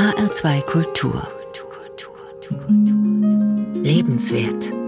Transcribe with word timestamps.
HR2 0.00 0.62
Kultur. 0.62 1.28
Lebenswert. 3.82 4.79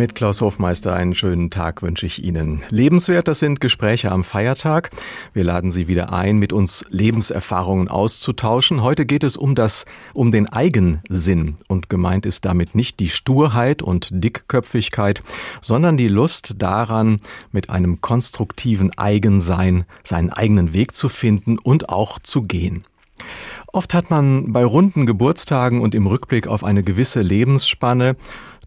Mit 0.00 0.14
Klaus 0.14 0.40
Hofmeister 0.40 0.94
einen 0.94 1.14
schönen 1.14 1.50
Tag 1.50 1.82
wünsche 1.82 2.06
ich 2.06 2.24
Ihnen. 2.24 2.62
Lebenswert, 2.70 3.28
das 3.28 3.38
sind 3.38 3.60
Gespräche 3.60 4.10
am 4.10 4.24
Feiertag. 4.24 4.88
Wir 5.34 5.44
laden 5.44 5.70
Sie 5.70 5.88
wieder 5.88 6.10
ein, 6.10 6.38
mit 6.38 6.54
uns 6.54 6.86
Lebenserfahrungen 6.88 7.88
auszutauschen. 7.88 8.82
Heute 8.82 9.04
geht 9.04 9.24
es 9.24 9.36
um 9.36 9.54
das, 9.54 9.84
um 10.14 10.30
den 10.30 10.48
Eigensinn. 10.48 11.56
Und 11.68 11.90
gemeint 11.90 12.24
ist 12.24 12.46
damit 12.46 12.74
nicht 12.74 12.98
die 12.98 13.10
Sturheit 13.10 13.82
und 13.82 14.08
Dickköpfigkeit, 14.10 15.22
sondern 15.60 15.98
die 15.98 16.08
Lust 16.08 16.54
daran, 16.56 17.20
mit 17.52 17.68
einem 17.68 18.00
konstruktiven 18.00 18.96
Eigensein 18.96 19.84
seinen 20.02 20.30
eigenen 20.30 20.72
Weg 20.72 20.94
zu 20.94 21.10
finden 21.10 21.58
und 21.58 21.90
auch 21.90 22.18
zu 22.18 22.40
gehen. 22.40 22.84
Oft 23.72 23.94
hat 23.94 24.10
man 24.10 24.52
bei 24.52 24.64
runden 24.64 25.04
Geburtstagen 25.06 25.82
und 25.82 25.94
im 25.94 26.06
Rückblick 26.06 26.48
auf 26.48 26.64
eine 26.64 26.82
gewisse 26.82 27.20
Lebensspanne 27.20 28.16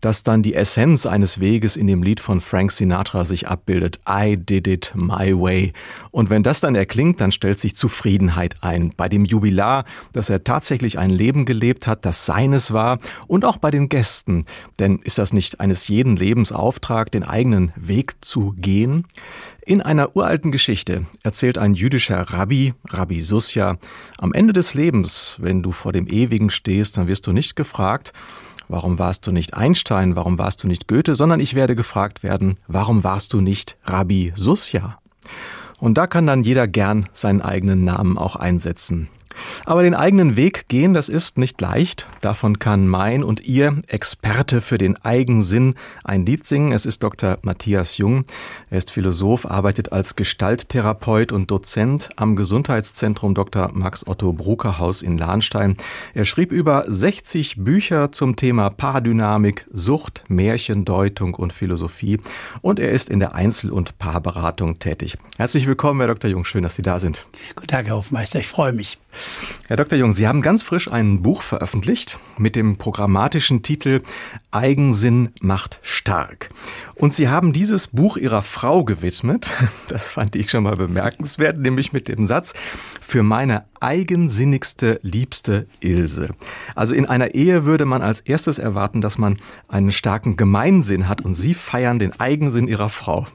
dass 0.03 0.23
dann 0.23 0.43
die 0.43 0.53
Essenz 0.53 1.05
eines 1.05 1.39
Weges 1.39 1.77
in 1.77 1.87
dem 1.87 2.03
Lied 2.03 2.19
von 2.19 2.41
Frank 2.41 2.73
Sinatra 2.73 3.23
sich 3.23 3.47
abbildet. 3.47 4.01
I 4.07 4.35
did 4.35 4.67
it 4.67 4.91
my 4.95 5.33
way. 5.33 5.71
Und 6.11 6.29
wenn 6.29 6.43
das 6.43 6.59
dann 6.59 6.75
erklingt, 6.75 7.21
dann 7.21 7.31
stellt 7.31 7.57
sich 7.57 7.73
Zufriedenheit 7.73 8.57
ein. 8.59 8.93
Bei 8.97 9.07
dem 9.07 9.23
Jubilar, 9.23 9.85
dass 10.11 10.29
er 10.29 10.43
tatsächlich 10.43 10.99
ein 10.99 11.09
Leben 11.09 11.45
gelebt 11.45 11.87
hat, 11.87 12.03
das 12.03 12.25
seines 12.25 12.73
war 12.73 12.99
und 13.27 13.45
auch 13.45 13.55
bei 13.55 13.71
den 13.71 13.87
Gästen. 13.87 14.45
Denn 14.77 14.99
ist 14.99 15.19
das 15.19 15.31
nicht 15.31 15.61
eines 15.61 15.87
jeden 15.87 16.17
Lebensauftrag, 16.17 17.09
den 17.09 17.23
eigenen 17.23 17.71
Weg 17.77 18.15
zu 18.19 18.53
gehen? 18.57 19.05
In 19.65 19.81
einer 19.81 20.17
uralten 20.17 20.51
Geschichte 20.51 21.05
erzählt 21.23 21.57
ein 21.57 21.73
jüdischer 21.73 22.19
Rabbi, 22.19 22.73
Rabbi 22.89 23.21
Susja, 23.21 23.77
am 24.17 24.33
Ende 24.33 24.51
des 24.51 24.73
Lebens, 24.73 25.37
wenn 25.39 25.63
du 25.63 25.71
vor 25.71 25.93
dem 25.93 26.07
Ewigen 26.07 26.49
stehst, 26.49 26.97
dann 26.97 27.07
wirst 27.07 27.25
du 27.27 27.31
nicht 27.31 27.55
gefragt, 27.55 28.11
warum 28.67 28.99
warst 28.99 29.25
du 29.27 29.31
nicht 29.31 29.53
Einstein, 29.53 30.15
warum 30.15 30.37
warst 30.37 30.63
du 30.63 30.67
nicht 30.67 30.87
Goethe, 30.87 31.15
sondern 31.15 31.39
ich 31.39 31.53
werde 31.53 31.75
gefragt 31.75 32.23
werden, 32.23 32.57
warum 32.67 33.03
warst 33.03 33.33
du 33.33 33.41
nicht 33.41 33.77
Rabbi 33.85 34.33
Susja? 34.35 34.99
Und 35.79 35.95
da 35.97 36.07
kann 36.07 36.27
dann 36.27 36.43
jeder 36.43 36.67
gern 36.67 37.09
seinen 37.13 37.41
eigenen 37.41 37.83
Namen 37.83 38.17
auch 38.17 38.35
einsetzen. 38.35 39.09
Aber 39.65 39.83
den 39.83 39.95
eigenen 39.95 40.35
Weg 40.35 40.67
gehen, 40.67 40.93
das 40.93 41.09
ist 41.09 41.37
nicht 41.37 41.59
leicht. 41.61 42.07
Davon 42.21 42.59
kann 42.59 42.87
mein 42.87 43.23
und 43.23 43.41
ihr 43.45 43.77
Experte 43.87 44.61
für 44.61 44.77
den 44.77 44.97
Eigensinn 45.03 45.75
ein 46.03 46.25
Lied 46.25 46.45
singen. 46.45 46.71
Es 46.71 46.85
ist 46.85 47.03
Dr. 47.03 47.37
Matthias 47.41 47.97
Jung. 47.97 48.25
Er 48.69 48.77
ist 48.77 48.91
Philosoph, 48.91 49.45
arbeitet 49.45 49.91
als 49.91 50.15
Gestalttherapeut 50.15 51.31
und 51.31 51.51
Dozent 51.51 52.09
am 52.15 52.35
Gesundheitszentrum 52.35 53.35
Dr. 53.35 53.71
Max 53.73 54.07
Otto 54.07 54.33
Bruckerhaus 54.33 55.01
in 55.01 55.17
Lahnstein. 55.17 55.77
Er 56.13 56.25
schrieb 56.25 56.51
über 56.51 56.85
60 56.87 57.63
Bücher 57.63 58.11
zum 58.11 58.35
Thema 58.35 58.69
Paardynamik, 58.69 59.65
Sucht, 59.71 60.23
Märchendeutung 60.27 61.33
und 61.35 61.53
Philosophie. 61.53 62.19
Und 62.61 62.79
er 62.79 62.91
ist 62.91 63.09
in 63.09 63.19
der 63.19 63.35
Einzel- 63.35 63.71
und 63.71 63.97
Paarberatung 63.97 64.79
tätig. 64.79 65.17
Herzlich 65.37 65.67
willkommen, 65.67 65.99
Herr 65.99 66.07
Dr. 66.07 66.29
Jung. 66.29 66.45
Schön, 66.45 66.63
dass 66.63 66.75
Sie 66.75 66.81
da 66.81 66.99
sind. 66.99 67.23
Guten 67.55 67.67
Tag, 67.67 67.87
Herr 67.87 67.95
Hofmeister. 67.95 68.39
Ich 68.39 68.47
freue 68.47 68.73
mich. 68.73 68.97
Herr 69.67 69.77
Dr. 69.77 69.97
Jung, 69.97 70.11
Sie 70.11 70.27
haben 70.27 70.41
ganz 70.41 70.61
frisch 70.63 70.91
ein 70.91 71.21
Buch 71.21 71.41
veröffentlicht 71.41 72.19
mit 72.37 72.55
dem 72.55 72.77
programmatischen 72.77 73.63
Titel 73.63 74.01
Eigensinn 74.51 75.29
macht 75.41 75.79
stark. 75.81 76.49
Und 76.95 77.13
Sie 77.13 77.27
haben 77.29 77.53
dieses 77.53 77.87
Buch 77.87 78.17
Ihrer 78.17 78.41
Frau 78.41 78.83
gewidmet. 78.83 79.49
Das 79.87 80.07
fand 80.07 80.35
ich 80.35 80.49
schon 80.49 80.63
mal 80.63 80.75
bemerkenswert, 80.75 81.57
nämlich 81.59 81.93
mit 81.93 82.07
dem 82.07 82.25
Satz, 82.25 82.53
für 83.01 83.21
meine 83.21 83.65
eigensinnigste, 83.79 84.99
liebste 85.03 85.67
Ilse. 85.81 86.29
Also 86.73 86.95
in 86.95 87.05
einer 87.05 87.35
Ehe 87.35 87.65
würde 87.65 87.85
man 87.85 88.01
als 88.01 88.21
erstes 88.21 88.57
erwarten, 88.57 89.01
dass 89.01 89.17
man 89.17 89.39
einen 89.67 89.91
starken 89.91 90.35
Gemeinsinn 90.35 91.07
hat 91.07 91.21
und 91.21 91.33
Sie 91.33 91.53
feiern 91.53 91.99
den 91.99 92.19
Eigensinn 92.19 92.67
Ihrer 92.67 92.89
Frau. 92.89 93.27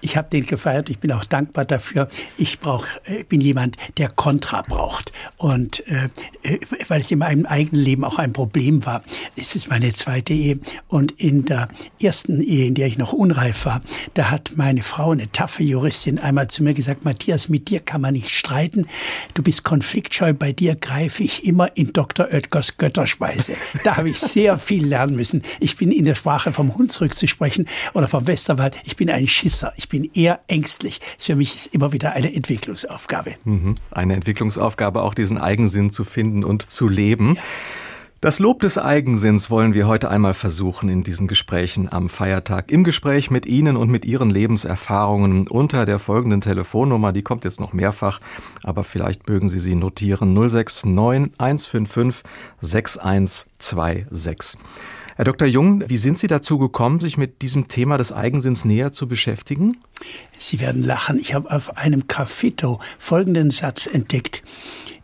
Ich 0.00 0.16
habe 0.16 0.28
den 0.30 0.46
gefeiert. 0.46 0.90
Ich 0.90 0.98
bin 0.98 1.12
auch 1.12 1.24
dankbar 1.24 1.64
dafür. 1.64 2.08
Ich 2.36 2.60
brauch, 2.60 2.86
äh, 3.04 3.24
bin 3.24 3.40
jemand, 3.40 3.76
der 3.98 4.08
Kontra 4.08 4.62
braucht. 4.62 5.12
Und 5.36 5.86
äh, 5.88 6.08
äh, 6.42 6.58
weil 6.88 7.00
es 7.00 7.10
in 7.10 7.18
meinem 7.18 7.46
eigenen 7.46 7.82
Leben 7.82 8.04
auch 8.04 8.18
ein 8.18 8.32
Problem 8.32 8.84
war. 8.86 9.02
Es 9.36 9.54
ist 9.54 9.68
meine 9.68 9.90
zweite 9.92 10.32
Ehe. 10.32 10.58
Und 10.88 11.12
in 11.12 11.44
der 11.44 11.68
ersten 12.02 12.40
Ehe, 12.40 12.66
in 12.66 12.74
der 12.74 12.86
ich 12.86 12.98
noch 12.98 13.12
unreif 13.12 13.66
war, 13.66 13.82
da 14.14 14.30
hat 14.30 14.52
meine 14.56 14.82
Frau, 14.82 15.10
eine 15.10 15.30
taffe 15.30 15.62
Juristin, 15.62 16.18
einmal 16.18 16.48
zu 16.48 16.62
mir 16.62 16.74
gesagt, 16.74 17.04
Matthias, 17.04 17.48
mit 17.48 17.68
dir 17.68 17.80
kann 17.80 18.00
man 18.00 18.14
nicht 18.14 18.34
streiten. 18.34 18.86
Du 19.34 19.42
bist 19.42 19.64
konfliktscheu. 19.64 20.32
Bei 20.32 20.52
dir 20.52 20.76
greife 20.76 21.22
ich 21.22 21.44
immer 21.44 21.76
in 21.76 21.92
Dr. 21.92 22.28
Oetkers 22.32 22.76
Götterspeise. 22.76 23.54
Da 23.84 23.96
habe 23.96 24.10
ich 24.10 24.18
sehr 24.18 24.58
viel 24.58 24.86
lernen 24.86 25.16
müssen. 25.16 25.42
Ich 25.60 25.76
bin 25.76 25.92
in 25.92 26.04
der 26.04 26.14
Sprache 26.14 26.52
vom 26.52 26.76
Hund 26.76 26.92
zurückzusprechen 26.92 27.66
oder 27.94 28.08
vom 28.08 28.26
Westerwald. 28.26 28.76
Ich 28.84 28.96
bin 28.96 29.10
ein 29.10 29.28
Schisser. 29.30 29.72
Ich 29.76 29.88
bin 29.88 30.10
eher 30.12 30.40
ängstlich. 30.48 31.00
Für 31.18 31.36
mich 31.36 31.54
ist 31.54 31.74
immer 31.74 31.92
wieder 31.92 32.12
eine 32.12 32.34
Entwicklungsaufgabe. 32.34 33.34
Mhm. 33.44 33.76
Eine 33.90 34.14
Entwicklungsaufgabe, 34.14 35.02
auch 35.02 35.14
diesen 35.14 35.38
Eigensinn 35.38 35.90
zu 35.90 36.04
finden 36.04 36.44
und 36.44 36.70
zu 36.70 36.88
leben. 36.88 37.36
Ja. 37.36 37.42
Das 38.22 38.38
Lob 38.38 38.60
des 38.60 38.76
Eigensinns 38.76 39.50
wollen 39.50 39.72
wir 39.72 39.86
heute 39.86 40.10
einmal 40.10 40.34
versuchen 40.34 40.90
in 40.90 41.02
diesen 41.02 41.26
Gesprächen 41.26 41.90
am 41.90 42.10
Feiertag. 42.10 42.70
Im 42.70 42.84
Gespräch 42.84 43.30
mit 43.30 43.46
Ihnen 43.46 43.78
und 43.78 43.88
mit 43.88 44.04
Ihren 44.04 44.28
Lebenserfahrungen 44.28 45.48
unter 45.48 45.86
der 45.86 45.98
folgenden 45.98 46.40
Telefonnummer. 46.40 47.14
Die 47.14 47.22
kommt 47.22 47.44
jetzt 47.44 47.60
noch 47.60 47.72
mehrfach, 47.72 48.20
aber 48.62 48.84
vielleicht 48.84 49.26
mögen 49.26 49.48
Sie 49.48 49.58
sie 49.58 49.74
notieren. 49.74 50.34
069 50.34 50.84
155 51.38 52.22
6126. 52.60 54.60
Herr 55.20 55.26
Dr. 55.26 55.46
Jung, 55.46 55.84
wie 55.86 55.98
sind 55.98 56.18
Sie 56.18 56.28
dazu 56.28 56.56
gekommen, 56.56 56.98
sich 56.98 57.18
mit 57.18 57.42
diesem 57.42 57.68
Thema 57.68 57.98
des 57.98 58.10
Eigensinns 58.10 58.64
näher 58.64 58.90
zu 58.90 59.06
beschäftigen? 59.06 59.76
Sie 60.38 60.60
werden 60.60 60.82
lachen. 60.82 61.18
Ich 61.18 61.34
habe 61.34 61.50
auf 61.50 61.76
einem 61.76 62.06
Graffito 62.06 62.80
folgenden 62.98 63.50
Satz 63.50 63.86
entdeckt. 63.86 64.42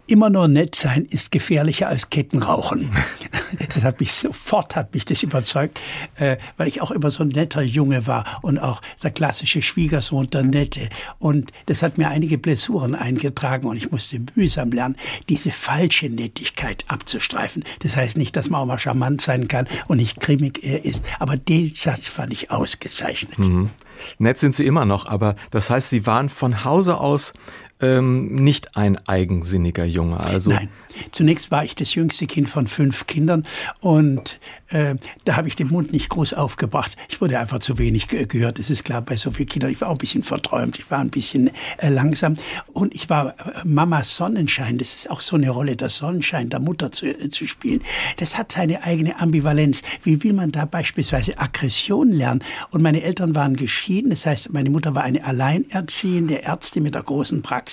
Immer 0.08 0.30
nur 0.30 0.46
nett 0.46 0.74
sein 0.76 1.04
ist 1.04 1.32
gefährlicher 1.32 1.88
als 1.88 2.10
Kettenrauchen. 2.10 2.90
das 3.74 3.82
hat 3.82 3.98
mich 3.98 4.12
sofort 4.12 4.76
hat 4.76 4.94
mich 4.94 5.04
das 5.04 5.22
überzeugt, 5.22 5.80
äh, 6.16 6.36
weil 6.56 6.68
ich 6.68 6.80
auch 6.80 6.90
immer 6.92 7.10
so 7.10 7.24
ein 7.24 7.28
netter 7.28 7.62
Junge 7.62 8.06
war 8.06 8.24
und 8.42 8.58
auch 8.58 8.82
der 9.02 9.10
klassische 9.10 9.62
Schwiegersohn 9.62 10.28
der 10.28 10.44
Nette. 10.44 10.88
Und 11.18 11.50
das 11.66 11.82
hat 11.82 11.98
mir 11.98 12.08
einige 12.08 12.38
Blessuren 12.38 12.94
eingetragen 12.94 13.66
und 13.66 13.76
ich 13.76 13.90
musste 13.90 14.20
mühsam 14.34 14.70
lernen, 14.70 14.96
diese 15.28 15.50
falsche 15.50 16.08
Nettigkeit 16.08 16.84
abzustreifen. 16.88 17.64
Das 17.80 17.96
heißt 17.96 18.16
nicht, 18.16 18.36
dass 18.36 18.48
man 18.48 18.60
auch 18.60 18.66
mal 18.66 18.78
charmant 18.78 19.20
sein 19.20 19.48
kann 19.48 19.66
und 19.88 19.96
nicht 19.96 20.20
grimmig 20.20 20.62
ist, 20.62 21.04
aber 21.18 21.36
den 21.36 21.74
Satz 21.74 22.08
fand 22.08 22.32
ich 22.32 22.50
ausgezeichnet. 22.50 23.38
Mhm. 23.38 23.70
Nett 24.18 24.38
sind 24.38 24.54
Sie 24.54 24.66
immer 24.66 24.84
noch, 24.84 25.06
aber 25.06 25.36
das 25.50 25.70
heißt, 25.70 25.90
Sie 25.90 26.06
waren 26.06 26.28
von 26.28 26.64
Hause 26.64 26.98
aus 26.98 27.32
ähm, 27.80 28.34
nicht 28.34 28.76
ein 28.76 28.96
eigensinniger 29.06 29.84
Junge. 29.84 30.20
Also 30.20 30.50
Nein. 30.50 30.68
Zunächst 31.12 31.50
war 31.50 31.64
ich 31.64 31.74
das 31.74 31.94
jüngste 31.94 32.26
Kind 32.26 32.48
von 32.48 32.66
fünf 32.66 33.06
Kindern 33.06 33.44
und 33.80 34.40
äh, 34.68 34.96
da 35.24 35.36
habe 35.36 35.48
ich 35.48 35.56
den 35.56 35.68
Mund 35.68 35.92
nicht 35.92 36.08
groß 36.08 36.34
aufgebracht. 36.34 36.96
Ich 37.08 37.20
wurde 37.20 37.38
einfach 37.38 37.58
zu 37.58 37.78
wenig 37.78 38.08
ge 38.08 38.26
gehört. 38.26 38.58
Das 38.58 38.70
ist 38.70 38.84
klar 38.84 39.02
bei 39.02 39.16
so 39.16 39.30
vielen 39.30 39.48
Kindern. 39.48 39.70
Ich 39.70 39.80
war 39.80 39.88
auch 39.88 39.94
ein 39.94 39.98
bisschen 39.98 40.22
verträumt, 40.22 40.78
ich 40.78 40.90
war 40.90 41.00
ein 41.00 41.10
bisschen 41.10 41.50
äh, 41.78 41.88
langsam 41.88 42.36
und 42.72 42.94
ich 42.94 43.10
war 43.10 43.28
äh, 43.28 43.34
Mamas 43.64 44.16
Sonnenschein. 44.16 44.78
Das 44.78 44.94
ist 44.94 45.10
auch 45.10 45.20
so 45.20 45.36
eine 45.36 45.50
Rolle, 45.50 45.76
der 45.76 45.90
Sonnenschein 45.90 46.48
der 46.48 46.60
Mutter 46.60 46.92
zu, 46.92 47.06
äh, 47.06 47.28
zu 47.28 47.46
spielen. 47.46 47.82
Das 48.16 48.38
hat 48.38 48.52
seine 48.52 48.82
eigene 48.82 49.20
Ambivalenz. 49.20 49.82
Wie 50.02 50.22
will 50.24 50.32
man 50.32 50.50
da 50.50 50.64
beispielsweise 50.64 51.38
Aggression 51.38 52.10
lernen? 52.10 52.42
Und 52.70 52.82
meine 52.82 53.02
Eltern 53.02 53.34
waren 53.34 53.56
geschieden. 53.56 54.10
Das 54.10 54.24
heißt, 54.24 54.52
meine 54.52 54.70
Mutter 54.70 54.94
war 54.94 55.02
eine 55.04 55.24
alleinerziehende 55.24 56.42
Ärztin 56.42 56.82
mit 56.82 56.96
einer 56.96 57.04
großen 57.04 57.42
Praxis 57.42 57.65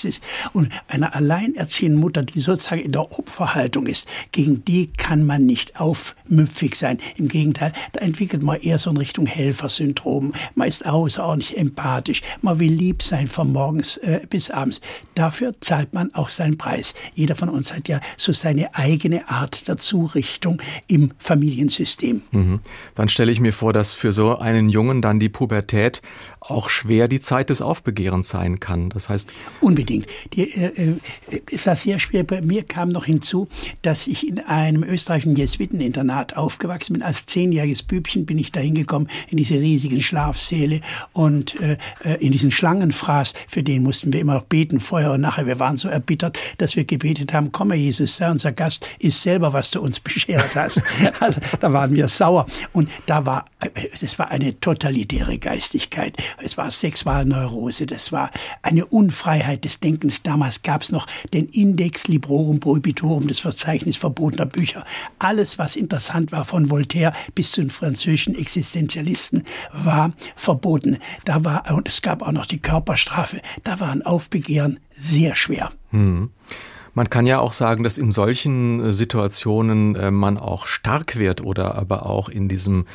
und 0.53 0.69
eine 0.87 1.13
alleinerziehende 1.13 1.97
Mutter, 1.97 2.23
die 2.23 2.39
sozusagen 2.39 2.81
in 2.81 2.91
der 2.91 3.11
Opferhaltung 3.17 3.87
ist, 3.87 4.07
gegen 4.31 4.65
die 4.65 4.87
kann 4.87 5.25
man 5.25 5.45
nicht 5.45 5.79
aufmüpfig 6.33 6.75
sein. 6.75 6.97
Im 7.17 7.27
Gegenteil, 7.27 7.73
da 7.93 8.01
entwickelt 8.01 8.43
man 8.43 8.59
eher 8.59 8.79
so 8.79 8.89
in 8.89 8.97
Richtung 8.97 9.25
Helfersyndrom. 9.25 10.33
Man 10.55 10.67
ist 10.67 10.85
außerordentlich 10.85 11.57
empathisch. 11.57 12.21
Man 12.41 12.59
will 12.59 12.71
lieb 12.71 13.03
sein 13.03 13.27
von 13.27 13.51
morgens 13.51 13.97
äh, 13.97 14.21
bis 14.29 14.49
abends. 14.49 14.81
Dafür 15.15 15.53
zahlt 15.61 15.93
man 15.93 16.13
auch 16.13 16.29
seinen 16.29 16.57
Preis. 16.57 16.95
Jeder 17.13 17.35
von 17.35 17.49
uns 17.49 17.73
hat 17.73 17.87
ja 17.87 17.99
so 18.17 18.33
seine 18.33 18.75
eigene 18.75 19.29
Art 19.29 19.67
der 19.67 19.77
Zurichtung 19.77 20.61
im 20.87 21.11
Familiensystem. 21.19 22.21
Mhm. 22.31 22.59
Dann 22.95 23.09
stelle 23.09 23.31
ich 23.31 23.39
mir 23.39 23.53
vor, 23.53 23.73
dass 23.73 23.93
für 23.93 24.11
so 24.11 24.37
einen 24.37 24.69
Jungen 24.69 25.01
dann 25.01 25.19
die 25.19 25.29
Pubertät 25.29 26.01
auch 26.39 26.69
schwer 26.69 27.07
die 27.07 27.19
Zeit 27.19 27.49
des 27.49 27.61
Aufbegehrens 27.61 28.29
sein 28.29 28.59
kann. 28.59 28.89
Das 28.89 29.09
heißt 29.09 29.31
unbedingt. 29.61 30.07
Die, 30.33 30.51
äh, 30.51 30.93
äh, 31.29 31.41
es 31.51 31.67
war 31.67 31.75
sehr 31.75 31.99
schwer. 31.99 32.23
Bei 32.23 32.41
mir 32.41 32.63
kam 32.63 32.89
noch 32.89 33.05
hinzu, 33.05 33.47
dass 33.81 34.07
ich 34.07 34.27
in 34.27 34.39
einem 34.39 34.83
österreichischen 34.83 35.35
Jesuiteninternat 35.35 36.22
Internat 36.23 36.37
aufgewachsen 36.37 36.93
bin. 36.93 37.01
Als 37.03 37.25
zehnjähriges 37.25 37.83
Bübchen 37.83 38.25
bin 38.25 38.37
ich 38.37 38.51
da 38.51 38.59
hingekommen 38.59 39.09
in 39.29 39.37
diese 39.37 39.55
riesigen 39.55 40.01
Schlafsäle 40.01 40.81
und 41.11 41.59
äh, 41.59 41.77
äh, 42.03 42.15
in 42.25 42.31
diesen 42.31 42.51
Schlangenfraß, 42.51 43.33
für 43.47 43.63
den 43.63 43.83
mussten 43.83 44.13
wir 44.13 44.21
immer 44.21 44.35
noch 44.35 44.43
beten 44.43 44.79
vorher 44.79 45.11
und 45.11 45.21
nachher. 45.21 45.45
Wir 45.45 45.59
waren 45.59 45.77
so 45.77 45.89
erbittert, 45.89 46.39
dass 46.57 46.75
wir 46.75 46.85
gebetet 46.85 47.33
haben, 47.33 47.51
komm 47.51 47.73
Jesus, 47.73 48.17
sei 48.17 48.29
unser 48.29 48.51
Gast, 48.51 48.85
iss 48.99 49.21
selber, 49.21 49.53
was 49.53 49.71
du 49.71 49.81
uns 49.81 49.99
beschert 49.99 50.55
hast. 50.55 50.83
also, 51.19 51.41
da 51.59 51.73
waren 51.73 51.95
wir 51.95 52.07
sauer. 52.07 52.45
Und 52.71 52.89
da 53.05 53.25
war, 53.25 53.45
es 53.73 54.19
war 54.19 54.29
eine 54.31 54.59
totalitäre 54.59 55.37
Geistigkeit. 55.37 56.15
Es 56.41 56.57
war 56.57 56.71
Sexualneurose, 56.71 57.85
das 57.85 58.11
war 58.11 58.31
eine 58.61 58.85
Unfreiheit 58.85 59.65
des 59.65 59.79
Denkens. 59.79 60.23
Damals 60.23 60.61
gab 60.61 60.83
es 60.83 60.91
noch 60.91 61.07
den 61.33 61.47
Index 61.49 62.07
Librorum 62.07 62.59
Prohibitorum, 62.59 63.27
das 63.27 63.39
Verzeichnis 63.39 63.97
verbotener 63.97 64.45
Bücher. 64.45 64.85
Alles, 65.19 65.57
was 65.57 65.75
interessant 65.75 66.02
war, 66.31 66.45
von 66.45 66.69
Voltaire 66.69 67.13
bis 67.35 67.51
zu 67.51 67.61
den 67.61 67.69
französischen 67.69 68.35
Existenzialisten, 68.35 69.43
war 69.71 70.13
verboten. 70.35 70.97
Da 71.25 71.43
war, 71.43 71.71
und 71.71 71.87
es 71.87 72.01
gab 72.01 72.21
auch 72.21 72.31
noch 72.31 72.45
die 72.45 72.61
Körperstrafe, 72.61 73.41
da 73.63 73.79
war 73.79 73.91
ein 73.91 74.01
Aufbegehren 74.01 74.79
sehr 74.95 75.35
schwer. 75.35 75.71
Hm. 75.91 76.29
Man 76.95 77.09
kann 77.09 77.25
ja 77.25 77.39
auch 77.39 77.53
sagen, 77.53 77.83
dass 77.83 77.97
in 77.97 78.11
solchen 78.11 78.79
äh, 78.79 78.93
Situationen 78.93 79.95
äh, 79.95 80.11
man 80.11 80.37
auch 80.37 80.67
stark 80.67 81.17
wird 81.17 81.41
oder 81.41 81.75
aber 81.75 82.05
auch 82.05 82.29
in 82.29 82.47
diesem 82.47 82.85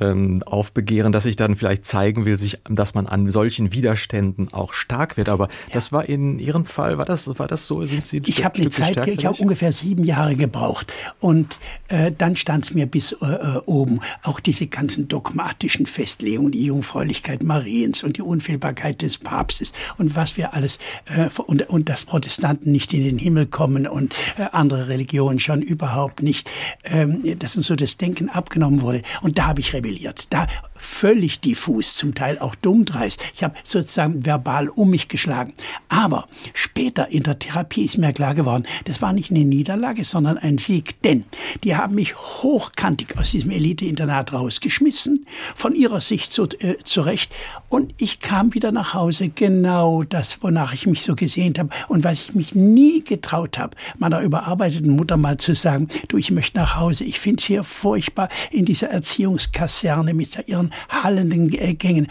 ähm, 0.00 0.42
aufbegehren, 0.44 1.12
dass 1.12 1.26
ich 1.26 1.36
dann 1.36 1.56
vielleicht 1.56 1.84
zeigen 1.84 2.24
will, 2.24 2.36
sich, 2.36 2.58
dass 2.68 2.94
man 2.94 3.06
an 3.06 3.30
solchen 3.30 3.72
Widerständen 3.72 4.52
auch 4.52 4.72
stark 4.72 5.16
wird. 5.16 5.28
Aber 5.28 5.48
ja. 5.48 5.74
das 5.74 5.92
war 5.92 6.08
in 6.08 6.38
Ihrem 6.38 6.64
Fall, 6.64 6.98
war 6.98 7.04
das, 7.04 7.38
war 7.38 7.46
das 7.46 7.66
so? 7.66 7.84
Sind 7.84 8.06
Sie 8.06 8.22
Ich 8.26 8.44
habe 8.44 8.60
eine 8.60 8.70
Zeit, 8.70 9.06
ich 9.06 9.26
habe 9.26 9.40
ungefähr 9.40 9.72
sieben 9.72 10.04
Jahre 10.04 10.36
gebraucht 10.36 10.92
und 11.20 11.58
äh, 11.88 12.12
dann 12.16 12.36
stand 12.36 12.64
es 12.64 12.74
mir 12.74 12.86
bis 12.86 13.12
äh, 13.12 13.26
äh, 13.26 13.60
oben. 13.66 14.00
Auch 14.22 14.40
diese 14.40 14.66
ganzen 14.66 15.08
dogmatischen 15.08 15.86
Festlegungen, 15.86 16.52
die 16.52 16.64
Jungfräulichkeit 16.64 17.42
Mariens 17.42 18.02
und 18.02 18.16
die 18.16 18.22
Unfehlbarkeit 18.22 19.02
des 19.02 19.18
Papstes 19.18 19.72
und 19.98 20.16
was 20.16 20.36
wir 20.36 20.54
alles 20.54 20.78
äh, 21.06 21.28
und, 21.42 21.68
und 21.68 21.88
dass 21.88 22.04
Protestanten 22.04 22.72
nicht 22.72 22.92
in 22.94 23.04
den 23.04 23.18
Himmel 23.18 23.46
kommen 23.46 23.86
und 23.86 24.14
äh, 24.38 24.46
andere 24.52 24.88
Religionen 24.88 25.38
schon 25.38 25.62
überhaupt 25.62 26.22
nicht, 26.22 26.50
ähm, 26.84 27.22
dass 27.38 27.56
uns 27.56 27.66
so 27.66 27.76
das 27.76 27.98
Denken 27.98 28.30
abgenommen 28.30 28.80
wurde. 28.80 29.02
Und 29.22 29.38
da 29.38 29.48
habe 29.48 29.60
ich 29.60 29.72
rebelliert 29.74 29.89
rebelliert. 29.90 30.32
Da 30.32 30.46
völlig 30.80 31.40
diffus, 31.40 31.96
zum 31.96 32.14
Teil 32.14 32.38
auch 32.38 32.54
dummdreist. 32.54 33.20
Ich 33.34 33.42
habe 33.42 33.54
sozusagen 33.64 34.24
verbal 34.24 34.68
um 34.68 34.90
mich 34.90 35.08
geschlagen. 35.08 35.54
Aber 35.88 36.28
später 36.54 37.08
in 37.08 37.22
der 37.22 37.38
Therapie 37.38 37.84
ist 37.84 37.98
mir 37.98 38.12
klar 38.12 38.34
geworden, 38.34 38.66
das 38.84 39.02
war 39.02 39.12
nicht 39.12 39.30
eine 39.30 39.44
Niederlage, 39.44 40.04
sondern 40.04 40.38
ein 40.38 40.58
Sieg. 40.58 41.00
Denn 41.02 41.24
die 41.64 41.76
haben 41.76 41.94
mich 41.94 42.16
hochkantig 42.16 43.18
aus 43.18 43.30
diesem 43.30 43.50
Elite-Internat 43.50 44.32
rausgeschmissen, 44.32 45.26
von 45.54 45.74
ihrer 45.74 46.00
Sicht 46.00 46.32
so, 46.32 46.44
äh, 46.44 46.76
zurecht. 46.84 47.32
Und 47.68 47.94
ich 47.98 48.20
kam 48.20 48.54
wieder 48.54 48.72
nach 48.72 48.94
Hause, 48.94 49.28
genau 49.28 50.02
das, 50.02 50.42
wonach 50.42 50.74
ich 50.74 50.86
mich 50.86 51.02
so 51.02 51.14
gesehnt 51.14 51.58
habe 51.58 51.70
und 51.88 52.04
was 52.04 52.22
ich 52.22 52.34
mich 52.34 52.54
nie 52.54 53.02
getraut 53.02 53.58
habe, 53.58 53.76
meiner 53.98 54.20
überarbeiteten 54.20 54.96
Mutter 54.96 55.16
mal 55.16 55.36
zu 55.36 55.54
sagen, 55.54 55.88
du, 56.08 56.16
ich 56.16 56.30
möchte 56.30 56.58
nach 56.58 56.76
Hause. 56.76 57.04
Ich 57.04 57.20
finde 57.20 57.40
es 57.40 57.46
hier 57.46 57.64
furchtbar 57.64 58.28
in 58.50 58.64
dieser 58.64 58.90
Erziehungskasse 58.90 59.80
Kaserne 59.80 60.14
mit 60.14 60.48
ihren 60.48 60.69
hallenden 60.88 61.48
Gängen. 61.48 62.08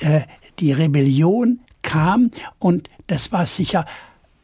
Äh, 0.00 0.22
die 0.58 0.72
Rebellion 0.72 1.60
kam 1.82 2.30
und 2.58 2.90
das 3.06 3.32
war 3.32 3.46
sicher 3.46 3.86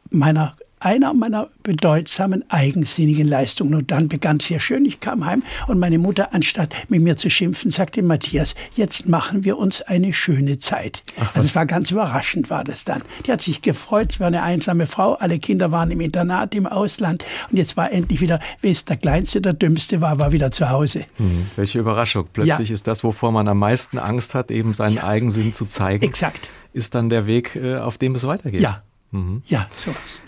meiner 0.09 0.55
einer 0.79 1.13
meiner 1.13 1.49
bedeutsamen 1.63 2.43
eigensinnigen 2.49 3.27
Leistungen. 3.27 3.73
Und 3.73 3.91
dann 3.91 4.07
begann 4.07 4.37
es 4.37 4.47
sehr 4.47 4.59
schön. 4.59 4.85
Ich 4.85 4.99
kam 4.99 5.25
heim 5.25 5.43
und 5.67 5.79
meine 5.79 5.97
Mutter, 5.97 6.33
anstatt 6.33 6.73
mit 6.89 7.01
mir 7.01 7.17
zu 7.17 7.29
schimpfen, 7.29 7.71
sagte 7.71 8.03
Matthias, 8.03 8.55
jetzt 8.75 9.07
machen 9.07 9.43
wir 9.43 9.57
uns 9.57 9.81
eine 9.81 10.13
schöne 10.13 10.59
Zeit. 10.59 11.03
Ach, 11.19 11.35
also 11.35 11.45
es 11.45 11.55
war 11.55 11.65
ganz 11.65 11.91
überraschend, 11.91 12.49
war 12.49 12.63
das 12.63 12.83
dann. 12.83 13.01
Die 13.25 13.31
hat 13.31 13.41
sich 13.41 13.61
gefreut, 13.61 14.13
sie 14.13 14.19
war 14.19 14.27
eine 14.27 14.43
einsame 14.43 14.85
Frau, 14.85 15.13
alle 15.13 15.39
Kinder 15.39 15.71
waren 15.71 15.91
im 15.91 16.01
Internat 16.01 16.53
im 16.55 16.67
Ausland 16.67 17.23
und 17.49 17.57
jetzt 17.57 17.77
war 17.77 17.91
endlich 17.91 18.21
wieder, 18.21 18.39
wie 18.61 18.69
es 18.69 18.85
der 18.85 18.97
Kleinste, 18.97 19.41
der 19.41 19.53
Dümmste 19.53 20.01
war, 20.01 20.19
war 20.19 20.31
wieder 20.31 20.51
zu 20.51 20.69
Hause. 20.69 21.05
Hm, 21.17 21.47
welche 21.55 21.79
Überraschung. 21.79 22.27
Plötzlich 22.31 22.69
ja. 22.69 22.73
ist 22.73 22.87
das, 22.87 23.03
wovor 23.03 23.31
man 23.31 23.47
am 23.47 23.59
meisten 23.59 23.97
Angst 23.97 24.35
hat, 24.35 24.51
eben 24.51 24.73
seinen 24.73 24.97
ja. 24.97 25.03
Eigensinn 25.03 25.53
zu 25.53 25.65
zeigen. 25.65 26.03
Exakt. 26.03 26.49
Ist 26.73 26.95
dann 26.95 27.09
der 27.09 27.25
Weg, 27.25 27.55
äh, 27.55 27.77
auf 27.77 27.97
dem 27.97 28.15
es 28.15 28.27
weitergeht. 28.27 28.61
Ja. 28.61 28.83
Mhm. 29.11 29.41
Ja, 29.47 29.67
sowas. 29.75 30.21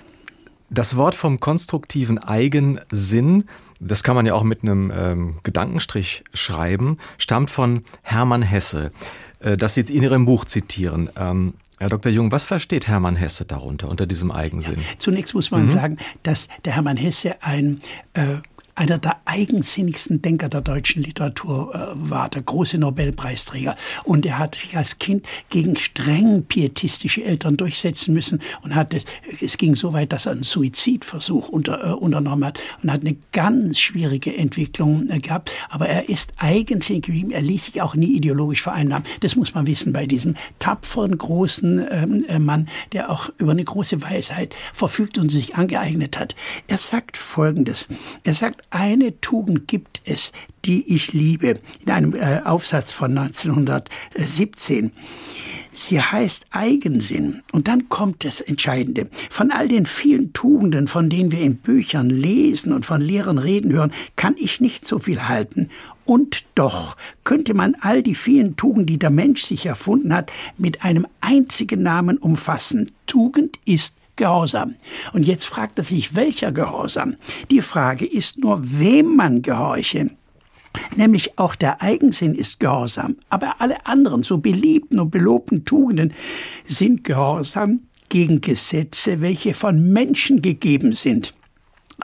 Das 0.70 0.98
Wort 0.98 1.16
vom 1.16 1.40
konstruktiven 1.40 2.18
Eigensinn, 2.18 3.46
das 3.80 4.04
kann 4.04 4.16
man 4.16 4.26
ja 4.26 4.34
auch 4.34 4.44
mit 4.44 4.64
einem 4.64 4.92
ähm, 4.96 5.40
Gedankenstrich 5.44 6.24
schreiben, 6.34 6.98
stammt 7.18 7.50
von 7.50 7.84
Hermann 8.02 8.42
Hesse, 8.42 8.92
äh, 9.40 9.56
das 9.56 9.76
Sie 9.76 9.82
in 9.82 10.04
Ihrem 10.04 10.26
Buch 10.26 10.46
zitieren. 10.46 11.10
Ähm, 11.18 11.54
Herr 11.80 11.90
Dr. 11.90 12.12
Jung, 12.12 12.32
was 12.32 12.44
versteht 12.44 12.88
Hermann 12.88 13.16
Hesse 13.16 13.46
darunter 13.46 13.88
unter 13.88 14.08
diesem 14.08 14.32
Eigensinn? 14.32 14.78
Ja, 14.78 14.98
zunächst 14.98 15.36
muss 15.36 15.52
man 15.52 15.68
mhm. 15.68 15.74
sagen, 15.74 15.98
dass 16.24 16.50
der 16.66 16.74
Hermann 16.74 16.98
Hesse 16.98 17.42
ein 17.44 17.80
äh, 18.14 18.38
einer 18.78 19.00
der 19.00 19.18
eigensinnigsten 19.26 20.22
Denker 20.22 20.50
der 20.50 20.62
deutschen 20.62 21.02
Literatur 21.02 21.74
äh, 21.74 22.10
war, 22.10 22.30
der 22.30 22.44
große 22.44 22.78
Nobelpreisträger. 22.78 23.76
Und 24.04 24.26
er 24.26 24.38
hat 24.38 24.56
sich 24.56 24.78
als 24.78 25.00
Kind 25.00 25.26
gegen 25.50 25.78
streng 25.78 26.44
pietistische 26.44 27.24
Eltern 27.24 27.58
durchsetzen 27.58 28.14
müssen 28.14 28.40
und 28.62 28.76
hat 28.76 28.94
es, 28.94 29.06
es 29.42 29.58
ging 29.58 29.76
so 29.76 29.94
weit, 29.94 30.14
dass 30.14 30.28
er 30.28 30.34
einen 30.34 30.44
Suizidversuch 30.44 31.50
unter, 31.50 31.84
äh, 31.84 31.94
unternommen 31.94 32.46
hat 32.46 32.60
und 32.84 32.92
hat 32.92 33.02
eine 33.02 33.18
ganz 33.32 33.80
schwierige 33.80 34.36
Entwicklung 34.38 35.10
äh, 35.10 35.20
gehabt. 35.20 35.52
Aber 35.70 35.90
er 35.90 36.08
ist 36.08 36.34
eigensinnig 36.38 37.06
geblieben. 37.06 37.32
Er 37.32 37.42
ließ 37.42 37.66
sich 37.66 37.82
auch 37.82 37.96
nie 37.96 38.16
ideologisch 38.16 38.62
vereinnahmen. 38.62 39.08
Das 39.22 39.36
muss 39.36 39.56
man 39.56 39.66
wissen 39.66 39.92
bei 39.92 40.06
diesem 40.06 40.36
tapferen, 40.60 41.18
großen 41.18 41.84
ähm, 41.90 42.26
äh, 42.28 42.38
Mann, 42.38 42.70
der 42.92 43.10
auch 43.10 43.30
über 43.40 43.52
eine 43.52 43.64
große 43.64 44.04
Weisheit 44.04 44.54
verfügt 44.72 45.18
und 45.18 45.30
sich 45.30 45.56
angeeignet 45.56 46.20
hat. 46.20 46.36
Er 46.68 46.78
sagt 46.78 47.18
Folgendes. 47.18 47.88
Er 48.24 48.36
sagt, 48.36 48.67
eine 48.70 49.20
Tugend 49.22 49.68
gibt 49.68 50.02
es, 50.06 50.32
die 50.66 50.94
ich 50.94 51.14
liebe, 51.14 51.60
in 51.86 51.92
einem 51.92 52.14
äh, 52.14 52.42
Aufsatz 52.44 52.92
von 52.92 53.18
1917. 53.18 54.92
Sie 55.78 56.02
heißt 56.02 56.48
Eigensinn. 56.52 57.44
Und 57.52 57.68
dann 57.68 57.88
kommt 57.88 58.26
das 58.26 58.42
Entscheidende. 58.42 59.10
Von 59.30 59.52
all 59.52 59.68
den 59.68 59.86
vielen 59.86 60.34
Tugenden, 60.34 60.88
von 60.88 61.10
denen 61.10 61.32
wir 61.32 61.42
in 61.42 61.58
Büchern 61.58 62.10
lesen 62.10 62.74
und 62.74 62.86
von 62.86 63.00
Lehren 63.00 63.38
reden 63.38 63.72
hören, 63.72 63.94
kann 64.16 64.36
ich 64.38 64.60
nicht 64.60 64.88
so 64.88 64.98
viel 64.98 65.28
halten. 65.28 65.70
Und 66.04 66.46
doch 66.56 66.98
könnte 67.24 67.54
man 67.54 67.76
all 67.82 68.02
die 68.02 68.16
vielen 68.16 68.56
Tugenden, 68.56 68.88
die 68.88 68.98
der 68.98 69.12
Mensch 69.12 69.44
sich 69.44 69.66
erfunden 69.66 70.14
hat, 70.14 70.32
mit 70.58 70.84
einem 70.84 71.06
einzigen 71.22 71.84
Namen 71.84 72.18
umfassen. 72.18 72.92
Tugend 73.06 73.60
ist 73.66 73.98
Gehorsam. 74.18 74.76
Und 75.14 75.26
jetzt 75.26 75.46
fragt 75.46 75.78
er 75.78 75.84
sich, 75.84 76.16
welcher 76.16 76.52
Gehorsam? 76.52 77.16
Die 77.50 77.62
Frage 77.62 78.06
ist 78.06 78.40
nur, 78.40 78.60
wem 78.62 79.16
man 79.16 79.42
gehorche. 79.42 80.12
Nämlich 80.96 81.40
auch 81.40 81.56
der 81.56 81.82
Eigensinn 81.82 82.34
ist 82.36 82.60
Gehorsam, 82.60 83.16
aber 83.30 83.56
alle 83.60 83.86
anderen, 83.86 84.24
so 84.24 84.38
beliebten 84.38 85.00
und 85.00 85.12
belobten 85.12 85.66
Tugenden, 85.66 86.14
sind 86.66 87.04
Gehorsam 87.04 87.82
gegen 88.10 88.42
Gesetze, 88.42 89.22
welche 89.22 89.54
von 89.54 89.92
Menschen 89.92 90.42
gegeben 90.42 90.94
sind. 90.94 91.34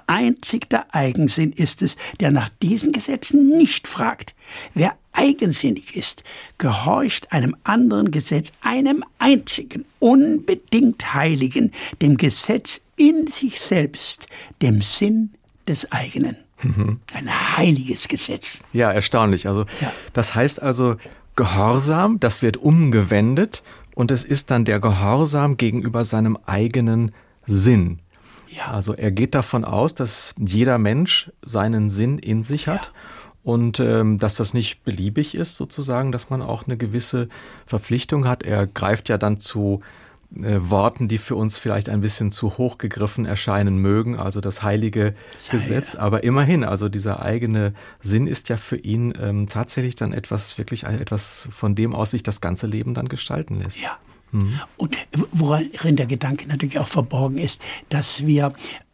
Einzig 0.08 0.70
der 0.70 0.94
Eigensinn 0.94 1.52
ist 1.52 1.82
es, 1.82 1.98
der 2.20 2.32
nach 2.32 2.50
diesen 2.62 2.92
Gesetzen 2.92 3.50
nicht 3.58 3.88
fragt. 3.88 4.36
Wer 4.74 4.96
eigensinnig 5.14 5.96
ist, 5.96 6.24
gehorcht 6.58 7.32
einem 7.32 7.56
anderen 7.64 8.12
Gesetz, 8.12 8.52
einem 8.62 9.04
einzigen, 9.20 9.86
unbedingt 10.00 11.14
heiligen, 11.14 11.72
dem 12.02 12.18
Gesetz 12.18 12.82
in 12.96 13.28
sich 13.28 13.60
selbst, 13.60 14.28
dem 14.62 14.82
Sinn 14.82 15.32
des 15.68 15.92
eigenen. 15.92 16.38
Mhm. 16.62 17.00
Ein 17.14 17.58
heiliges 17.58 18.08
Gesetz. 18.08 18.62
Ja, 18.72 18.92
erstaunlich. 18.92 19.48
Also 19.48 19.66
ja. 19.82 19.92
das 20.14 20.36
heißt 20.36 20.62
also 20.62 20.96
Gehorsam, 21.36 22.20
das 22.20 22.42
wird 22.42 22.58
umgewendet 22.58 23.64
und 23.96 24.12
es 24.12 24.24
ist 24.24 24.52
dann 24.52 24.66
der 24.66 24.80
Gehorsam 24.80 25.58
gegenüber 25.58 26.06
seinem 26.06 26.38
eigenen 26.46 27.12
Sinn. 27.46 28.00
Ja. 28.56 28.72
Also 28.72 28.94
er 28.94 29.12
geht 29.12 29.36
davon 29.36 29.66
aus, 29.66 29.96
dass 29.96 30.36
jeder 30.38 30.78
Mensch 30.78 31.32
seinen 31.42 31.90
Sinn 31.90 32.20
in 32.20 32.44
sich 32.44 32.68
hat. 32.68 32.88
Ja 32.88 32.92
und 33.44 33.80
ähm, 33.80 34.18
dass 34.18 34.36
das 34.36 34.54
nicht 34.54 34.84
beliebig 34.84 35.36
ist 35.36 35.56
sozusagen, 35.56 36.12
dass 36.12 36.30
man 36.30 36.42
auch 36.42 36.66
eine 36.66 36.78
gewisse 36.78 37.28
Verpflichtung 37.66 38.28
hat. 38.28 38.44
Er 38.44 38.66
greift 38.68 39.10
ja 39.10 39.18
dann 39.18 39.40
zu 39.40 39.82
äh, 40.36 40.60
Worten, 40.62 41.10
die 41.10 41.18
für 41.18 41.36
uns 41.36 41.58
vielleicht 41.58 41.90
ein 41.90 42.02
bisschen 42.02 42.32
zu 42.32 42.58
hoch 42.58 42.78
gegriffen 42.78 43.26
erscheinen 43.26 43.78
mögen, 43.78 44.18
also 44.18 44.40
das 44.40 44.64
heilige 44.64 45.14
das 45.34 45.50
Gesetz, 45.50 45.96
aber 45.96 46.24
immerhin, 46.24 46.64
also 46.64 46.88
dieser 46.90 47.22
eigene 47.22 47.74
Sinn 48.02 48.28
ist 48.28 48.48
ja 48.50 48.58
für 48.58 48.78
ihn 48.78 49.14
ähm, 49.20 49.48
tatsächlich 49.50 49.96
dann 49.98 50.14
etwas, 50.14 50.58
wirklich 50.58 50.86
etwas, 50.86 51.50
von 51.52 51.76
dem 51.76 51.94
aus 51.94 52.12
sich 52.12 52.24
das 52.24 52.40
ganze 52.40 52.66
Leben 52.66 52.94
dann 52.94 53.10
gestalten 53.10 53.60
lässt. 53.60 53.82
Ja. 53.82 53.98
Mhm. 54.34 54.60
Und 54.78 54.98
worin 55.32 55.96
der 55.96 56.08
Gedanke 56.08 56.48
natürlich 56.48 56.80
auch 56.80 56.88
verborgen 56.88 57.38
ist, 57.38 57.62
dass 57.90 58.26
wir 58.26 58.54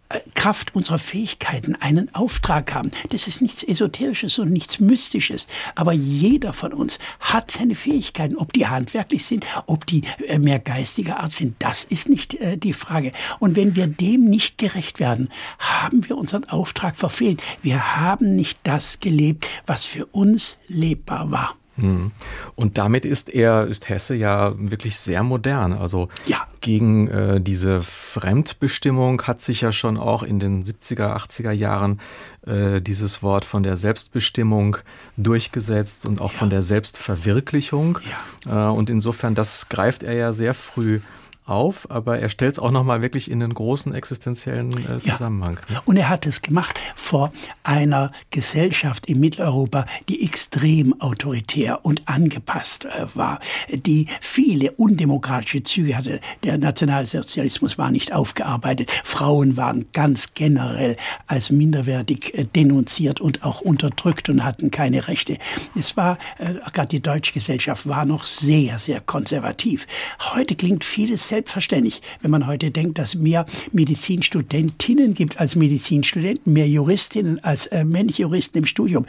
äh, 0.10 0.20
Kraft 0.34 0.76
unserer 0.76 0.98
Fähigkeiten 0.98 1.76
einen 1.76 2.14
Auftrag 2.16 2.74
haben. 2.74 2.92
Das 3.10 3.28
ist 3.28 3.42
nichts 3.42 3.64
Esoterisches 3.64 4.40
und 4.40 4.52
nichts 4.52 4.80
Mystisches. 4.80 5.48
Aber 5.76 5.94
jeder 5.94 6.52
von 6.52 6.74
uns 6.74 6.98
hat 7.20 7.52
seine 7.52 7.76
Fähigkeiten. 7.76 8.36
Ob 8.36 8.52
die 8.52 8.68
handwerklich 8.68 9.26
sind, 9.26 9.46
ob 9.68 9.86
die 9.86 10.04
äh, 10.28 10.40
mehr 10.40 10.60
geistiger 10.60 11.20
Art 11.20 11.32
sind, 11.32 11.56
das 11.60 11.84
ist 11.84 12.10
nicht 12.10 12.34
äh, 12.36 12.58
die 12.58 12.74
Frage. 12.74 13.12
Und 13.40 13.56
wenn 13.56 13.76
wir 13.76 13.88
dem 13.88 14.26
nicht 14.26 14.58
gerecht 14.58 15.00
werden, 15.00 15.30
haben 15.60 16.08
wir 16.08 16.18
unseren 16.18 16.46
Auftrag 16.46 16.98
verfehlt. 16.98 17.42
Wir 17.62 17.98
haben 17.98 18.36
nicht 18.36 18.60
das 18.64 19.00
gelebt, 19.00 19.48
was 19.68 19.86
für 19.86 20.06
uns 20.08 20.58
lebbar 20.68 21.32
war. 21.32 21.56
Mhm. 21.82 22.12
Und 22.56 22.78
damit 22.78 23.06
ist 23.06 23.30
er, 23.30 23.68
ist 23.68 23.90
Hesse 23.90 24.16
ja 24.16 24.54
wirklich 24.58 25.00
sehr 25.00 25.24
modern. 25.24 25.74
Also 25.74 26.10
ja. 26.26 26.48
gegen 26.62 27.08
äh, 27.08 27.42
diese 27.42 27.82
Fremdbestimmung 27.84 29.22
hat 29.24 29.42
sich 29.42 29.62
ja 29.62 29.72
schon 29.72 29.98
auch 29.98 30.24
in 30.24 30.40
den 30.40 30.64
70er, 30.64 31.16
80er 31.16 31.52
Jahren 31.52 32.00
äh, 32.46 32.82
dieses 32.82 33.24
Wort 33.24 33.46
von 33.46 33.64
der 33.64 33.78
Selbstbestimmung 33.78 34.78
durchgesetzt 35.18 36.06
und 36.06 36.22
auch 36.22 36.32
ja. 36.32 36.38
von 36.40 36.50
der 36.50 36.62
Selbstverwirklichung. 36.62 38.00
Ja. 38.46 38.70
Äh, 38.70 38.74
und 38.74 38.90
insofern, 38.90 39.36
das 39.36 39.70
greift 39.70 40.04
er 40.04 40.14
ja 40.14 40.34
sehr 40.34 40.54
früh 40.54 41.00
auf, 41.50 41.90
aber 41.90 42.20
er 42.20 42.30
stellt 42.30 42.54
es 42.54 42.60
auch 42.60 42.72
nochmal 42.72 43.02
wirklich 43.02 43.30
in 43.30 43.40
den 43.40 43.54
großen 43.54 43.94
existenziellen 43.94 44.72
äh, 44.72 45.00
Zusammenhang. 45.00 45.60
Ja. 45.70 45.82
Und 45.86 45.98
er 45.98 46.10
hat 46.10 46.26
es 46.26 46.42
gemacht 46.42 46.80
vor 46.96 47.34
einer 47.64 48.12
Gesellschaft 48.30 49.08
in 49.08 49.20
Mitteleuropa, 49.20 49.86
die 50.08 50.24
extrem 50.24 51.00
autoritär 51.02 51.84
und 51.84 52.08
angepasst 52.08 52.86
äh, 52.86 53.06
war, 53.16 53.40
die 53.72 54.06
viele 54.22 54.72
undemokratische 54.72 55.64
Züge 55.64 55.98
hatte. 55.98 56.20
Der 56.44 56.58
Nationalsozialismus 56.58 57.78
war 57.78 57.92
nicht 57.92 58.14
aufgearbeitet. 58.14 58.92
Frauen 59.04 59.58
waren 59.58 59.86
ganz 59.94 60.34
generell 60.34 60.98
als 61.28 61.50
minderwertig 61.50 62.34
äh, 62.38 62.46
denunziert 62.46 63.22
und 63.22 63.44
auch 63.44 63.62
unterdrückt 63.62 64.30
und 64.30 64.44
hatten 64.44 64.72
keine 64.72 65.08
Rechte. 65.08 65.38
Es 65.78 65.98
war, 65.98 66.18
äh, 66.38 66.54
gerade 66.74 66.90
die 66.90 67.02
deutsche 67.02 67.34
Gesellschaft 67.34 67.88
war 67.88 68.06
noch 68.06 68.26
sehr, 68.26 68.78
sehr 68.78 69.02
konservativ. 69.02 69.88
Heute 70.34 70.56
klingt 70.56 70.84
vieles 70.84 71.28
selbst 71.28 71.39
selbstverständlich, 71.40 72.02
wenn 72.22 72.32
man 72.32 72.48
heute 72.48 72.70
denkt, 72.70 72.98
dass 72.98 73.16
mehr 73.16 73.46
Medizinstudentinnen 73.72 75.14
gibt 75.14 75.40
als 75.40 75.56
Medizinstudenten, 75.56 76.52
mehr 76.52 76.68
Juristinnen 76.68 77.42
als 77.44 77.68
äh, 77.68 77.86
männliche 77.86 78.24
Juristen 78.24 78.58
im 78.58 78.66
Studium. 78.66 79.06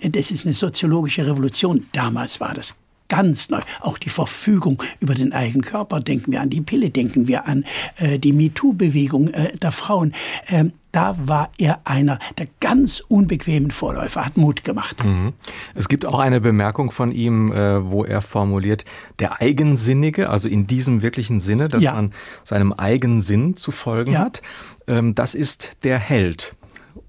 Das 0.00 0.30
ist 0.30 0.46
eine 0.46 0.54
soziologische 0.54 1.26
Revolution. 1.26 1.84
Damals 1.92 2.40
war 2.40 2.54
das 2.54 2.76
ganz 3.08 3.50
neu. 3.50 3.60
Auch 3.80 3.98
die 3.98 4.10
Verfügung 4.10 4.82
über 5.00 5.14
den 5.14 5.32
eigenen 5.32 5.62
Körper, 5.62 6.00
denken 6.00 6.32
wir 6.32 6.40
an 6.40 6.50
die 6.50 6.60
Pille, 6.60 6.90
denken 6.90 7.26
wir 7.28 7.46
an 7.46 7.64
äh, 7.96 8.18
die 8.18 8.32
MeToo-Bewegung 8.32 9.28
äh, 9.28 9.52
der 9.56 9.72
Frauen. 9.72 10.14
Ähm, 10.48 10.72
da 10.92 11.14
war 11.18 11.50
er 11.58 11.80
einer 11.84 12.18
der 12.38 12.46
ganz 12.58 13.00
unbequemen 13.00 13.70
Vorläufer, 13.70 14.24
hat 14.24 14.38
Mut 14.38 14.64
gemacht. 14.64 15.04
Mhm. 15.04 15.34
Es 15.74 15.88
gibt 15.88 16.06
auch 16.06 16.18
eine 16.18 16.40
Bemerkung 16.40 16.90
von 16.90 17.12
ihm, 17.12 17.52
äh, 17.52 17.90
wo 17.90 18.04
er 18.04 18.22
formuliert, 18.22 18.86
der 19.18 19.42
Eigensinnige, 19.42 20.30
also 20.30 20.48
in 20.48 20.66
diesem 20.66 21.02
wirklichen 21.02 21.38
Sinne, 21.38 21.68
dass 21.68 21.82
ja. 21.82 21.92
man 21.92 22.12
seinem 22.44 22.72
Eigensinn 22.72 23.56
zu 23.56 23.72
folgen 23.72 24.12
ja. 24.12 24.20
hat, 24.20 24.40
ähm, 24.86 25.14
das 25.14 25.34
ist 25.34 25.72
der 25.82 25.98
Held. 25.98 26.54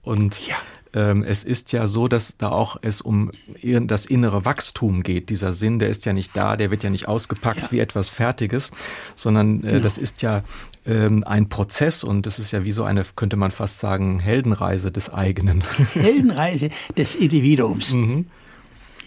Und 0.02 0.46
ja 0.46 0.56
es 0.94 1.44
ist 1.44 1.72
ja 1.74 1.88
so, 1.88 2.08
dass 2.08 2.38
da 2.38 2.50
auch 2.50 2.78
es 2.82 3.02
um 3.02 3.32
das 3.62 4.06
innere 4.06 4.46
Wachstum 4.46 5.04
geht. 5.04 5.30
Dieser 5.30 5.54
Sinn, 5.54 5.80
der 5.80 5.90
ist 5.90 6.06
ja 6.06 6.14
nicht 6.14 6.36
da, 6.36 6.58
der 6.58 6.72
wird 6.72 6.84
ja 6.84 6.90
nicht 6.90 7.08
ausgepackt 7.08 7.66
ja. 7.66 7.72
wie 7.72 7.80
etwas 7.80 8.10
Fertiges, 8.10 8.72
sondern 9.16 9.64
äh, 9.64 9.68
genau. 9.68 9.84
das 9.84 9.98
ist 9.98 10.22
ja 10.22 10.44
ähm, 10.86 11.24
ein 11.26 11.50
Prozess 11.50 12.04
und 12.04 12.26
das 12.26 12.40
ist 12.40 12.52
ja 12.52 12.64
wie 12.64 12.72
so 12.72 12.84
eine, 12.84 13.06
könnte 13.16 13.36
man 13.36 13.52
fast 13.52 13.80
sagen, 13.80 14.20
Heldenreise 14.20 14.92
des 14.92 15.14
eigenen. 15.14 15.64
Heldenreise 15.94 16.70
des 16.96 17.16
Individuums. 17.16 17.94
Mhm. 17.94 18.28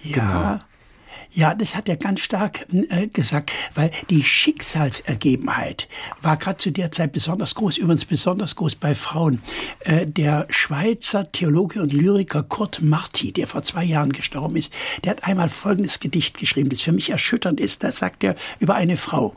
Ja. 0.02 0.14
Genau. 0.14 0.69
Ja, 1.32 1.54
das 1.54 1.76
hat 1.76 1.88
er 1.88 1.96
ganz 1.96 2.20
stark 2.20 2.66
äh, 2.72 3.06
gesagt, 3.06 3.52
weil 3.75 3.92
die 4.10 4.25
Schicksalsergebenheit 4.25 5.88
war 6.22 6.37
gerade 6.37 6.58
zu 6.58 6.72
der 6.72 6.90
Zeit 6.90 7.12
besonders 7.12 7.54
groß, 7.54 7.78
übrigens 7.78 8.04
besonders 8.04 8.56
groß 8.56 8.75
bei 8.75 8.96
Frauen. 8.96 9.40
Äh, 9.80 10.06
der 10.06 10.46
Schweizer 10.50 11.30
Theologe 11.30 11.82
und 11.82 11.92
Lyriker 11.92 12.42
Kurt 12.42 12.82
Marti, 12.82 13.32
der 13.32 13.46
vor 13.46 13.62
zwei 13.62 13.84
Jahren 13.84 14.12
gestorben 14.12 14.56
ist, 14.56 14.72
der 15.04 15.12
hat 15.12 15.25
einmal 15.25 15.49
folgendes 15.49 16.00
Gedicht 16.00 16.38
geschrieben, 16.38 16.68
das 16.68 16.80
für 16.80 16.92
mich 16.92 17.10
erschütternd 17.10 17.60
ist. 17.60 17.84
Da 17.84 17.92
sagt 17.92 18.25
er 18.25 18.34
über 18.58 18.75
eine 18.75 18.96
Frau, 18.96 19.37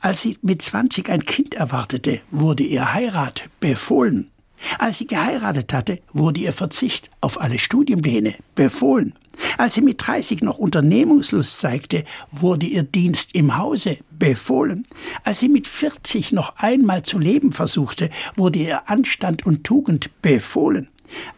als 0.00 0.22
sie 0.22 0.38
mit 0.40 0.62
20 0.62 1.10
ein 1.10 1.26
Kind 1.26 1.54
erwartete, 1.54 2.22
wurde 2.30 2.62
ihr 2.62 2.94
Heirat 2.94 3.44
befohlen. 3.60 4.30
Als 4.78 4.98
sie 4.98 5.06
geheiratet 5.06 5.74
hatte, 5.74 6.00
wurde 6.14 6.40
ihr 6.40 6.52
Verzicht 6.52 7.10
auf 7.20 7.40
alle 7.40 7.58
Studienpläne 7.58 8.36
befohlen. 8.54 9.12
Als 9.58 9.74
sie 9.74 9.80
mit 9.80 10.06
30 10.06 10.42
noch 10.42 10.58
Unternehmungslust 10.58 11.60
zeigte, 11.60 12.04
wurde 12.30 12.66
ihr 12.66 12.82
Dienst 12.82 13.34
im 13.34 13.56
Hause 13.58 13.98
befohlen. 14.18 14.82
Als 15.24 15.40
sie 15.40 15.48
mit 15.48 15.66
40 15.66 16.32
noch 16.32 16.56
einmal 16.56 17.02
zu 17.02 17.18
leben 17.18 17.52
versuchte, 17.52 18.10
wurde 18.36 18.58
ihr 18.58 18.88
Anstand 18.88 19.46
und 19.46 19.64
Tugend 19.64 20.10
befohlen. 20.22 20.88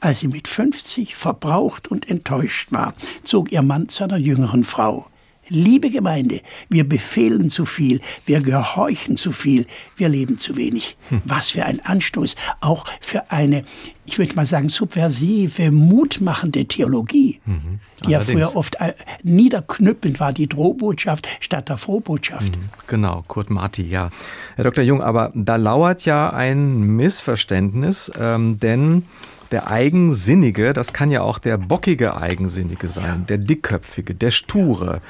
Als 0.00 0.20
sie 0.20 0.28
mit 0.28 0.48
50 0.48 1.14
verbraucht 1.14 1.88
und 1.88 2.08
enttäuscht 2.08 2.72
war, 2.72 2.94
zog 3.24 3.52
ihr 3.52 3.62
Mann 3.62 3.88
zu 3.88 4.04
einer 4.04 4.16
jüngeren 4.16 4.64
Frau. 4.64 5.06
Liebe 5.48 5.90
Gemeinde, 5.90 6.40
wir 6.68 6.88
befehlen 6.88 7.50
zu 7.50 7.64
viel, 7.64 8.00
wir 8.26 8.40
gehorchen 8.40 9.16
zu 9.16 9.32
viel, 9.32 9.66
wir 9.96 10.08
leben 10.08 10.38
zu 10.38 10.56
wenig. 10.56 10.96
Hm. 11.08 11.22
Was 11.24 11.50
für 11.50 11.64
ein 11.64 11.80
Anstoß, 11.80 12.36
auch 12.60 12.84
für 13.00 13.30
eine, 13.30 13.64
ich 14.04 14.18
würde 14.18 14.34
mal 14.34 14.46
sagen, 14.46 14.68
subversive, 14.68 15.70
mutmachende 15.70 16.66
Theologie, 16.66 17.40
mhm. 17.46 17.80
die 18.04 18.10
ja 18.10 18.20
früher 18.20 18.56
oft 18.56 18.76
äh, 18.80 18.94
niederknüppelnd 19.22 20.20
war, 20.20 20.32
die 20.32 20.48
Drohbotschaft 20.48 21.28
statt 21.40 21.68
der 21.68 21.76
Frohbotschaft. 21.76 22.56
Mhm. 22.56 22.68
Genau, 22.86 23.24
Kurt 23.26 23.50
Marti, 23.50 23.82
ja. 23.82 24.10
Herr 24.56 24.64
Dr. 24.64 24.84
Jung, 24.84 25.02
aber 25.02 25.32
da 25.34 25.56
lauert 25.56 26.04
ja 26.04 26.30
ein 26.30 26.80
Missverständnis, 26.80 28.10
ähm, 28.18 28.60
denn 28.60 29.04
der 29.50 29.70
Eigensinnige, 29.70 30.74
das 30.74 30.92
kann 30.92 31.10
ja 31.10 31.22
auch 31.22 31.38
der 31.38 31.56
bockige 31.56 32.16
Eigensinnige 32.16 32.88
sein, 32.88 33.04
ja. 33.04 33.24
der 33.28 33.38
dickköpfige, 33.38 34.14
der 34.14 34.30
sture. 34.30 34.86
Ja 34.86 35.00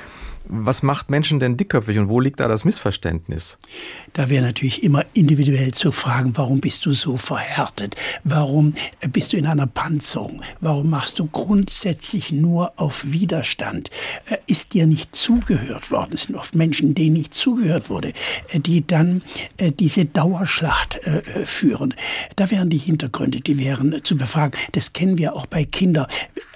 was 0.49 0.83
macht 0.83 1.11
Menschen 1.11 1.41
denn 1.41 1.57
dickköpfig 1.57 1.99
und 1.99 2.09
wo 2.09 2.21
liegt 2.21 2.41
da 2.41 2.49
das 2.49 2.65
Missverständnis? 2.65 3.59
Da 4.19 4.29
wäre 4.29 4.45
natürlich 4.45 4.83
immer 4.83 5.05
individuell 5.15 5.71
zu 5.71 5.93
fragen, 5.93 6.33
warum 6.35 6.59
bist 6.59 6.85
du 6.87 6.93
so 6.93 7.17
verhärtet? 7.17 7.95
Warum 8.25 8.75
bist 9.13 9.33
du 9.33 9.37
in 9.37 9.47
einer 9.47 9.69
Panzerung? 9.69 10.43
Warum 10.61 10.91
machst 10.91 11.21
du 11.21 11.27
grundsätzlich 11.27 12.33
nur 12.33 12.73
auf 12.75 13.13
Widerstand? 13.13 13.91
Äh, 14.29 14.39
ist 14.49 14.75
dir 14.75 14.89
nicht 14.89 15.15
zugehört 15.15 15.93
worden? 15.93 16.15
Es 16.15 16.25
sind 16.25 16.35
oft 16.35 16.57
Menschen, 16.57 16.97
denen 16.97 17.13
nicht 17.13 17.33
zugehört 17.33 17.91
wurde, 17.91 18.13
äh, 18.49 18.59
die 18.59 18.85
dann 18.85 19.23
äh, 19.57 19.71
diese 19.71 20.05
Dauerschlacht 20.05 20.99
führen. 21.45 21.95
Da 22.35 22.51
wären 22.51 22.71
die 22.71 22.79
Hintergründe, 22.79 23.41
die 23.41 23.57
wären 23.57 24.01
zu 24.03 24.17
befragen. 24.17 24.59
Das 24.73 24.93
kennen 24.93 25.17
wir 25.17 25.37
auch 25.37 25.47
bei 25.47 25.65
Kindern. 25.65 26.09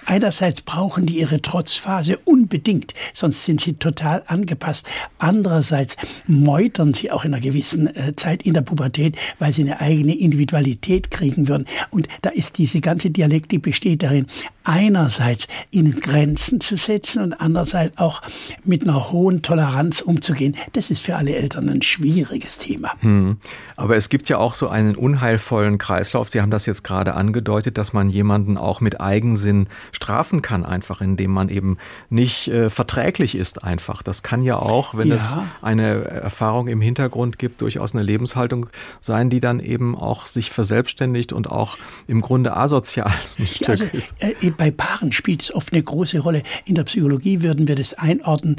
Einerseits 0.05 0.61
brauchen 0.61 1.05
die 1.05 1.19
ihre 1.19 1.41
Trotzphase 1.41 2.17
unbedingt, 2.25 2.93
sonst 3.13 3.45
sind 3.45 3.61
sie 3.61 3.75
total 3.75 4.23
angepasst. 4.27 4.85
Andererseits 5.17 5.95
meutern 6.27 6.93
sie 6.93 7.09
auch 7.09 7.23
in 7.23 7.33
einer 7.33 7.41
gewissen 7.41 7.52
äh, 7.59 8.15
Zeit 8.15 8.43
in 8.43 8.53
der 8.53 8.61
Pubertät, 8.61 9.15
weil 9.39 9.53
sie 9.53 9.61
eine 9.63 9.81
eigene 9.81 10.17
Individualität 10.17 11.11
kriegen 11.11 11.47
würden. 11.47 11.65
Und 11.91 12.07
da 12.21 12.29
ist 12.29 12.57
diese 12.57 12.81
ganze 12.81 13.09
Dialektik 13.09 13.61
besteht 13.61 14.03
darin, 14.03 14.27
einerseits 14.63 15.47
ihnen 15.71 15.99
Grenzen 15.99 16.61
zu 16.61 16.77
setzen 16.77 17.21
und 17.21 17.33
andererseits 17.33 17.97
auch 17.97 18.21
mit 18.63 18.87
einer 18.87 19.11
hohen 19.11 19.41
Toleranz 19.41 20.01
umzugehen. 20.01 20.55
Das 20.73 20.91
ist 20.91 21.01
für 21.01 21.15
alle 21.15 21.35
Eltern 21.35 21.69
ein 21.69 21.81
schwieriges 21.81 22.57
Thema. 22.57 22.93
Hm. 22.99 23.37
Aber 23.75 23.95
es 23.95 24.09
gibt 24.09 24.29
ja 24.29 24.37
auch 24.37 24.55
so 24.55 24.69
einen 24.69 24.95
unheilvollen 24.95 25.77
Kreislauf. 25.77 26.29
Sie 26.29 26.41
haben 26.41 26.51
das 26.51 26.65
jetzt 26.65 26.83
gerade 26.83 27.15
angedeutet, 27.15 27.77
dass 27.77 27.93
man 27.93 28.09
jemanden 28.09 28.57
auch 28.57 28.81
mit 28.81 29.01
Eigensinn 29.01 29.67
strafen 29.91 30.41
kann, 30.41 30.65
einfach 30.65 31.01
indem 31.01 31.31
man 31.31 31.49
eben 31.49 31.77
nicht 32.09 32.47
äh, 32.47 32.69
verträglich 32.69 33.35
ist 33.35 33.63
einfach. 33.63 34.03
Das 34.03 34.23
kann 34.23 34.43
ja 34.43 34.57
auch, 34.57 34.95
wenn 34.95 35.09
ja. 35.09 35.15
es 35.15 35.37
eine 35.61 36.05
Erfahrung 36.05 36.67
im 36.67 36.81
Hintergrund 36.81 37.39
gibt, 37.39 37.61
durchaus 37.61 37.93
eine 37.93 38.03
Lebenshaltung 38.03 38.67
sein, 39.01 39.29
die 39.29 39.39
dann 39.39 39.59
eben 39.59 39.95
auch 39.95 40.25
sich 40.27 40.51
verselbstständigt 40.51 41.33
und 41.33 41.49
auch 41.49 41.77
im 42.07 42.21
Grunde 42.21 42.55
asozial 42.55 43.11
ein 43.39 43.47
Stück 43.47 43.69
also, 43.69 43.85
ist. 43.91 44.15
Äh, 44.19 44.33
bei 44.57 44.71
Paaren 44.71 45.11
spielt 45.11 45.41
es 45.41 45.53
oft 45.53 45.73
eine 45.73 45.83
große 45.83 46.19
Rolle. 46.19 46.43
In 46.65 46.75
der 46.75 46.83
Psychologie 46.83 47.41
würden 47.41 47.67
wir 47.67 47.75
das 47.75 47.93
einordnen 47.93 48.55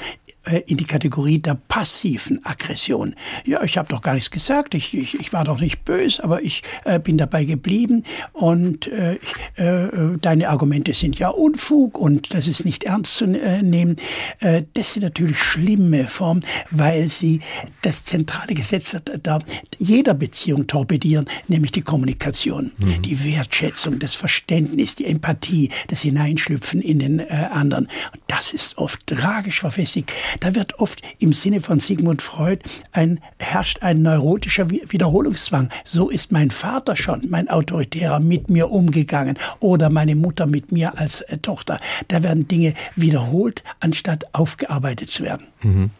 in 0.67 0.77
die 0.77 0.85
Kategorie 0.85 1.39
der 1.39 1.55
passiven 1.55 2.45
Aggression. 2.45 3.15
Ja, 3.45 3.63
ich 3.63 3.79
habe 3.79 3.89
doch 3.89 4.03
gar 4.03 4.15
nichts 4.15 4.31
gesagt, 4.31 4.75
ich, 4.75 4.95
ich, 4.95 5.19
ich 5.19 5.33
war 5.33 5.45
doch 5.45 5.61
nicht 5.61 5.85
böse, 5.85 6.23
aber 6.23 6.43
ich 6.43 6.63
äh, 6.85 6.99
bin 6.99 7.19
dabei 7.19 7.45
geblieben 7.45 8.05
und 8.33 8.87
äh, 8.89 9.15
äh, 9.57 9.89
deine 10.21 10.49
Argumente 10.49 10.95
sind 10.95 11.19
ja 11.19 11.29
Unfug 11.29 11.99
und 11.99 12.35
das 12.35 12.47
ist 12.47 12.65
nicht 12.65 12.85
ernst 12.85 13.17
zu 13.17 13.25
äh, 13.25 13.63
nehmen. 13.63 13.97
Äh, 14.41 14.65
das 14.75 14.95
sind 14.95 15.03
natürlich 15.03 15.39
schlimme 15.39 16.07
Formen, 16.07 16.45
weil 16.71 17.09
sie 17.09 17.41
das 17.83 18.05
zentrale 18.05 18.55
Gesetz 18.55 18.97
da 19.23 19.39
jeder 19.79 20.15
Beziehung 20.15 20.67
torpedieren, 20.67 21.27
nämlich 21.49 21.73
die 21.73 21.83
Kommunikation, 21.83 22.73
mhm. 22.79 23.03
die 23.03 23.25
Wertschätzung, 23.25 23.99
das 23.99 24.15
Verständnis, 24.15 24.97
die 24.97 25.07
Empathie, 25.07 25.71
das 25.89 26.03
Hineinschlüpfen 26.03 26.81
in 26.81 26.99
den 26.99 27.21
äh, 27.21 27.49
anderen. 27.53 27.87
Und 28.13 28.23
das 28.27 28.53
ist 28.53 28.79
oft 28.79 29.07
tragisch 29.07 29.61
verfestigt. 29.61 30.13
Da 30.41 30.55
wird 30.55 30.79
oft 30.79 31.03
im 31.19 31.33
Sinne 31.33 31.61
von 31.61 31.81
Sigmund 31.81 32.23
Freud 32.23 32.63
ein, 32.93 33.21
herrscht 33.39 33.83
ein 33.83 34.03
neurotischer 34.03 34.71
Wiederholungszwang. 34.71 35.69
So 35.85 36.11
ist 36.11 36.33
mein 36.33 36.51
Vater 36.51 36.97
schon, 36.97 37.23
mein 37.29 37.49
Autoritärer, 37.49 38.21
mit 38.21 38.51
mir 38.51 38.71
umgegangen 38.71 39.39
oder 39.61 39.91
meine 39.91 40.17
Mutter 40.17 40.47
mit 40.47 40.73
mir 40.73 40.99
als 40.99 41.21
äh, 41.23 41.39
Tochter. 41.39 41.79
Da 42.09 42.23
werden 42.23 42.49
Dinge 42.49 42.75
wiederholt, 42.97 43.65
anstatt 43.81 44.25
aufgearbeitet 44.33 45.11
zu 45.11 45.23
werden. 45.25 45.47
Mhm. 45.63 45.91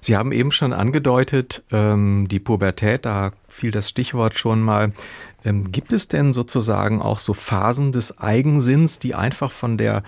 Sie 0.00 0.16
haben 0.16 0.32
eben 0.32 0.52
schon 0.52 0.74
angedeutet, 0.74 1.64
ähm, 1.72 2.26
die 2.30 2.38
Pubertät, 2.38 3.06
da 3.06 3.32
fiel 3.48 3.70
das 3.70 3.88
Stichwort 3.88 4.38
schon 4.38 4.60
mal. 4.60 4.92
Ähm, 5.46 5.72
gibt 5.72 5.94
es 5.94 6.08
denn 6.08 6.34
sozusagen 6.34 7.00
auch 7.00 7.18
so 7.18 7.32
Phasen 7.32 7.90
des 7.90 8.18
Eigensinns, 8.18 8.98
die 8.98 9.14
einfach 9.14 9.50
von 9.50 9.78
der 9.78 10.02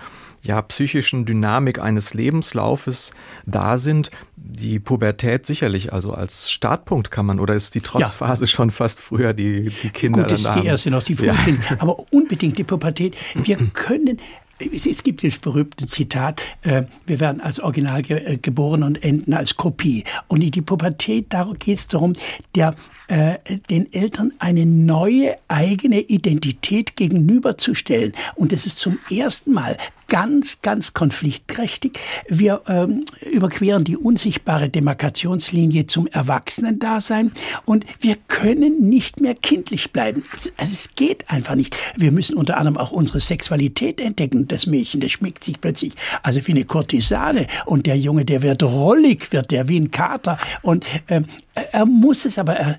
ja, 0.47 0.61
psychischen 0.61 1.25
Dynamik 1.25 1.79
eines 1.79 2.13
Lebenslaufes 2.13 3.11
da 3.45 3.77
sind? 3.77 4.09
Die 4.35 4.79
Pubertät 4.79 5.45
sicherlich, 5.45 5.93
also 5.93 6.13
als 6.13 6.49
Startpunkt 6.49 7.11
kann 7.11 7.25
man, 7.25 7.39
oder 7.39 7.53
ist 7.53 7.75
die 7.75 7.81
Trotzphase 7.81 8.45
ja. 8.45 8.47
schon 8.47 8.71
fast 8.71 9.01
früher 9.01 9.33
die, 9.33 9.69
die 9.83 9.89
Kinder? 9.89 10.23
Gut, 10.23 10.31
ist 10.31 10.49
die 10.55 10.65
erste 10.65 10.89
noch, 10.89 11.03
die 11.03 11.15
Frühkind, 11.15 11.59
ja. 11.69 11.77
aber 11.79 11.97
unbedingt 12.11 12.57
die 12.57 12.63
Pubertät. 12.63 13.15
Wir 13.35 13.57
können 13.73 14.19
es 14.59 15.03
gibt 15.03 15.23
das 15.23 15.37
berühmte 15.37 15.85
Zitat, 15.85 16.41
äh, 16.63 16.83
wir 17.05 17.19
werden 17.19 17.41
als 17.41 17.59
Original 17.59 18.01
äh, 18.07 18.37
geboren 18.37 18.83
und 18.83 19.03
enden 19.03 19.33
als 19.33 19.55
Kopie. 19.55 20.03
Und 20.27 20.41
in 20.41 20.51
die 20.51 20.61
Pubertät, 20.61 21.27
da 21.29 21.51
geht 21.59 21.77
es 21.77 21.87
darum, 21.87 22.13
der, 22.55 22.73
äh, 23.07 23.35
den 23.69 23.91
Eltern 23.93 24.33
eine 24.39 24.65
neue 24.65 25.35
eigene 25.47 25.99
Identität 25.99 26.95
gegenüberzustellen. 26.95 28.13
Und 28.35 28.51
das 28.51 28.65
ist 28.65 28.79
zum 28.79 28.97
ersten 29.11 29.53
Mal 29.53 29.77
ganz, 30.07 30.61
ganz 30.61 30.93
konfliktträchtig. 30.93 31.99
Wir 32.27 32.61
ähm, 32.67 33.05
überqueren 33.31 33.83
die 33.83 33.97
unsichtbare 33.97 34.69
Demarkationslinie 34.69 35.87
zum 35.87 36.07
Erwachsenendasein 36.07 37.31
und 37.65 37.85
wir 37.99 38.15
können 38.27 38.89
nicht 38.89 39.19
mehr 39.19 39.35
kindlich 39.35 39.91
bleiben. 39.91 40.23
Also 40.57 40.73
es 40.73 40.95
geht 40.95 41.29
einfach 41.29 41.55
nicht. 41.55 41.75
Wir 41.95 42.11
müssen 42.11 42.35
unter 42.35 42.57
anderem 42.57 42.77
auch 42.77 42.91
unsere 42.91 43.19
Sexualität 43.19 43.99
entdecken. 43.99 44.47
Das 44.47 44.65
Mädchen, 44.65 45.01
das 45.01 45.11
schmeckt 45.11 45.43
sich 45.43 45.59
plötzlich 45.59 45.93
also 46.23 46.45
wie 46.45 46.51
eine 46.51 46.65
Kurtisane 46.65 47.47
und 47.65 47.85
der 47.85 47.97
Junge, 47.97 48.25
der 48.25 48.41
wird 48.41 48.63
rollig, 48.63 49.31
wird 49.31 49.51
der 49.51 49.67
wie 49.67 49.79
ein 49.79 49.91
Kater 49.91 50.37
und 50.61 50.85
ähm, 51.09 51.25
er 51.71 51.85
muss 51.85 52.25
es, 52.25 52.37
aber 52.37 52.55
er, 52.55 52.77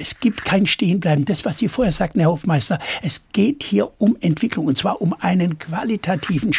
es 0.00 0.18
gibt 0.20 0.44
kein 0.44 0.66
Stehenbleiben. 0.66 1.24
Das, 1.24 1.44
was 1.44 1.58
Sie 1.58 1.68
vorher 1.68 1.92
sagten, 1.92 2.20
Herr 2.20 2.30
Hofmeister, 2.30 2.78
es 3.02 3.24
geht 3.32 3.62
hier 3.62 3.90
um 3.98 4.16
Entwicklung 4.20 4.66
und 4.66 4.78
zwar 4.78 5.02
um 5.02 5.14
einen 5.20 5.58
qualitativen 5.58 6.52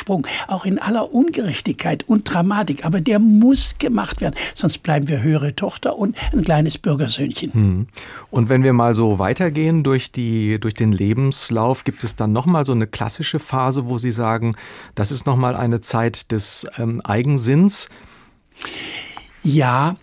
auch 0.48 0.66
in 0.66 0.80
aller 0.80 1.14
Ungerechtigkeit 1.14 2.04
und 2.08 2.32
Dramatik. 2.32 2.86
Aber 2.86 3.02
der 3.02 3.20
muss 3.20 3.78
gemacht 3.78 4.22
werden, 4.22 4.36
sonst 4.54 4.80
bleiben 4.80 5.08
wir 5.08 5.22
höhere 5.22 5.56
Tochter 5.56 5.98
und 5.98 6.16
ein 6.34 6.44
kleines 6.44 6.78
Bürgersöhnchen. 6.78 7.54
Hm. 7.54 7.88
Und 8.32 8.50
wenn 8.50 8.64
wir 8.64 8.74
mal 8.74 8.96
so 8.96 9.20
weitergehen 9.20 9.84
durch, 9.84 10.12
die, 10.12 10.60
durch 10.60 10.74
den 10.74 10.92
Lebenslauf, 10.92 11.84
gibt 11.84 12.04
es 12.04 12.16
dann 12.16 12.32
nochmal 12.32 12.66
so 12.66 12.72
eine 12.72 12.88
klassische 12.88 13.40
Phase, 13.40 13.88
wo 13.88 13.98
Sie 13.98 14.12
sagen, 14.12 14.56
das 14.96 15.12
ist 15.12 15.26
nochmal 15.26 15.56
eine 15.56 15.82
Zeit 15.82 16.32
des 16.32 16.68
ähm, 16.78 17.02
Eigensinns? 17.02 17.90
Ja, 19.44 19.96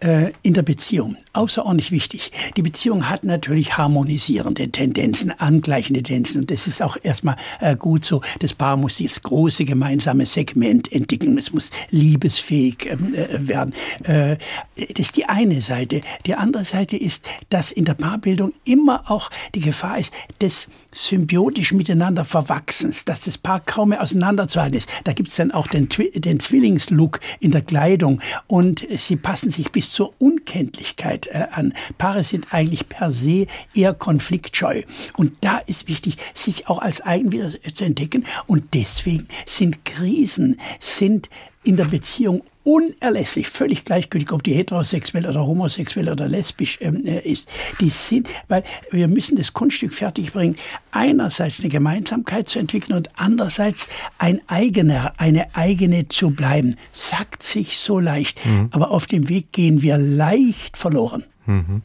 äh, 0.00 0.32
in 0.42 0.54
der 0.54 0.62
Beziehung. 0.62 1.16
Außerordentlich 1.32 1.92
wichtig. 1.92 2.32
Die 2.56 2.62
Beziehung 2.62 3.08
hat 3.08 3.22
natürlich 3.22 3.78
harmonisierende 3.78 4.68
Tendenzen, 4.70 5.30
angleichende 5.38 6.02
Tendenzen. 6.02 6.40
Und 6.40 6.50
das 6.50 6.66
ist 6.66 6.82
auch 6.82 6.96
erstmal 7.00 7.36
äh, 7.60 7.76
gut 7.76 8.04
so. 8.04 8.20
Das 8.40 8.52
Paar 8.52 8.76
muss 8.76 8.98
das 8.98 9.22
große 9.22 9.64
gemeinsame 9.64 10.26
Segment 10.26 10.90
entwickeln. 10.90 11.38
Es 11.38 11.52
muss 11.52 11.70
liebesfähig 11.90 12.86
ähm, 12.86 13.14
äh, 13.14 13.46
werden. 13.46 13.74
Äh, 14.02 14.38
das 14.74 15.06
ist 15.06 15.16
die 15.16 15.26
eine 15.26 15.60
Seite. 15.60 16.00
Die 16.26 16.34
andere 16.34 16.64
Seite 16.64 16.96
ist, 16.96 17.24
dass 17.48 17.70
in 17.70 17.84
der 17.84 17.94
Paarbildung 17.94 18.52
immer 18.64 19.08
auch 19.08 19.30
die 19.54 19.60
Gefahr 19.60 19.98
ist, 19.98 20.12
des 20.40 20.68
symbiotisch 20.92 21.72
miteinander 21.72 22.24
Verwachsens, 22.24 23.04
dass 23.04 23.20
das 23.20 23.38
Paar 23.38 23.60
kaum 23.60 23.90
mehr 23.90 24.02
auseinanderzuhalten 24.02 24.78
ist. 24.78 24.88
Da 25.04 25.12
gibt 25.12 25.28
es 25.28 25.36
dann 25.36 25.52
auch 25.52 25.68
den, 25.68 25.88
den 25.88 26.40
Zwillingslook 26.40 27.20
in 27.38 27.52
der 27.52 27.62
Kleidung 27.62 28.20
und 28.48 28.84
sie 28.96 29.14
passen 29.14 29.52
sich 29.52 29.70
bis 29.70 29.92
zur 29.92 30.12
Unkenntlichkeit 30.18 31.19
äh, 31.28 31.46
an. 31.50 31.74
Paare 31.98 32.24
sind 32.24 32.52
eigentlich 32.52 32.88
per 32.88 33.10
se 33.10 33.46
eher 33.74 33.94
konfliktscheu. 33.94 34.82
Und 35.16 35.32
da 35.40 35.58
ist 35.58 35.88
wichtig, 35.88 36.16
sich 36.34 36.68
auch 36.68 36.78
als 36.78 37.00
eigen 37.00 37.32
wieder 37.32 37.50
zu 37.50 37.84
entdecken. 37.84 38.24
Und 38.46 38.74
deswegen 38.74 39.28
sind 39.46 39.84
Krisen, 39.84 40.60
sind 40.80 41.28
in 41.62 41.76
der 41.76 41.84
Beziehung 41.84 42.42
unerlässlich, 42.62 43.48
völlig 43.48 43.84
gleichgültig, 43.84 44.32
ob 44.32 44.42
die 44.42 44.54
heterosexuell 44.54 45.26
oder 45.26 45.46
homosexuell 45.46 46.10
oder 46.10 46.28
lesbisch 46.28 46.78
ähm, 46.80 47.04
äh, 47.06 47.20
ist. 47.20 47.48
Die 47.80 47.90
sind, 47.90 48.28
weil 48.48 48.64
wir 48.90 49.08
müssen 49.08 49.36
das 49.36 49.52
Kunststück 49.52 49.94
fertigbringen, 49.94 50.56
einerseits 50.90 51.60
eine 51.60 51.70
Gemeinsamkeit 51.70 52.48
zu 52.48 52.58
entwickeln 52.58 52.96
und 52.96 53.10
andererseits 53.16 53.88
ein 54.18 54.40
eigener, 54.46 55.12
eine 55.16 55.54
eigene 55.54 56.08
zu 56.08 56.30
bleiben. 56.30 56.76
Sagt 56.92 57.42
sich 57.42 57.78
so 57.78 57.98
leicht, 57.98 58.44
mhm. 58.44 58.68
aber 58.72 58.90
auf 58.90 59.06
dem 59.06 59.28
Weg 59.28 59.52
gehen 59.52 59.82
wir 59.82 59.96
leicht 59.98 60.76
verloren. 60.76 61.24
Mhm. 61.46 61.82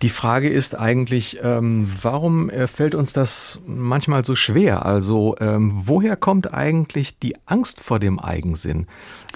Die 0.00 0.10
Frage 0.10 0.48
ist 0.48 0.78
eigentlich, 0.78 1.38
ähm, 1.42 1.90
warum 2.02 2.50
äh, 2.50 2.68
fällt 2.68 2.94
uns 2.94 3.12
das 3.12 3.60
manchmal 3.66 4.24
so 4.24 4.36
schwer? 4.36 4.86
Also 4.86 5.34
ähm, 5.40 5.72
woher 5.74 6.14
kommt 6.14 6.54
eigentlich 6.54 7.18
die 7.18 7.34
Angst 7.46 7.80
vor 7.80 7.98
dem 7.98 8.20
Eigensinn? 8.20 8.86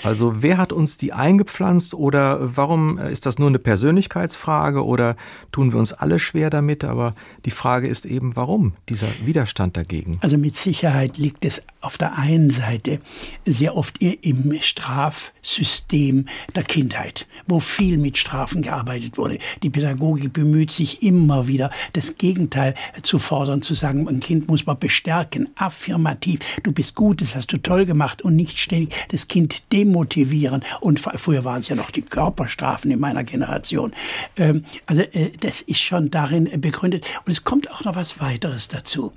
Also 0.05 0.42
wer 0.42 0.59
hat 0.59 0.72
uns 0.72 0.98
die 0.98 1.12
eingepflanzt 1.12 1.94
oder 1.94 2.57
warum 2.57 2.98
äh, 2.98 3.11
ist 3.11 3.27
das 3.27 3.40
nur 3.40 3.48
eine 3.48 3.59
Persönlichkeitsfrage 3.59 4.85
oder 4.85 5.16
tun 5.51 5.72
wir 5.72 5.81
uns 5.81 5.92
alle 5.92 6.20
schwer 6.20 6.48
damit? 6.48 6.85
Aber 6.85 7.16
die 7.44 7.51
Frage 7.51 7.88
ist 7.88 8.07
eben, 8.07 8.37
warum 8.37 8.75
dieser 8.88 9.09
Widerstand 9.25 9.77
dagegen? 9.77 10.18
Also 10.20 10.38
mit 10.38 10.55
Sicherheit 10.55 11.18
liegt 11.18 11.44
es 11.44 11.62
auf 11.81 11.98
der 11.98 12.16
einen 12.16 12.51
Seite 12.51 13.01
sehr 13.44 13.77
oft 13.77 14.01
im 14.01 14.57
Strafsystem 14.61 16.27
der 16.55 16.62
Kindheit, 16.62 17.27
wo 17.48 17.59
viel 17.59 17.98
mit 17.98 18.16
Strafen 18.16 18.62
gearbeitet 18.62 19.18
wurde. 19.18 19.38
Die 19.64 19.70
Pädagogik 19.70 20.33
bemüht 20.33 20.52
sich 20.71 21.03
immer 21.03 21.47
wieder, 21.47 21.71
das 21.93 22.19
Gegenteil 22.19 22.75
zu 23.03 23.19
fordern, 23.19 23.62
zu 23.62 23.75
sagen, 23.75 24.09
ein 24.09 24.21
Kind 24.21 24.49
muss 24.49 24.67
man 24.67 24.79
bestärken, 24.79 25.49
affirmativ. 25.57 26.41
Du 26.62 26.73
bist 26.73 26.95
gut, 26.95 27.23
das 27.23 27.35
hast 27.35 27.53
du 27.53 27.59
toll 27.59 27.87
gemacht 27.87 28.23
und 28.23 28.37
nicht 28.37 28.59
ständig 28.59 28.95
das 29.09 29.29
Kind 29.29 29.73
demotivieren. 29.73 30.65
Und 30.81 31.01
früher 31.01 31.45
waren 31.45 31.61
es 31.61 31.69
ja 31.69 31.77
noch 31.77 31.91
die 31.91 32.03
Körperstrafen 32.03 32.91
in 32.91 33.01
meiner 33.01 33.25
Generation. 33.25 33.93
Ähm, 34.37 34.65
also 34.87 35.03
äh, 35.03 35.31
das 35.41 35.62
ist 35.62 35.81
schon 35.81 36.11
darin 36.11 36.61
begründet. 36.61 37.07
Und 37.25 37.33
es 37.33 37.45
kommt 37.45 37.71
auch 37.71 37.85
noch 37.85 37.97
was 37.97 38.21
weiteres 38.21 38.69
dazu. 38.69 39.12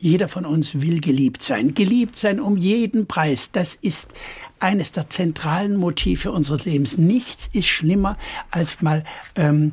Jeder 0.00 0.28
von 0.28 0.46
uns 0.46 0.80
will 0.80 1.00
geliebt 1.00 1.42
sein. 1.42 1.74
Geliebt 1.74 2.16
sein 2.16 2.38
um 2.38 2.56
jeden 2.56 3.06
Preis. 3.08 3.50
Das 3.50 3.74
ist 3.74 4.12
eines 4.60 4.92
der 4.92 5.10
zentralen 5.10 5.76
Motive 5.76 6.30
unseres 6.30 6.64
Lebens. 6.64 6.98
Nichts 6.98 7.50
ist 7.52 7.66
schlimmer, 7.66 8.16
als 8.50 8.80
mal 8.80 9.04
ähm, 9.34 9.72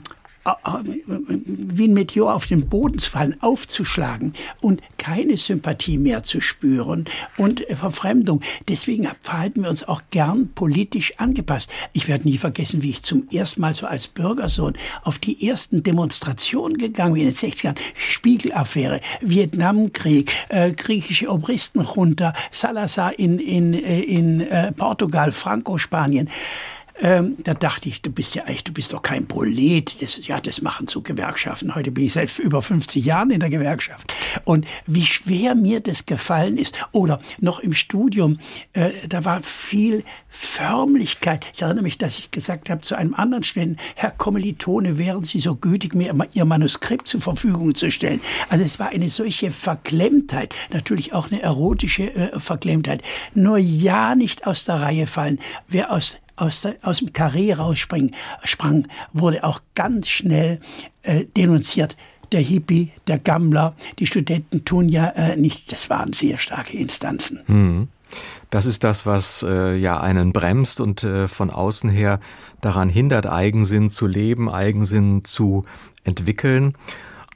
wie 0.68 1.88
ein 1.88 1.94
Meteor 1.94 2.34
auf 2.36 2.46
den 2.46 2.70
Boden 2.70 3.00
zu 3.00 3.10
fallen, 3.10 3.36
aufzuschlagen 3.42 4.34
und 4.62 4.82
keine 4.98 5.38
Sympathie 5.38 5.98
mehr 5.98 6.24
zu 6.24 6.40
spüren 6.40 7.06
und 7.38 7.62
Verfremdung. 7.62 8.42
Deswegen 8.68 9.08
verhalten 9.22 9.64
wir 9.64 9.70
uns 9.70 9.88
auch 9.88 10.04
gern 10.12 10.50
politisch 10.54 11.14
angepasst. 11.18 11.72
Ich 11.94 12.08
werde 12.08 12.28
nie 12.28 12.38
vergessen, 12.38 12.84
wie 12.84 12.92
ich 12.92 13.04
zum 13.04 13.28
ersten 13.30 13.62
Mal 13.62 13.74
so 13.74 13.88
als 13.88 14.08
Bürgersohn 14.08 14.74
auf 15.04 15.18
die 15.18 15.48
ersten 15.48 15.82
Demonstrationen 15.82 16.78
gegangen 16.78 17.16
bin 17.16 17.28
in 17.28 17.34
den 17.34 17.36
60ern. 17.36 17.76
Spiegelaffäre, 17.96 19.02
Vietnamkrieg, 19.22 20.32
äh, 20.50 20.72
griechische 20.74 21.30
Obristen 21.30 21.82
runter, 21.82 22.34
Salazar 22.52 23.18
in, 23.18 23.40
in, 23.40 23.74
äh, 23.74 24.02
in 24.02 24.42
äh, 24.42 24.72
Portugal, 24.74 25.32
Franco, 25.32 25.78
Spanien 25.78 26.30
ähm, 27.02 27.36
da 27.44 27.54
dachte 27.54 27.90
ich, 27.90 28.02
du 28.02 28.12
bist 28.12 28.36
ja 28.36 28.44
eigentlich, 28.44 28.64
du 28.64 28.72
bist 28.72 28.94
doch 28.94 29.02
kein 29.02 29.28
Prolet. 29.28 30.02
Das, 30.02 30.26
ja, 30.26 30.40
das 30.40 30.62
machen 30.62 30.88
so 30.88 31.02
Gewerkschaften. 31.02 31.76
Heute 31.76 31.92
bin 31.92 32.06
ich 32.06 32.14
seit 32.14 32.40
über 32.40 32.62
50 32.62 33.04
Jahren 33.04 33.32
in 33.32 33.42
der 33.42 33.50
Gewerkschaft. 33.50 34.14
Und 34.46 34.66
wie 34.86 35.06
schwer 35.06 35.56
mir 35.56 35.82
das 35.82 36.06
gefallen 36.06 36.58
ist. 36.58 36.76
Oder 36.94 37.20
noch 37.40 37.60
im 37.60 37.74
Studium, 37.74 38.40
äh, 38.74 38.92
da 39.10 39.26
war 39.26 39.42
viel 39.42 40.04
Förmlichkeit. 40.30 41.46
Ich 41.54 41.62
erinnere 41.62 41.84
mich, 41.84 41.98
dass 41.98 42.18
ich 42.20 42.32
gesagt 42.32 42.70
habe 42.70 42.82
zu 42.82 42.96
einem 42.96 43.14
anderen 43.14 43.44
Studenten, 43.44 43.78
Herr 43.96 44.12
Kommilitone, 44.12 44.98
wären 44.98 45.24
Sie 45.24 45.40
so 45.40 45.56
gütig, 45.56 45.96
mir 45.96 46.16
Ihr 46.34 46.46
Manuskript 46.46 47.08
zur 47.08 47.22
Verfügung 47.22 47.76
zu 47.76 47.92
stellen. 47.92 48.22
Also 48.50 48.64
es 48.64 48.80
war 48.80 48.90
eine 48.90 49.10
solche 49.10 49.52
Verklemmtheit, 49.52 50.54
natürlich 50.72 51.14
auch 51.14 51.32
eine 51.32 51.42
erotische 51.42 52.14
äh, 52.14 52.40
Verklemmtheit. 52.40 53.02
Nur 53.34 53.58
ja 53.58 54.16
nicht 54.16 54.48
aus 54.48 54.66
der 54.66 54.76
Reihe 54.76 55.08
fallen. 55.08 55.40
Wer 55.68 55.92
aus 55.92 56.18
aus, 56.36 56.62
der, 56.62 56.76
aus 56.82 57.00
dem 57.00 57.14
Karree 57.14 57.54
raussprang, 57.54 58.12
sprang, 58.44 58.88
wurde 59.14 59.44
auch 59.44 59.62
ganz 59.74 60.08
schnell 60.08 60.60
äh, 61.04 61.26
denunziert 61.38 61.96
der 62.32 62.42
Hippie, 62.42 62.92
der 63.08 63.20
Gammler, 63.20 63.76
die 64.00 64.08
Studenten 64.08 64.66
tun 64.66 64.90
ja 64.90 65.10
äh, 65.10 65.36
nichts. 65.36 65.66
Das 65.68 65.90
waren 65.90 66.14
sehr 66.14 66.38
starke 66.38 66.78
Instanzen. 66.78 67.42
Hm. 67.46 67.88
Das 68.50 68.66
ist 68.66 68.84
das, 68.84 69.06
was 69.06 69.44
äh, 69.48 69.76
ja 69.76 70.00
einen 70.00 70.32
bremst 70.32 70.80
und 70.80 71.04
äh, 71.04 71.28
von 71.28 71.50
außen 71.50 71.90
her 71.90 72.20
daran 72.62 72.90
hindert, 72.90 73.28
Eigensinn 73.28 73.90
zu 73.90 74.08
leben, 74.08 74.50
Eigensinn 74.50 75.26
zu 75.26 75.66
entwickeln. 76.04 76.74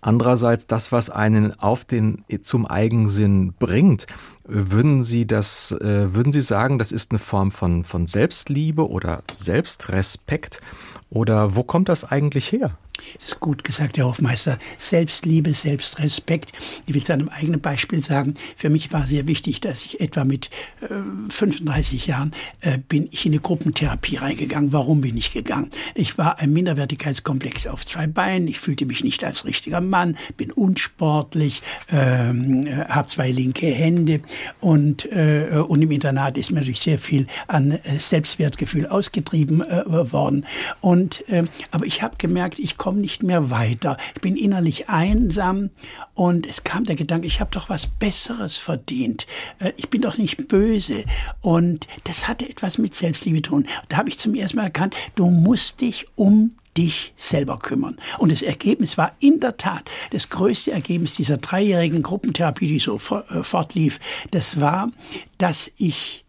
Andererseits 0.01 0.67
das, 0.67 0.91
was 0.91 1.09
einen 1.09 1.59
auf 1.59 1.85
den 1.85 2.23
zum 2.41 2.65
Eigensinn 2.65 3.53
bringt, 3.59 4.07
würden 4.45 5.03
Sie 5.03 5.27
das, 5.27 5.71
äh, 5.71 6.13
würden 6.13 6.31
Sie 6.31 6.41
sagen, 6.41 6.79
das 6.79 6.91
ist 6.91 7.11
eine 7.11 7.19
Form 7.19 7.51
von 7.51 7.83
von 7.83 8.07
Selbstliebe 8.07 8.89
oder 8.89 9.23
Selbstrespekt 9.31 10.61
oder 11.09 11.55
wo 11.55 11.63
kommt 11.63 11.89
das 11.89 12.09
eigentlich 12.09 12.51
her? 12.51 12.77
Das 13.15 13.33
ist 13.33 13.39
gut 13.39 13.63
gesagt, 13.63 13.97
Herr 13.97 14.05
Hofmeister. 14.05 14.57
Selbstliebe, 14.77 15.53
Selbstrespekt. 15.53 16.51
Ich 16.85 16.93
will 16.93 17.03
an 17.09 17.21
einem 17.21 17.29
eigenen 17.29 17.61
Beispiel 17.61 18.01
sagen. 18.01 18.35
Für 18.55 18.69
mich 18.69 18.91
war 18.91 19.05
sehr 19.07 19.27
wichtig, 19.27 19.61
dass 19.61 19.83
ich 19.85 20.01
etwa 20.01 20.25
mit 20.25 20.49
äh, 20.81 20.87
35 21.29 22.07
Jahren 22.07 22.33
äh, 22.61 22.77
bin 22.77 23.07
ich 23.11 23.25
in 23.25 23.33
eine 23.33 23.41
Gruppentherapie 23.41 24.17
reingegangen. 24.17 24.73
Warum 24.73 25.01
bin 25.01 25.17
ich 25.17 25.33
gegangen? 25.33 25.69
Ich 25.95 26.17
war 26.17 26.39
ein 26.39 26.51
Minderwertigkeitskomplex 26.51 27.67
auf 27.67 27.85
zwei 27.85 28.07
Beinen. 28.07 28.47
Ich 28.47 28.59
fühlte 28.59 28.85
mich 28.85 29.03
nicht 29.03 29.23
als 29.23 29.45
richtiger 29.45 29.81
Mann, 29.81 30.17
bin 30.37 30.51
unsportlich, 30.51 31.61
ähm, 31.91 32.67
äh, 32.67 32.85
habe 32.85 33.07
zwei 33.07 33.31
linke 33.31 33.67
Hände 33.67 34.21
und, 34.59 35.05
äh, 35.11 35.63
und 35.67 35.81
im 35.81 35.91
Internat 35.91 36.37
ist 36.37 36.51
mir 36.51 36.59
natürlich 36.59 36.81
sehr 36.81 36.99
viel 36.99 37.27
an 37.47 37.71
äh, 37.71 37.79
Selbstwertgefühl 37.99 38.87
ausgetrieben 38.87 39.59
worden. 39.59 40.45
Und, 40.81 41.27
äh, 41.29 41.43
aber 41.71 41.85
ich 41.85 42.01
habe 42.01 42.15
gemerkt, 42.17 42.59
ich 42.59 42.77
komme 42.77 42.88
komme 42.89 43.01
nicht 43.01 43.21
mehr 43.21 43.51
weiter. 43.51 43.97
Ich 44.15 44.21
bin 44.21 44.35
innerlich 44.35 44.89
einsam 44.89 45.69
und 46.15 46.47
es 46.47 46.63
kam 46.63 46.85
der 46.85 46.95
Gedanke, 46.95 47.27
ich 47.27 47.39
habe 47.39 47.51
doch 47.51 47.69
was 47.69 47.85
Besseres 47.85 48.57
verdient. 48.57 49.27
Äh, 49.59 49.73
ich 49.77 49.91
bin 49.91 50.01
doch 50.01 50.17
nicht 50.17 50.47
böse. 50.47 51.03
Und 51.39 51.87
das 52.05 52.27
hatte 52.27 52.49
etwas 52.49 52.79
mit 52.79 52.95
Selbstliebe 52.95 53.43
tun. 53.43 53.67
Da 53.89 53.97
habe 53.97 54.09
ich 54.09 54.17
zum 54.17 54.33
ersten 54.33 54.57
Mal 54.57 54.63
erkannt, 54.63 54.95
du 55.13 55.29
musst 55.29 55.81
dich 55.81 56.07
um 56.15 56.55
dich 56.75 57.13
selber 57.15 57.59
kümmern. 57.59 57.95
Und 58.17 58.31
das 58.31 58.41
Ergebnis 58.41 58.97
war 58.97 59.15
in 59.19 59.39
der 59.39 59.57
Tat 59.57 59.87
das 60.09 60.31
größte 60.31 60.71
Ergebnis 60.71 61.13
dieser 61.13 61.37
dreijährigen 61.37 62.01
Gruppentherapie, 62.01 62.65
die 62.65 62.79
so 62.79 62.95
äh, 62.95 63.43
fortlief. 63.43 63.99
Das 64.31 64.59
war, 64.59 64.89
dass 65.37 65.71
ich 65.77 66.25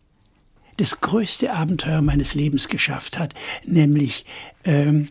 das 0.76 1.00
größte 1.00 1.54
Abenteuer 1.54 2.02
meines 2.02 2.34
Lebens 2.34 2.68
geschafft 2.68 3.18
hat, 3.18 3.32
nämlich 3.64 4.26
ähm, 4.64 5.08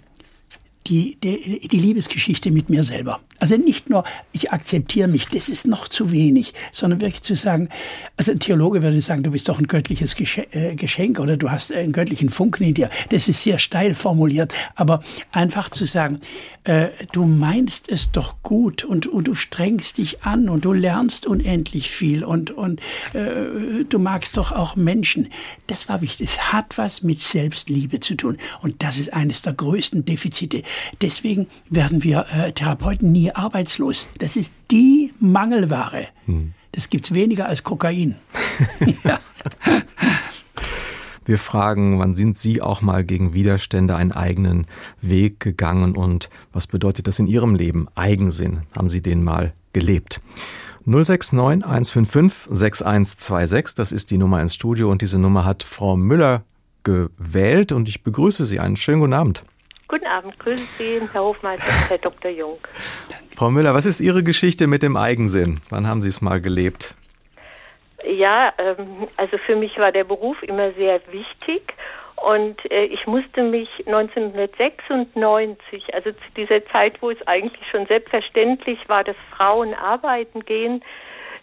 die, 0.87 1.17
die, 1.23 1.67
die 1.67 1.79
Liebesgeschichte 1.79 2.51
mit 2.51 2.69
mir 2.69 2.83
selber. 2.83 3.21
Also 3.39 3.55
nicht 3.55 3.89
nur, 3.89 4.03
ich 4.33 4.51
akzeptiere 4.51 5.07
mich, 5.07 5.27
das 5.29 5.49
ist 5.49 5.65
noch 5.65 5.87
zu 5.87 6.11
wenig, 6.11 6.53
sondern 6.71 7.01
wirklich 7.01 7.23
zu 7.23 7.35
sagen, 7.35 7.69
also 8.17 8.31
ein 8.31 8.39
Theologe 8.39 8.83
würde 8.83 8.99
sagen, 9.01 9.23
du 9.23 9.31
bist 9.31 9.47
doch 9.47 9.59
ein 9.59 9.67
göttliches 9.67 10.15
äh, 10.51 10.75
Geschenk 10.75 11.19
oder 11.19 11.37
du 11.37 11.49
hast 11.49 11.71
einen 11.71 11.93
göttlichen 11.93 12.29
Funken 12.29 12.63
in 12.63 12.73
dir. 12.73 12.89
Das 13.09 13.27
ist 13.27 13.43
sehr 13.43 13.59
steil 13.59 13.95
formuliert, 13.95 14.53
aber 14.75 15.01
einfach 15.31 15.69
zu 15.69 15.85
sagen, 15.85 16.19
äh, 16.65 16.89
du 17.13 17.25
meinst 17.25 17.89
es 17.89 18.11
doch 18.11 18.43
gut 18.43 18.83
und, 18.83 19.07
und 19.07 19.27
du 19.27 19.35
strengst 19.35 19.97
dich 19.97 20.23
an 20.23 20.49
und 20.49 20.65
du 20.65 20.73
lernst 20.73 21.25
unendlich 21.25 21.89
viel 21.89 22.23
und, 22.23 22.51
und 22.51 22.81
äh, 23.13 23.85
du 23.87 23.99
magst 23.99 24.37
doch 24.37 24.51
auch 24.51 24.75
Menschen. 24.75 25.29
Das 25.67 25.87
war 25.87 26.01
wichtig. 26.01 26.29
Es 26.29 26.53
hat 26.53 26.77
was 26.77 27.01
mit 27.01 27.19
Selbstliebe 27.19 27.99
zu 28.01 28.15
tun 28.15 28.37
und 28.61 28.83
das 28.83 28.97
ist 28.97 29.13
eines 29.13 29.41
der 29.41 29.53
größten 29.53 30.03
Defizite. 30.03 30.63
Deswegen 31.01 31.47
werden 31.69 32.03
wir 32.03 32.25
äh, 32.31 32.51
Therapeuten 32.51 33.11
nie 33.11 33.28
arbeitslos. 33.35 34.07
Das 34.17 34.35
ist 34.35 34.51
die 34.71 35.13
Mangelware. 35.19 36.07
Hm. 36.25 36.53
Das 36.71 36.89
gibt's 36.89 37.13
weniger 37.13 37.47
als 37.47 37.63
Kokain. 37.63 38.15
ja. 39.03 39.19
Wir 41.25 41.37
fragen, 41.37 41.99
wann 41.99 42.15
sind 42.15 42.37
Sie 42.37 42.61
auch 42.61 42.81
mal 42.81 43.03
gegen 43.03 43.33
Widerstände 43.33 43.95
einen 43.95 44.11
eigenen 44.11 44.65
Weg 45.01 45.39
gegangen 45.39 45.95
und 45.95 46.29
was 46.53 46.65
bedeutet 46.65 47.07
das 47.07 47.19
in 47.19 47.27
Ihrem 47.27 47.53
Leben? 47.53 47.87
Eigensinn. 47.95 48.61
Haben 48.75 48.89
Sie 48.89 49.01
den 49.01 49.23
mal 49.23 49.53
gelebt? 49.73 50.21
069 50.85 51.63
155 51.63 52.47
6126, 52.49 53.75
das 53.75 53.91
ist 53.91 54.09
die 54.09 54.17
Nummer 54.17 54.41
ins 54.41 54.55
Studio 54.55 54.89
und 54.89 55.03
diese 55.03 55.19
Nummer 55.19 55.45
hat 55.45 55.61
Frau 55.61 55.95
Müller 55.95 56.43
gewählt 56.83 57.71
und 57.71 57.89
ich 57.89 58.01
begrüße 58.01 58.45
Sie. 58.45 58.59
Einen 58.59 58.75
schönen 58.75 59.01
guten 59.01 59.13
Abend. 59.13 59.43
Guten 59.89 60.05
Abend, 60.05 60.37
grüßen 60.37 60.67
Sie, 60.77 61.01
Herr 61.11 61.23
Hofmeister, 61.23 61.89
Herr 61.89 61.97
Dr. 61.97 62.29
Jung. 62.29 62.59
Frau 63.35 63.49
Müller, 63.49 63.73
was 63.73 63.87
ist 63.87 64.01
Ihre 64.01 64.21
Geschichte 64.21 64.67
mit 64.67 64.83
dem 64.83 64.95
Eigensinn? 64.95 65.61
Wann 65.71 65.87
haben 65.87 66.03
Sie 66.03 66.09
es 66.09 66.21
mal 66.21 66.39
gelebt? 66.39 66.93
Ja, 68.05 68.53
ähm, 68.59 69.07
also 69.17 69.39
für 69.39 69.55
mich 69.55 69.79
war 69.79 69.91
der 69.91 70.03
Beruf 70.03 70.43
immer 70.43 70.73
sehr 70.73 71.01
wichtig 71.11 71.73
und 72.17 72.71
äh, 72.71 72.83
ich 72.83 73.07
musste 73.07 73.41
mich 73.41 73.67
1996, 73.87 75.91
also 75.95 76.11
zu 76.11 76.19
dieser 76.37 76.63
Zeit, 76.67 77.01
wo 77.01 77.09
es 77.09 77.27
eigentlich 77.27 77.67
schon 77.67 77.87
selbstverständlich 77.87 78.87
war, 78.89 79.03
dass 79.03 79.15
Frauen 79.35 79.73
arbeiten 79.73 80.41
gehen, 80.41 80.83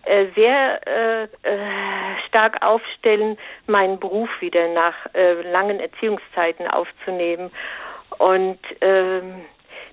äh, 0.05 0.27
sehr 0.37 0.87
äh, 0.87 1.25
äh, 1.25 1.29
stark 2.29 2.65
aufstellen, 2.65 3.39
meinen 3.67 3.99
Beruf 3.99 4.31
wieder 4.39 4.73
nach 4.73 4.95
äh, 5.15 5.43
langen 5.51 5.81
Erziehungszeiten 5.81 6.69
aufzunehmen. 6.69 7.51
Und 8.19 8.59
ähm, 8.81 9.35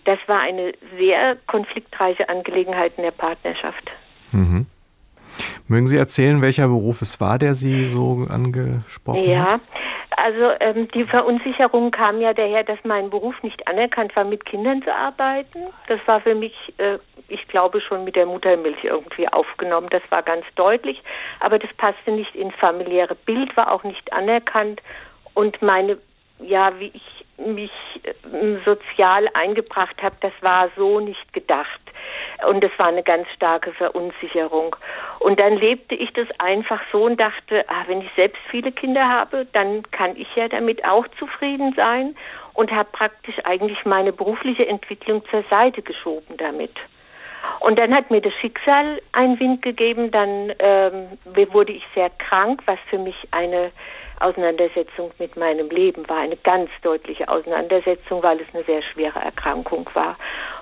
das 0.06 0.19
war 0.28 0.41
eine 0.41 0.73
sehr 0.97 1.38
konfliktreiche 1.47 2.28
Angelegenheit 2.30 2.93
in 2.97 3.04
der 3.04 3.12
Partnerschaft. 3.12 3.91
Mhm. 4.32 4.65
Mögen 5.67 5.88
Sie 5.88 5.97
erzählen, 5.97 6.41
welcher 6.41 6.67
Beruf 6.67 7.02
es 7.02 7.19
war, 7.21 7.39
der 7.39 7.54
Sie 7.54 7.86
so 7.86 8.28
angesprochen 8.30 9.23
ja, 9.23 9.45
hat? 9.45 9.52
Ja, 9.52 9.60
also 10.17 10.52
ähm, 10.60 10.88
die 10.93 11.06
Verunsicherung 11.06 11.91
kam 11.91 12.21
ja 12.21 12.34
daher, 12.34 12.63
dass 12.63 12.78
mein 12.84 13.10
Beruf 13.10 13.41
nicht 13.41 13.67
anerkannt 13.67 14.15
war, 14.15 14.23
mit 14.23 14.45
Kindern 14.45 14.84
zu 14.84 14.93
arbeiten. 14.93 15.60
Das 15.88 15.99
war 16.06 16.21
für 16.21 16.36
mich, 16.36 16.54
äh, 16.78 16.99
ich 17.30 17.47
glaube, 17.47 17.82
schon 17.82 18.04
mit 18.04 18.15
der 18.15 18.26
Muttermilch 18.26 18.84
irgendwie 18.84 19.28
aufgenommen. 19.30 19.88
Das 19.89 20.04
war 20.10 20.21
ganz 20.21 20.45
deutlich. 20.56 21.02
Aber 21.39 21.58
das 21.58 21.73
passte 21.78 22.12
nicht 22.12 22.36
ins 22.36 22.54
familiäre 22.56 23.15
Bild, 23.15 23.56
war 23.58 23.71
auch 23.71 23.84
nicht 23.84 24.13
anerkannt. 24.13 24.82
Und 25.34 25.62
meine, 25.62 25.97
ja, 26.43 26.79
wie 26.79 26.91
ich 26.93 27.25
mich 27.38 27.71
äh, 28.03 28.58
sozial 28.63 29.27
eingebracht 29.34 30.01
habe, 30.01 30.15
das 30.21 30.34
war 30.41 30.69
so 30.75 30.99
nicht 30.99 31.34
gedacht. 31.34 31.79
Und 32.47 32.63
das 32.63 32.71
war 32.77 32.88
eine 32.88 33.03
ganz 33.03 33.27
starke 33.36 33.71
Verunsicherung. 33.73 34.75
Und 35.19 35.39
dann 35.39 35.53
lebte 35.58 35.95
ich 35.95 36.12
das 36.13 36.27
einfach 36.39 36.82
so 36.91 37.06
und 37.06 37.19
dachte, 37.19 37.65
ah, 37.69 37.84
wenn 37.88 38.01
ich 38.01 38.10
selbst 38.15 38.41
viele 38.49 38.71
Kinder 38.71 39.08
habe, 39.08 39.47
dann 39.53 39.84
kann 39.91 40.15
ich 40.17 40.27
ja 40.36 40.47
damit 40.47 40.84
auch 40.86 41.08
zufrieden 41.19 41.73
sein 41.75 42.15
und 42.53 42.71
habe 42.71 42.89
praktisch 42.91 43.36
eigentlich 43.45 43.86
meine 43.86 44.12
berufliche 44.12 44.67
Entwicklung 44.67 45.23
zur 45.29 45.43
Seite 45.49 45.82
geschoben 45.82 46.38
damit. 46.38 46.71
Und 47.60 47.77
dann 47.77 47.93
hat 47.93 48.12
mir 48.12 48.21
das 48.21 48.34
Schicksal 48.41 49.01
einen 49.12 49.39
Wind 49.39 49.62
gegeben, 49.62 50.12
dann 50.12 50.53
ähm, 50.60 51.08
wurde 51.51 51.73
ich 51.73 51.84
sehr 51.95 52.10
krank, 52.10 52.62
was 52.65 52.79
für 52.89 52.97
mich 52.97 53.15
eine 53.32 53.71
Auseinandersetzung 54.19 55.12
mit 55.19 55.36
meinem 55.36 55.69
Leben 55.69 56.08
war, 56.08 56.19
eine 56.19 56.38
ganz 56.38 56.69
deutliche 56.82 57.27
Auseinandersetzung, 57.27 58.23
weil 58.23 58.39
es 58.39 58.47
eine 58.53 58.63
sehr 58.63 58.82
schwere 58.82 59.19
Erkrankung 59.19 59.89
war. 59.93 60.17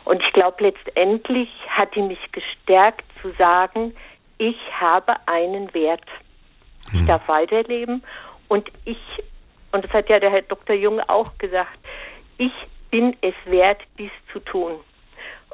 Und 0.05 0.21
ich 0.23 0.33
glaube, 0.33 0.63
letztendlich 0.63 1.49
hat 1.69 1.93
die 1.95 2.01
mich 2.01 2.19
gestärkt 2.31 3.05
zu 3.21 3.29
sagen, 3.29 3.95
ich 4.37 4.57
habe 4.79 5.15
einen 5.27 5.73
Wert. 5.73 6.05
Ich 6.93 6.99
hm. 6.99 7.07
darf 7.07 7.27
weiterleben 7.27 8.03
und 8.47 8.69
ich, 8.85 8.97
und 9.71 9.83
das 9.83 9.93
hat 9.93 10.09
ja 10.09 10.19
der 10.19 10.31
Herr 10.31 10.41
Dr. 10.41 10.75
Jung 10.75 10.99
auch 11.01 11.37
gesagt, 11.37 11.77
ich 12.37 12.53
bin 12.89 13.15
es 13.21 13.35
wert, 13.45 13.81
dies 13.97 14.11
zu 14.33 14.39
tun. 14.39 14.73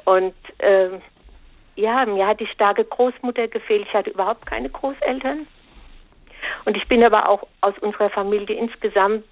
Und 0.04 0.34
ähm, 0.60 1.00
ja, 1.78 2.04
mir 2.06 2.26
hat 2.26 2.40
die 2.40 2.46
starke 2.46 2.84
Großmutter 2.84 3.46
gefehlt. 3.46 3.86
Ich 3.86 3.94
hatte 3.94 4.10
überhaupt 4.10 4.46
keine 4.46 4.68
Großeltern. 4.68 5.46
Und 6.64 6.76
ich 6.76 6.88
bin 6.88 7.04
aber 7.04 7.28
auch 7.28 7.46
aus 7.60 7.78
unserer 7.78 8.10
Familie 8.10 8.56
insgesamt 8.56 9.24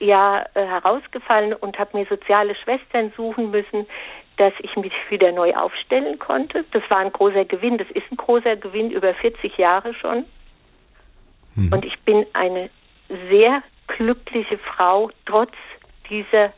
ja 0.00 0.44
äh, 0.54 0.66
herausgefallen 0.66 1.54
und 1.54 1.78
habe 1.78 1.96
mir 1.96 2.06
soziale 2.06 2.56
Schwestern 2.56 3.12
suchen 3.16 3.52
müssen, 3.52 3.86
dass 4.36 4.52
ich 4.60 4.74
mich 4.76 4.92
wieder 5.10 5.30
neu 5.30 5.54
aufstellen 5.54 6.18
konnte. 6.18 6.64
Das 6.72 6.82
war 6.88 6.98
ein 6.98 7.12
großer 7.12 7.44
Gewinn. 7.44 7.78
Das 7.78 7.90
ist 7.90 8.10
ein 8.10 8.16
großer 8.16 8.56
Gewinn 8.56 8.90
über 8.90 9.14
40 9.14 9.56
Jahre 9.56 9.94
schon. 9.94 10.24
Mhm. 11.54 11.72
Und 11.72 11.84
ich 11.84 11.98
bin 12.00 12.26
eine 12.32 12.68
sehr 13.30 13.62
glückliche 13.86 14.58
Frau, 14.58 15.10
trotz 15.26 15.52
dieser 16.10 16.52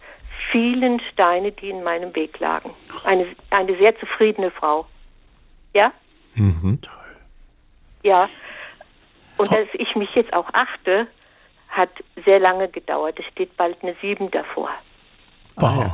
vielen 0.50 1.00
Steine, 1.12 1.52
die 1.52 1.68
in 1.68 1.82
meinem 1.82 2.14
Weg 2.16 2.38
lagen. 2.38 2.70
Eine, 3.04 3.26
eine 3.50 3.76
sehr 3.76 3.98
zufriedene 3.98 4.50
Frau. 4.50 4.86
Ja? 5.74 5.92
Mhm. 6.34 6.78
Ja. 8.02 8.28
Und 9.36 9.52
dass 9.52 9.68
ich 9.74 9.94
mich 9.96 10.14
jetzt 10.14 10.32
auch 10.32 10.48
achte, 10.52 11.06
hat 11.68 11.90
sehr 12.24 12.38
lange 12.38 12.68
gedauert. 12.68 13.18
Es 13.18 13.26
steht 13.26 13.56
bald 13.56 13.82
eine 13.82 13.94
Sieben 14.00 14.30
davor. 14.30 14.70
Wow. 15.56 15.92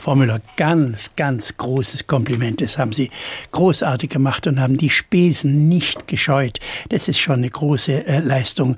Frau 0.00 0.16
Müller, 0.16 0.40
ganz, 0.56 1.14
ganz 1.14 1.56
großes 1.56 2.08
Kompliment. 2.08 2.60
Das 2.60 2.76
haben 2.76 2.92
Sie 2.92 3.10
großartig 3.52 4.10
gemacht 4.10 4.48
und 4.48 4.58
haben 4.58 4.76
die 4.76 4.90
Spesen 4.90 5.68
nicht 5.68 6.08
gescheut. 6.08 6.58
Das 6.88 7.06
ist 7.06 7.20
schon 7.20 7.36
eine 7.36 7.50
große 7.50 8.04
äh, 8.04 8.18
Leistung. 8.18 8.76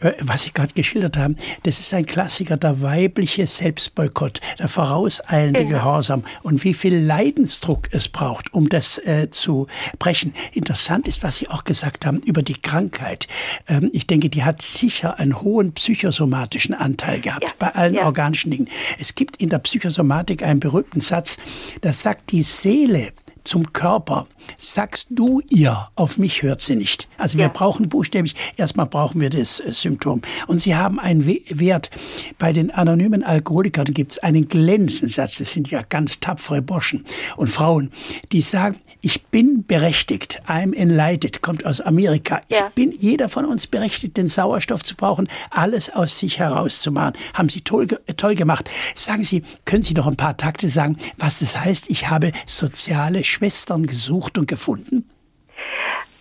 Äh, 0.00 0.12
was 0.22 0.44
Sie 0.44 0.52
gerade 0.52 0.72
geschildert 0.72 1.18
haben, 1.18 1.36
das 1.64 1.78
ist 1.78 1.92
ein 1.92 2.06
Klassiker, 2.06 2.56
der 2.56 2.80
weibliche 2.80 3.46
Selbstboykott, 3.46 4.40
der 4.58 4.68
vorauseilende 4.68 5.64
genau. 5.64 5.78
Gehorsam 5.78 6.24
und 6.42 6.64
wie 6.64 6.72
viel 6.72 6.96
Leidensdruck 6.96 7.88
es 7.92 8.08
braucht, 8.08 8.54
um 8.54 8.70
das 8.70 8.96
äh, 8.98 9.28
zu 9.30 9.66
brechen. 9.98 10.32
Interessant 10.52 11.06
ist, 11.06 11.22
was 11.22 11.36
Sie 11.36 11.48
auch 11.48 11.64
gesagt 11.64 12.06
haben 12.06 12.20
über 12.20 12.42
die 12.42 12.58
Krankheit. 12.58 13.28
Ähm, 13.68 13.90
ich 13.92 14.06
denke, 14.06 14.30
die 14.30 14.42
hat 14.42 14.62
sicher 14.62 15.18
einen 15.18 15.42
hohen 15.42 15.72
psychosomatischen 15.74 16.74
Anteil 16.74 17.20
gehabt 17.20 17.44
ja. 17.44 17.54
bei 17.58 17.74
allen 17.74 17.94
ja. 17.94 18.06
organischen 18.06 18.50
Dingen. 18.50 18.68
Es 18.98 19.14
gibt 19.14 19.36
in 19.36 19.50
der 19.50 19.65
Psychosomatik 19.66 20.44
einen 20.44 20.60
berühmten 20.60 21.00
Satz, 21.00 21.38
das 21.80 22.00
sagt 22.00 22.30
die 22.30 22.44
Seele 22.44 23.12
zum 23.46 23.72
Körper. 23.72 24.26
Sagst 24.58 25.08
du 25.10 25.40
ihr, 25.48 25.88
auf 25.94 26.18
mich 26.18 26.42
hört 26.42 26.60
sie 26.60 26.76
nicht. 26.76 27.08
Also 27.18 27.38
wir 27.38 27.48
brauchen 27.48 27.88
buchstäblich, 27.88 28.34
erstmal 28.56 28.86
brauchen 28.86 29.20
wir 29.20 29.30
das 29.30 29.60
äh, 29.60 29.72
Symptom. 29.72 30.22
Und 30.46 30.60
sie 30.60 30.76
haben 30.76 30.98
einen 31.00 31.26
Wert. 31.26 31.90
Bei 32.38 32.52
den 32.52 32.70
anonymen 32.70 33.22
Alkoholikern 33.22 33.86
gibt 33.86 34.12
es 34.12 34.18
einen 34.18 34.48
Glänzensatz. 34.48 35.38
Das 35.38 35.52
sind 35.52 35.70
ja 35.70 35.82
ganz 35.82 36.20
tapfere 36.20 36.62
Burschen 36.62 37.04
und 37.36 37.48
Frauen, 37.48 37.90
die 38.32 38.40
sagen, 38.40 38.76
ich 39.00 39.24
bin 39.26 39.64
berechtigt. 39.64 40.42
I'm 40.48 40.74
enlightened, 40.74 41.40
kommt 41.40 41.64
aus 41.64 41.80
Amerika. 41.80 42.40
Ich 42.48 42.58
ja. 42.58 42.70
bin 42.74 42.90
jeder 42.90 43.28
von 43.28 43.44
uns 43.44 43.66
berechtigt, 43.66 44.16
den 44.16 44.26
Sauerstoff 44.26 44.82
zu 44.82 44.96
brauchen, 44.96 45.28
alles 45.50 45.90
aus 45.90 46.18
sich 46.18 46.38
herauszumachen. 46.38 47.14
Haben 47.34 47.48
Sie 47.48 47.60
toll, 47.60 47.86
toll 48.16 48.34
gemacht. 48.34 48.68
Sagen 48.94 49.24
Sie, 49.24 49.42
können 49.64 49.82
Sie 49.82 49.94
noch 49.94 50.06
ein 50.06 50.16
paar 50.16 50.36
Takte 50.36 50.68
sagen, 50.68 50.96
was 51.18 51.38
das 51.38 51.60
heißt? 51.60 51.88
Ich 51.90 52.10
habe 52.10 52.32
soziale 52.46 53.22
Schwestern 53.36 53.86
gesucht 53.86 54.38
und 54.38 54.48
gefunden? 54.48 55.08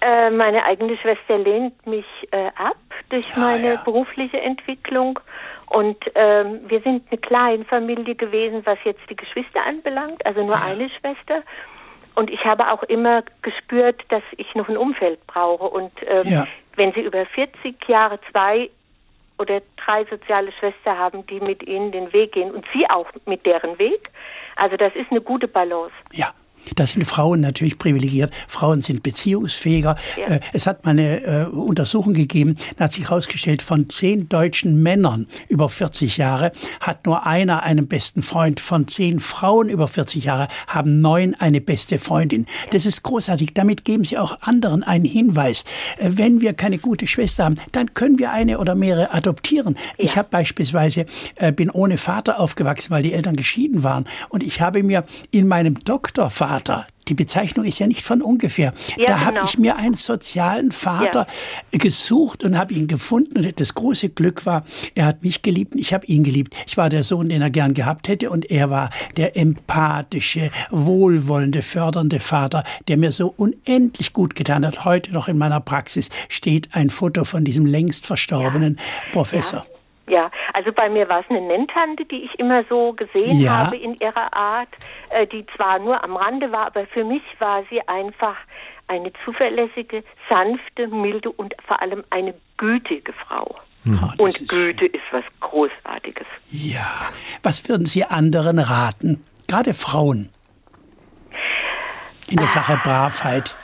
Äh, 0.02 0.30
meine 0.30 0.66
eigene 0.66 0.98
Schwester 0.98 1.38
lehnt 1.38 1.88
mich 1.88 2.06
äh, 2.32 2.48
ab 2.56 2.78
durch 3.10 3.26
ah, 3.36 3.40
meine 3.40 3.74
ja. 3.76 3.82
berufliche 3.84 4.40
Entwicklung. 4.42 5.20
Und 5.68 5.98
ähm, 6.14 6.60
wir 6.68 6.82
sind 6.82 7.04
eine 7.10 7.20
kleine 7.20 7.66
Familie 7.66 8.16
gewesen, 8.16 8.62
was 8.66 8.78
jetzt 8.84 9.02
die 9.10 9.16
Geschwister 9.16 9.66
anbelangt, 9.66 10.26
also 10.26 10.42
nur 10.42 10.56
ja. 10.56 10.64
eine 10.64 10.90
Schwester. 10.90 11.42
Und 12.16 12.30
ich 12.30 12.44
habe 12.46 12.72
auch 12.72 12.84
immer 12.84 13.24
gespürt, 13.42 14.04
dass 14.10 14.24
ich 14.38 14.54
noch 14.56 14.68
ein 14.70 14.78
Umfeld 14.78 15.26
brauche. 15.28 15.66
Und 15.66 15.92
ähm, 16.06 16.28
ja. 16.28 16.48
wenn 16.76 16.94
Sie 16.94 17.02
über 17.02 17.26
40 17.26 17.76
Jahre 17.88 18.20
zwei 18.32 18.70
oder 19.38 19.62
drei 19.78 20.06
soziale 20.06 20.52
Schwestern 20.52 20.98
haben, 20.98 21.26
die 21.28 21.40
mit 21.40 21.64
Ihnen 21.64 21.92
den 21.92 22.12
Weg 22.14 22.34
gehen 22.34 22.52
und 22.52 22.66
Sie 22.74 22.90
auch 22.90 23.08
mit 23.26 23.46
deren 23.46 23.80
Weg, 23.80 24.12
also 24.56 24.78
das 24.78 24.94
ist 24.96 25.12
eine 25.12 25.22
gute 25.22 25.48
Balance. 25.48 25.94
Ja. 26.12 26.32
Da 26.76 26.88
sind 26.88 27.06
Frauen 27.06 27.42
natürlich 27.42 27.78
privilegiert. 27.78 28.32
Frauen 28.48 28.82
sind 28.82 29.04
beziehungsfähiger. 29.04 29.96
Ja. 30.18 30.36
Äh, 30.36 30.40
es 30.54 30.68
hat 30.68 30.86
mal 30.86 30.92
eine 30.92 31.24
äh, 31.24 31.46
Untersuchung 31.46 32.14
gegeben, 32.14 32.58
da 32.78 32.86
hat 32.86 32.94
sich 32.94 33.10
herausgestellt, 33.10 33.62
von 33.62 33.90
zehn 33.90 34.28
deutschen 34.30 34.82
Männern 34.82 35.28
über 35.48 35.70
40 35.70 36.18
Jahre 36.18 36.52
hat 36.80 37.06
nur 37.06 37.26
einer 37.26 37.64
einen 37.64 37.88
besten 37.88 38.24
Freund. 38.24 38.60
Von 38.60 38.88
zehn 38.88 39.20
Frauen 39.20 39.70
über 39.70 39.88
40 39.88 40.26
Jahre 40.26 40.48
haben 40.68 41.02
neun 41.02 41.36
eine 41.36 41.62
beste 41.62 42.00
Freundin. 42.00 42.46
Das 42.72 42.86
ist 42.86 43.04
großartig. 43.04 43.54
Damit 43.54 43.86
geben 43.86 44.04
sie 44.04 44.18
auch 44.18 44.42
anderen 44.42 44.84
einen 44.84 45.06
Hinweis. 45.06 45.64
Äh, 45.98 46.12
wenn 46.14 46.42
wir 46.42 46.54
keine 46.54 46.78
gute 46.78 47.08
Schwester 47.08 47.46
haben, 47.46 47.56
dann 47.72 47.94
können 47.94 48.20
wir 48.20 48.32
eine 48.32 48.60
oder 48.60 48.76
mehrere 48.76 49.14
adoptieren. 49.14 49.76
Ja. 49.98 50.06
Ich 50.06 50.18
habe 50.18 50.30
beispielsweise, 50.32 51.06
bin 51.56 51.70
ohne 51.70 51.98
Vater 51.98 52.40
aufgewachsen, 52.40 52.92
weil 52.92 53.04
die 53.04 53.14
Eltern 53.14 53.36
geschieden 53.36 53.84
waren. 53.84 54.06
Und 54.30 54.44
ich 54.44 54.62
habe 54.62 54.84
mir 54.84 55.04
in 55.32 55.48
meinem 55.48 55.80
Doktorvater 55.84 56.55
Vater. 56.56 56.88
Die 57.08 57.14
Bezeichnung 57.14 57.66
ist 57.66 57.78
ja 57.80 57.86
nicht 57.86 58.02
von 58.02 58.22
ungefähr. 58.22 58.74
Ja, 58.98 59.06
da 59.06 59.14
genau. 59.14 59.26
habe 59.26 59.40
ich 59.46 59.58
mir 59.60 59.76
einen 59.76 59.94
sozialen 59.94 60.72
Vater 60.72 61.28
ja. 61.72 61.78
gesucht 61.78 62.44
und 62.44 62.58
habe 62.58 62.74
ihn 62.74 62.88
gefunden. 62.88 63.38
Und 63.38 63.60
das 63.60 63.76
große 63.76 64.10
Glück 64.10 64.46
war, 64.46 64.66
er 64.96 65.06
hat 65.06 65.22
mich 65.22 65.44
geliebt 65.44 65.76
und 65.76 65.82
ich 65.82 65.94
habe 65.94 66.06
ihn 66.08 66.24
geliebt. 66.24 66.56
Ich 66.66 66.78
war 66.78 66.90
der 66.90 67.04
Sohn, 67.04 67.30
den 67.30 67.42
er 67.42 67.52
gern 67.52 67.76
gehabt 67.76 68.08
hätte 68.08 68.32
und 68.32 68.50
er 68.50 68.70
war 68.72 68.90
der 69.18 69.38
empathische, 69.38 70.50
wohlwollende, 70.72 71.62
fördernde 71.62 72.20
Vater, 72.20 72.64
der 72.88 72.98
mir 72.98 73.12
so 73.12 73.34
unendlich 73.38 74.14
gut 74.14 74.34
getan 74.34 74.66
hat. 74.66 74.86
Heute 74.86 75.12
noch 75.12 75.28
in 75.28 75.38
meiner 75.38 75.60
Praxis 75.60 76.10
steht 76.28 76.70
ein 76.72 76.90
Foto 76.90 77.24
von 77.24 77.46
diesem 77.46 77.68
längst 77.68 78.06
verstorbenen 78.06 78.78
ja. 78.78 79.12
Professor. 79.12 79.66
Ja, 80.08 80.30
also 80.54 80.72
bei 80.72 80.88
mir 80.90 81.10
war 81.10 81.22
es 81.22 81.26
eine 81.30 81.42
Nenntante, 81.42 82.06
die 82.06 82.24
ich 82.26 82.40
immer 82.40 82.64
so 82.70 82.94
gesehen 82.94 83.40
ja. 83.40 83.66
habe 83.66 83.78
in 83.78 83.96
ihrer 83.96 84.34
Art, 84.34 84.70
äh, 85.10 85.26
die 85.26 85.46
zwar 85.56 85.80
nur 85.80 86.04
am 86.04 86.16
Rande 86.16 86.52
war, 86.52 86.68
aber 86.68 86.86
für 86.88 87.04
mich 87.04 87.24
war 87.40 87.64
sie 87.70 87.82
einfach 87.88 88.36
eine 88.88 89.12
zuverlässige, 89.24 90.04
sanfte, 90.30 90.88
milde 90.88 91.32
und 91.32 91.56
vor 91.66 91.82
allem 91.82 92.04
eine 92.12 92.36
gütige 92.58 93.14
Frau. 93.14 93.56
Oh, 93.88 94.24
und 94.24 94.30
ist 94.30 94.50
Güte 94.50 94.86
ist 94.86 95.04
was 95.12 95.24
Großartiges. 95.42 96.26
Ja, 96.50 97.10
was 97.44 97.68
würden 97.70 97.86
Sie 97.86 98.04
anderen 98.04 98.58
raten, 98.58 99.24
gerade 99.48 99.74
Frauen, 99.74 100.30
in 102.28 102.38
der 102.38 102.48
Sache 102.48 102.80
Bravheit? 102.84 103.58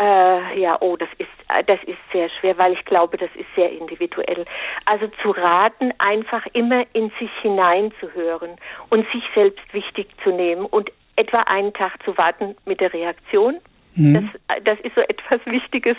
Äh, 0.00 0.60
ja, 0.60 0.76
oh, 0.80 0.96
das 0.96 1.08
ist 1.18 1.28
äh, 1.48 1.64
das 1.64 1.78
ist 1.84 1.98
sehr 2.12 2.28
schwer, 2.28 2.58
weil 2.58 2.72
ich 2.72 2.84
glaube, 2.84 3.16
das 3.16 3.30
ist 3.34 3.46
sehr 3.54 3.70
individuell. 3.70 4.44
Also 4.84 5.08
zu 5.22 5.30
raten, 5.30 5.92
einfach 5.98 6.46
immer 6.52 6.84
in 6.92 7.10
sich 7.18 7.30
hineinzuhören 7.42 8.56
und 8.90 9.06
sich 9.12 9.22
selbst 9.34 9.72
wichtig 9.72 10.08
zu 10.22 10.30
nehmen 10.30 10.66
und 10.66 10.90
etwa 11.16 11.40
einen 11.40 11.72
Tag 11.72 12.02
zu 12.04 12.16
warten 12.18 12.56
mit 12.64 12.80
der 12.80 12.92
Reaktion. 12.92 13.60
Das, 13.96 14.62
das 14.64 14.80
ist 14.80 14.94
so 14.94 15.00
etwas 15.02 15.40
Wichtiges, 15.46 15.96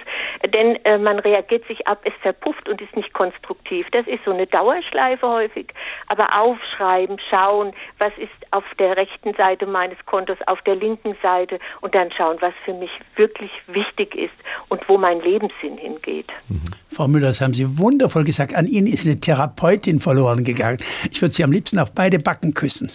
denn 0.53 0.75
äh, 0.83 0.97
man 0.97 1.19
reagiert 1.19 1.65
sich 1.67 1.87
ab, 1.87 2.01
es 2.03 2.13
verpufft 2.21 2.67
und 2.67 2.81
ist 2.81 2.95
nicht 2.95 3.13
konstruktiv. 3.13 3.87
Das 3.91 4.05
ist 4.07 4.23
so 4.25 4.33
eine 4.33 4.47
Dauerschleife 4.47 5.27
häufig. 5.27 5.67
Aber 6.07 6.37
aufschreiben, 6.37 7.17
schauen, 7.29 7.73
was 7.97 8.11
ist 8.17 8.45
auf 8.51 8.65
der 8.79 8.97
rechten 8.97 9.33
Seite 9.33 9.65
meines 9.65 10.03
Kontos, 10.05 10.37
auf 10.47 10.61
der 10.63 10.75
linken 10.75 11.15
Seite 11.21 11.59
und 11.81 11.95
dann 11.95 12.11
schauen, 12.11 12.37
was 12.41 12.53
für 12.65 12.73
mich 12.73 12.91
wirklich 13.15 13.51
wichtig 13.67 14.15
ist 14.15 14.35
und 14.69 14.87
wo 14.89 14.97
mein 14.97 15.21
Lebenssinn 15.21 15.77
hingeht. 15.77 16.31
Mhm. 16.49 16.61
Frau 16.95 17.09
Müller, 17.09 17.27
das 17.27 17.41
haben 17.41 17.53
Sie 17.53 17.77
wundervoll 17.77 18.23
gesagt. 18.23 18.55
An 18.55 18.67
Ihnen 18.67 18.87
ist 18.87 19.05
eine 19.05 19.19
Therapeutin 19.19 19.99
verloren 19.99 20.45
gegangen. 20.45 20.77
Ich 21.11 21.21
würde 21.21 21.33
Sie 21.33 21.43
am 21.43 21.51
liebsten 21.51 21.77
auf 21.77 21.91
beide 21.93 22.19
Backen 22.19 22.53
küssen. 22.53 22.89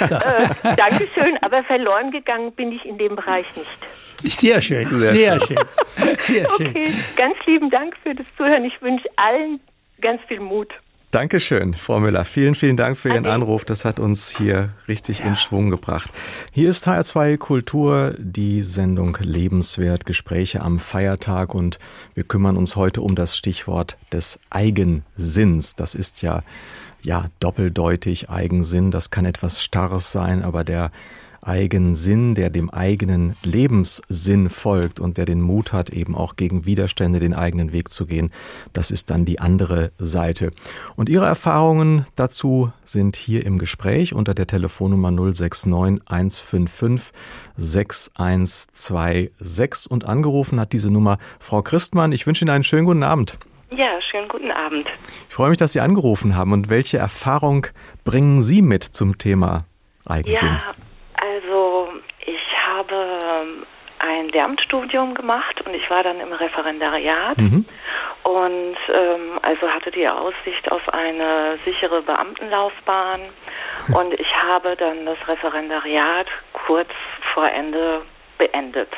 So. 0.00 0.14
Äh, 0.16 0.48
Dankeschön, 0.76 1.38
aber 1.42 1.62
verloren 1.62 2.10
gegangen 2.10 2.50
bin 2.52 2.72
ich 2.72 2.84
in 2.84 2.98
dem 2.98 3.14
Bereich 3.14 3.46
nicht. 3.54 4.34
Sehr 4.34 4.60
schön, 4.60 4.88
sehr, 4.98 5.14
sehr 5.14 5.40
schön. 5.40 5.58
Sehr 6.18 6.48
schön. 6.56 6.70
Okay, 6.70 6.92
ganz 7.16 7.36
lieben 7.46 7.70
Dank 7.70 7.94
für 8.02 8.12
das 8.12 8.26
Zuhören. 8.36 8.64
Ich 8.64 8.82
wünsche 8.82 9.08
allen 9.14 9.60
ganz 10.00 10.20
viel 10.26 10.40
Mut. 10.40 10.72
Dankeschön, 11.10 11.72
Frau 11.72 12.00
Müller. 12.00 12.26
Vielen, 12.26 12.54
vielen 12.54 12.76
Dank 12.76 12.98
für 12.98 13.08
Ihren 13.08 13.24
okay. 13.24 13.34
Anruf. 13.34 13.64
Das 13.64 13.86
hat 13.86 13.98
uns 13.98 14.28
hier 14.28 14.74
richtig 14.88 15.20
ja. 15.20 15.24
in 15.24 15.36
Schwung 15.36 15.70
gebracht. 15.70 16.10
Hier 16.52 16.68
ist 16.68 16.86
HR2 16.86 17.38
Kultur, 17.38 18.14
die 18.18 18.62
Sendung 18.62 19.16
Lebenswert, 19.18 20.04
Gespräche 20.04 20.60
am 20.60 20.78
Feiertag 20.78 21.54
und 21.54 21.78
wir 22.12 22.24
kümmern 22.24 22.58
uns 22.58 22.76
heute 22.76 23.00
um 23.00 23.14
das 23.14 23.38
Stichwort 23.38 23.96
des 24.12 24.38
Eigensinns. 24.50 25.76
Das 25.76 25.94
ist 25.94 26.20
ja, 26.20 26.42
ja, 27.00 27.22
doppeldeutig 27.40 28.28
Eigensinn. 28.28 28.90
Das 28.90 29.08
kann 29.08 29.24
etwas 29.24 29.62
Starres 29.62 30.12
sein, 30.12 30.42
aber 30.42 30.62
der 30.62 30.90
Eigensinn, 31.42 32.34
der 32.34 32.50
dem 32.50 32.70
eigenen 32.70 33.36
Lebenssinn 33.42 34.48
folgt 34.48 35.00
und 35.00 35.18
der 35.18 35.24
den 35.24 35.40
Mut 35.40 35.72
hat, 35.72 35.90
eben 35.90 36.14
auch 36.14 36.36
gegen 36.36 36.66
Widerstände 36.66 37.20
den 37.20 37.34
eigenen 37.34 37.72
Weg 37.72 37.88
zu 37.88 38.06
gehen. 38.06 38.30
Das 38.72 38.90
ist 38.90 39.10
dann 39.10 39.24
die 39.24 39.40
andere 39.40 39.92
Seite. 39.98 40.50
Und 40.96 41.08
Ihre 41.08 41.26
Erfahrungen 41.26 42.06
dazu 42.16 42.72
sind 42.84 43.16
hier 43.16 43.46
im 43.46 43.58
Gespräch 43.58 44.14
unter 44.14 44.34
der 44.34 44.46
Telefonnummer 44.46 45.10
069 45.10 46.02
155 46.06 47.12
6126 47.56 49.90
und 49.90 50.04
angerufen 50.04 50.60
hat 50.60 50.72
diese 50.72 50.90
Nummer 50.90 51.18
Frau 51.38 51.62
Christmann. 51.62 52.12
Ich 52.12 52.26
wünsche 52.26 52.44
Ihnen 52.44 52.50
einen 52.50 52.64
schönen 52.64 52.86
guten 52.86 53.02
Abend. 53.02 53.38
Ja, 53.70 54.00
schönen 54.10 54.28
guten 54.28 54.50
Abend. 54.50 54.86
Ich 55.28 55.34
freue 55.34 55.50
mich, 55.50 55.58
dass 55.58 55.72
Sie 55.72 55.80
angerufen 55.80 56.36
haben. 56.36 56.52
Und 56.52 56.70
welche 56.70 56.98
Erfahrung 56.98 57.66
bringen 58.04 58.40
Sie 58.40 58.62
mit 58.62 58.82
zum 58.82 59.18
Thema 59.18 59.66
Eigensinn? 60.06 60.48
Ja, 60.48 60.74
habe 63.38 63.66
ein 64.00 64.28
Lehramtsstudium 64.28 65.14
gemacht 65.14 65.60
und 65.66 65.74
ich 65.74 65.90
war 65.90 66.04
dann 66.04 66.20
im 66.20 66.32
Referendariat 66.32 67.36
mhm. 67.36 67.64
und 68.22 68.76
ähm, 68.92 69.38
also 69.42 69.68
hatte 69.68 69.90
die 69.90 70.08
Aussicht 70.08 70.70
auf 70.70 70.88
eine 70.90 71.58
sichere 71.64 72.02
Beamtenlaufbahn 72.02 73.20
und 73.94 74.20
ich 74.20 74.36
habe 74.36 74.76
dann 74.76 75.04
das 75.04 75.18
Referendariat 75.26 76.28
kurz 76.52 76.90
vor 77.34 77.48
Ende 77.50 78.02
beendet, 78.38 78.92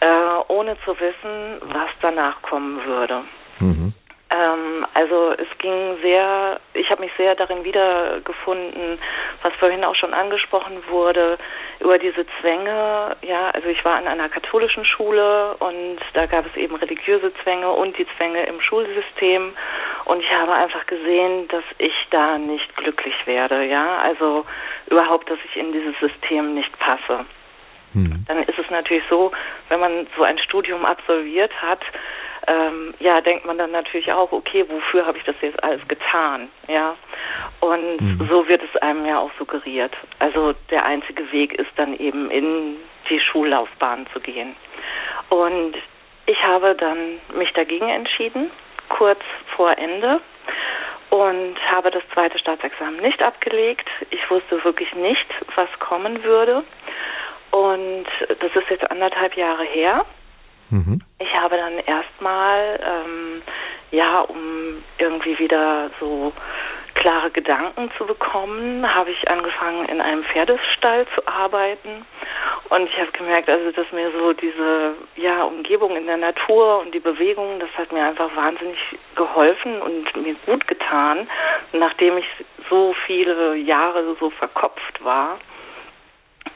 äh, 0.00 0.06
ohne 0.46 0.76
zu 0.84 0.92
wissen, 1.00 1.60
was 1.62 1.90
danach 2.00 2.40
kommen 2.42 2.84
würde. 2.84 3.22
Mhm. 3.58 3.92
Ähm, 4.34 4.86
also 4.94 5.32
es 5.32 5.58
ging 5.58 5.96
sehr, 6.02 6.58
ich 6.72 6.90
habe 6.90 7.02
mich 7.02 7.12
sehr 7.16 7.34
darin 7.34 7.64
wiedergefunden, 7.64 8.98
was 9.42 9.54
vorhin 9.56 9.84
auch 9.84 9.94
schon 9.94 10.12
angesprochen 10.12 10.82
wurde, 10.88 11.38
über 11.80 11.98
diese 11.98 12.26
Zwänge. 12.40 13.16
Ja, 13.22 13.50
also 13.50 13.68
ich 13.68 13.84
war 13.84 14.00
in 14.00 14.08
einer 14.08 14.28
katholischen 14.28 14.84
Schule 14.84 15.54
und 15.58 15.98
da 16.14 16.26
gab 16.26 16.46
es 16.46 16.56
eben 16.56 16.74
religiöse 16.76 17.32
Zwänge 17.42 17.70
und 17.70 17.96
die 17.98 18.06
Zwänge 18.16 18.44
im 18.46 18.60
Schulsystem. 18.60 19.52
Und 20.04 20.20
ich 20.20 20.30
habe 20.30 20.52
einfach 20.52 20.86
gesehen, 20.86 21.48
dass 21.48 21.64
ich 21.78 21.94
da 22.10 22.38
nicht 22.38 22.76
glücklich 22.76 23.14
werde. 23.26 23.64
Ja, 23.64 23.98
also 23.98 24.44
überhaupt, 24.86 25.30
dass 25.30 25.38
ich 25.44 25.56
in 25.56 25.72
dieses 25.72 25.98
System 26.00 26.54
nicht 26.54 26.76
passe. 26.78 27.24
Hm. 27.92 28.24
Dann 28.26 28.42
ist 28.42 28.58
es 28.58 28.68
natürlich 28.70 29.04
so, 29.08 29.30
wenn 29.68 29.78
man 29.78 30.06
so 30.16 30.24
ein 30.24 30.38
Studium 30.38 30.84
absolviert 30.84 31.52
hat, 31.62 31.80
ähm, 32.46 32.94
ja, 32.98 33.20
denkt 33.20 33.44
man 33.44 33.58
dann 33.58 33.70
natürlich 33.70 34.12
auch, 34.12 34.32
okay, 34.32 34.64
wofür 34.68 35.06
habe 35.06 35.18
ich 35.18 35.24
das 35.24 35.36
jetzt 35.40 35.62
alles 35.62 35.86
getan? 35.88 36.48
Ja. 36.68 36.96
Und 37.60 38.00
mhm. 38.00 38.26
so 38.28 38.48
wird 38.48 38.62
es 38.62 38.82
einem 38.82 39.06
ja 39.06 39.18
auch 39.18 39.30
suggeriert. 39.38 39.92
Also 40.18 40.54
der 40.70 40.84
einzige 40.84 41.30
Weg 41.32 41.54
ist 41.54 41.70
dann 41.76 41.96
eben 41.98 42.30
in 42.30 42.76
die 43.08 43.20
Schullaufbahn 43.20 44.06
zu 44.12 44.20
gehen. 44.20 44.54
Und 45.28 45.74
ich 46.26 46.42
habe 46.42 46.74
dann 46.74 47.20
mich 47.36 47.52
dagegen 47.52 47.88
entschieden, 47.88 48.50
kurz 48.88 49.20
vor 49.56 49.76
Ende 49.76 50.20
und 51.10 51.56
habe 51.70 51.90
das 51.90 52.02
zweite 52.12 52.38
Staatsexamen 52.38 53.00
nicht 53.00 53.22
abgelegt. 53.22 53.88
Ich 54.10 54.30
wusste 54.30 54.62
wirklich 54.64 54.92
nicht, 54.94 55.26
was 55.54 55.68
kommen 55.78 56.24
würde. 56.24 56.64
Und 57.50 58.06
das 58.40 58.56
ist 58.56 58.68
jetzt 58.70 58.90
anderthalb 58.90 59.36
Jahre 59.36 59.64
her. 59.64 60.04
Mhm. 60.70 61.00
Ich 61.18 61.34
habe 61.34 61.56
dann 61.56 61.78
erstmal, 61.78 62.80
ähm, 62.82 63.42
ja, 63.90 64.20
um 64.20 64.82
irgendwie 64.98 65.38
wieder 65.38 65.90
so 66.00 66.32
klare 66.94 67.30
Gedanken 67.30 67.90
zu 67.98 68.06
bekommen, 68.06 68.94
habe 68.94 69.10
ich 69.10 69.28
angefangen, 69.28 69.84
in 69.86 70.00
einem 70.00 70.24
Pferdestall 70.24 71.06
zu 71.14 71.26
arbeiten. 71.26 72.06
Und 72.70 72.88
ich 72.88 72.98
habe 72.98 73.12
gemerkt, 73.12 73.48
also 73.48 73.70
dass 73.72 73.90
mir 73.92 74.10
so 74.12 74.32
diese 74.32 74.94
ja, 75.16 75.44
Umgebung 75.44 75.96
in 75.96 76.06
der 76.06 76.16
Natur 76.16 76.80
und 76.80 76.94
die 76.94 77.00
Bewegung, 77.00 77.60
das 77.60 77.68
hat 77.76 77.92
mir 77.92 78.04
einfach 78.04 78.34
wahnsinnig 78.34 78.78
geholfen 79.14 79.82
und 79.82 80.16
mir 80.16 80.34
gut 80.46 80.66
getan, 80.66 81.28
nachdem 81.72 82.18
ich 82.18 82.26
so 82.70 82.94
viele 83.06 83.56
Jahre 83.56 84.16
so 84.18 84.30
verkopft 84.30 85.04
war. 85.04 85.38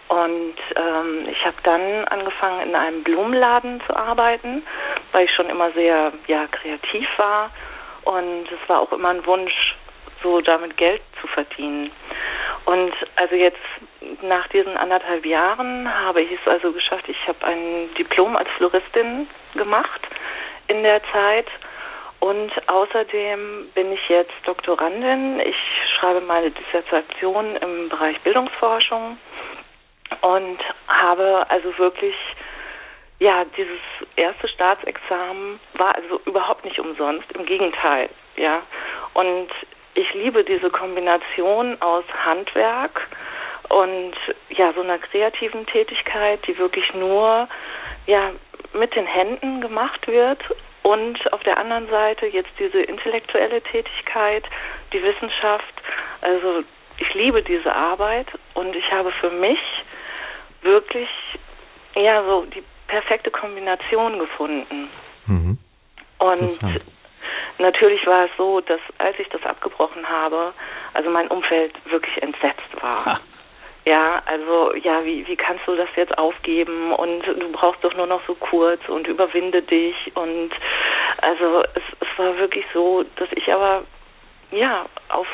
Und 0.09 0.55
ähm, 0.75 1.29
ich 1.31 1.45
habe 1.45 1.57
dann 1.65 2.05
angefangen, 2.07 2.69
in 2.69 2.75
einem 2.75 3.03
Blumenladen 3.03 3.81
zu 3.83 3.95
arbeiten, 3.95 4.63
weil 5.13 5.27
ich 5.27 5.35
schon 5.35 5.51
immer 5.51 5.71
sehr 5.73 6.13
ja, 6.27 6.47
kreativ 6.47 7.07
war. 7.19 7.51
Und 8.05 8.47
es 8.51 8.69
war 8.69 8.81
auch 8.81 8.93
immer 8.93 9.11
ein 9.11 9.27
Wunsch, 9.27 9.77
so 10.23 10.41
damit 10.41 10.77
Geld 10.79 11.03
zu 11.21 11.27
verdienen. 11.27 11.91
Und 12.65 12.93
also 13.17 13.35
jetzt 13.35 13.61
nach 14.23 14.49
diesen 14.49 14.77
anderthalb 14.77 15.27
Jahren 15.27 15.93
habe 15.93 16.23
ich 16.23 16.31
es 16.31 16.47
also 16.47 16.73
geschafft, 16.73 17.05
ich 17.09 17.29
habe 17.29 17.45
ein 17.45 17.95
Diplom 17.99 18.35
als 18.37 18.49
Floristin 18.57 19.29
gemacht 19.55 20.01
in 20.69 20.83
der 20.83 21.03
Zeit. 21.13 21.47
Und 22.21 22.51
außerdem 22.69 23.69
bin 23.75 23.93
ich 23.93 24.09
jetzt 24.09 24.33
Doktorandin. 24.45 25.39
Ich 25.41 25.57
schreibe 25.97 26.23
meine 26.23 26.51
Dissertation 26.51 27.57
im 27.57 27.89
Bereich 27.91 28.19
Bildungsforschung 28.23 29.19
und 30.23 30.59
habe 30.87 31.45
also 31.49 31.77
wirklich 31.79 32.15
ja, 33.21 33.45
dieses 33.57 33.81
erste 34.17 34.47
Staatsexamen 34.49 35.59
war 35.75 35.95
also 35.95 36.21
überhaupt 36.25 36.65
nicht 36.65 36.79
umsonst, 36.79 37.31
im 37.33 37.47
Gegenteil, 37.47 38.09
ja. 38.37 38.63
Und 39.15 39.49
ich 39.95 40.15
liebe 40.15 40.45
diese 40.45 40.71
Kombination 40.71 41.81
aus 41.83 42.05
Handwerk 42.25 43.09
und 43.69 44.15
ja, 44.51 44.73
so 44.73 44.83
einer 44.83 44.99
kreativen 44.99 45.67
Tätigkeit, 45.67 46.47
die 46.47 46.57
wirklich 46.59 46.95
nur 46.95 47.49
ja, 48.07 48.31
mit 48.73 48.95
den 48.95 49.07
Händen 49.07 49.61
gemacht 49.61 50.07
wird 50.07 50.39
und 50.83 51.33
auf 51.33 51.43
der 51.43 51.59
anderen 51.59 51.89
Seite 51.89 52.27
jetzt 52.27 52.53
diese 52.59 52.81
intellektuelle 52.81 53.61
Tätigkeit, 53.63 54.45
die 54.93 55.03
Wissenschaft. 55.03 55.75
Also 56.21 56.63
ich 56.99 57.15
liebe 57.15 57.43
diese 57.43 57.75
Arbeit 57.75 58.29
und 58.55 58.75
ich 58.77 58.91
habe 58.93 59.11
für 59.11 59.31
mich 59.31 59.59
wirklich 60.63 61.09
ja 61.95 62.25
so 62.27 62.45
die 62.47 62.63
perfekte 62.87 63.31
Kombination 63.31 64.19
gefunden. 64.19 64.89
Mhm. 65.27 65.59
Und 66.19 66.59
natürlich 67.59 68.07
war 68.07 68.25
es 68.25 68.31
so, 68.37 68.61
dass 68.61 68.81
als 68.99 69.19
ich 69.19 69.29
das 69.29 69.43
abgebrochen 69.45 70.09
habe, 70.09 70.53
also 70.95 71.11
mein 71.11 71.29
Umfeld 71.29 71.73
wirklich 71.91 72.21
entsetzt 72.23 72.83
war. 72.83 73.05
Ha. 73.05 73.19
Ja, 73.87 74.21
also 74.27 74.75
ja, 74.75 75.03
wie, 75.03 75.27
wie 75.27 75.37
kannst 75.37 75.67
du 75.67 75.75
das 75.75 75.89
jetzt 75.97 76.17
aufgeben 76.19 76.93
und 76.93 77.27
du 77.27 77.53
brauchst 77.53 77.83
doch 77.83 77.95
nur 77.95 78.07
noch 78.07 78.21
so 78.27 78.35
kurz 78.35 78.87
und 78.89 79.07
überwinde 79.07 79.63
dich 79.63 79.95
und 80.15 80.51
also 81.23 81.61
es, 81.75 81.83
es 82.01 82.19
war 82.19 82.37
wirklich 82.37 82.67
so, 82.75 83.03
dass 83.17 83.29
ich 83.33 83.51
aber 83.51 83.85
ja 84.51 84.85
auf 85.09 85.27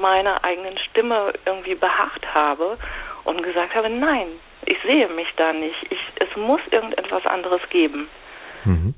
meiner 0.00 0.42
eigenen 0.42 0.76
Stimme 0.78 1.34
irgendwie 1.46 1.76
beharrt 1.76 2.34
habe 2.34 2.78
und 3.22 3.42
gesagt 3.44 3.74
habe, 3.76 3.88
nein, 3.88 4.26
ich 4.68 4.78
sehe 4.82 5.08
mich 5.08 5.28
da 5.36 5.52
nicht. 5.52 5.86
Ich, 5.90 6.00
es 6.20 6.36
muss 6.36 6.60
irgendetwas 6.70 7.24
anderes 7.26 7.60
geben. 7.70 8.08
Mhm. 8.64 8.94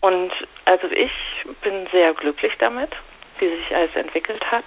Und 0.00 0.32
also 0.64 0.86
ich 0.88 1.12
bin 1.62 1.86
sehr 1.92 2.14
glücklich 2.14 2.52
damit, 2.58 2.90
wie 3.38 3.48
sich 3.48 3.74
alles 3.74 3.94
entwickelt 3.94 4.44
hat. 4.50 4.64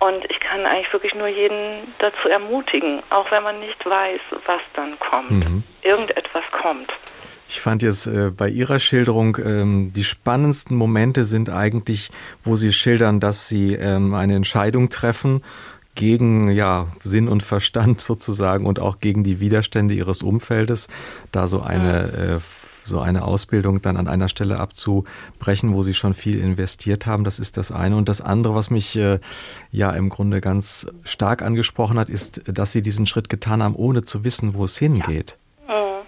Und 0.00 0.24
ich 0.28 0.40
kann 0.40 0.66
eigentlich 0.66 0.92
wirklich 0.92 1.14
nur 1.14 1.28
jeden 1.28 1.94
dazu 1.98 2.28
ermutigen, 2.28 3.02
auch 3.10 3.30
wenn 3.30 3.42
man 3.42 3.60
nicht 3.60 3.86
weiß, 3.86 4.20
was 4.44 4.60
dann 4.74 4.98
kommt. 4.98 5.30
Mhm. 5.30 5.62
Irgendetwas 5.82 6.42
kommt. 6.50 6.92
Ich 7.48 7.60
fand 7.60 7.82
jetzt 7.82 8.06
äh, 8.06 8.30
bei 8.30 8.48
Ihrer 8.48 8.78
Schilderung 8.78 9.36
ähm, 9.38 9.92
die 9.94 10.02
spannendsten 10.02 10.76
Momente 10.76 11.24
sind 11.24 11.50
eigentlich, 11.50 12.10
wo 12.42 12.56
Sie 12.56 12.72
schildern, 12.72 13.20
dass 13.20 13.48
Sie 13.48 13.74
ähm, 13.74 14.14
eine 14.14 14.34
Entscheidung 14.34 14.88
treffen 14.88 15.44
gegen 15.94 16.50
ja 16.50 16.88
Sinn 17.02 17.28
und 17.28 17.42
Verstand 17.42 18.00
sozusagen 18.02 18.66
und 18.66 18.78
auch 18.78 19.00
gegen 19.00 19.24
die 19.24 19.40
Widerstände 19.40 19.94
ihres 19.94 20.22
Umfeldes, 20.22 20.88
da 21.32 21.46
so 21.46 21.60
eine 21.60 22.12
äh, 22.12 22.40
so 22.86 23.00
eine 23.00 23.24
Ausbildung 23.24 23.80
dann 23.80 23.96
an 23.96 24.08
einer 24.08 24.28
Stelle 24.28 24.60
abzubrechen, 24.60 25.72
wo 25.72 25.82
sie 25.82 25.94
schon 25.94 26.14
viel 26.14 26.38
investiert 26.38 27.06
haben, 27.06 27.24
das 27.24 27.38
ist 27.38 27.56
das 27.56 27.72
eine. 27.72 27.96
Und 27.96 28.08
das 28.08 28.20
andere, 28.20 28.54
was 28.54 28.70
mich 28.70 28.94
äh, 28.96 29.20
ja 29.70 29.90
im 29.92 30.10
Grunde 30.10 30.40
ganz 30.40 30.86
stark 31.02 31.42
angesprochen 31.42 31.98
hat, 31.98 32.08
ist, 32.08 32.42
dass 32.46 32.72
sie 32.72 32.82
diesen 32.82 33.06
Schritt 33.06 33.28
getan 33.28 33.62
haben, 33.62 33.74
ohne 33.74 34.04
zu 34.04 34.24
wissen, 34.24 34.54
wo 34.54 34.64
es 34.64 34.76
hingeht. 34.76 35.30
Ja. 35.30 35.43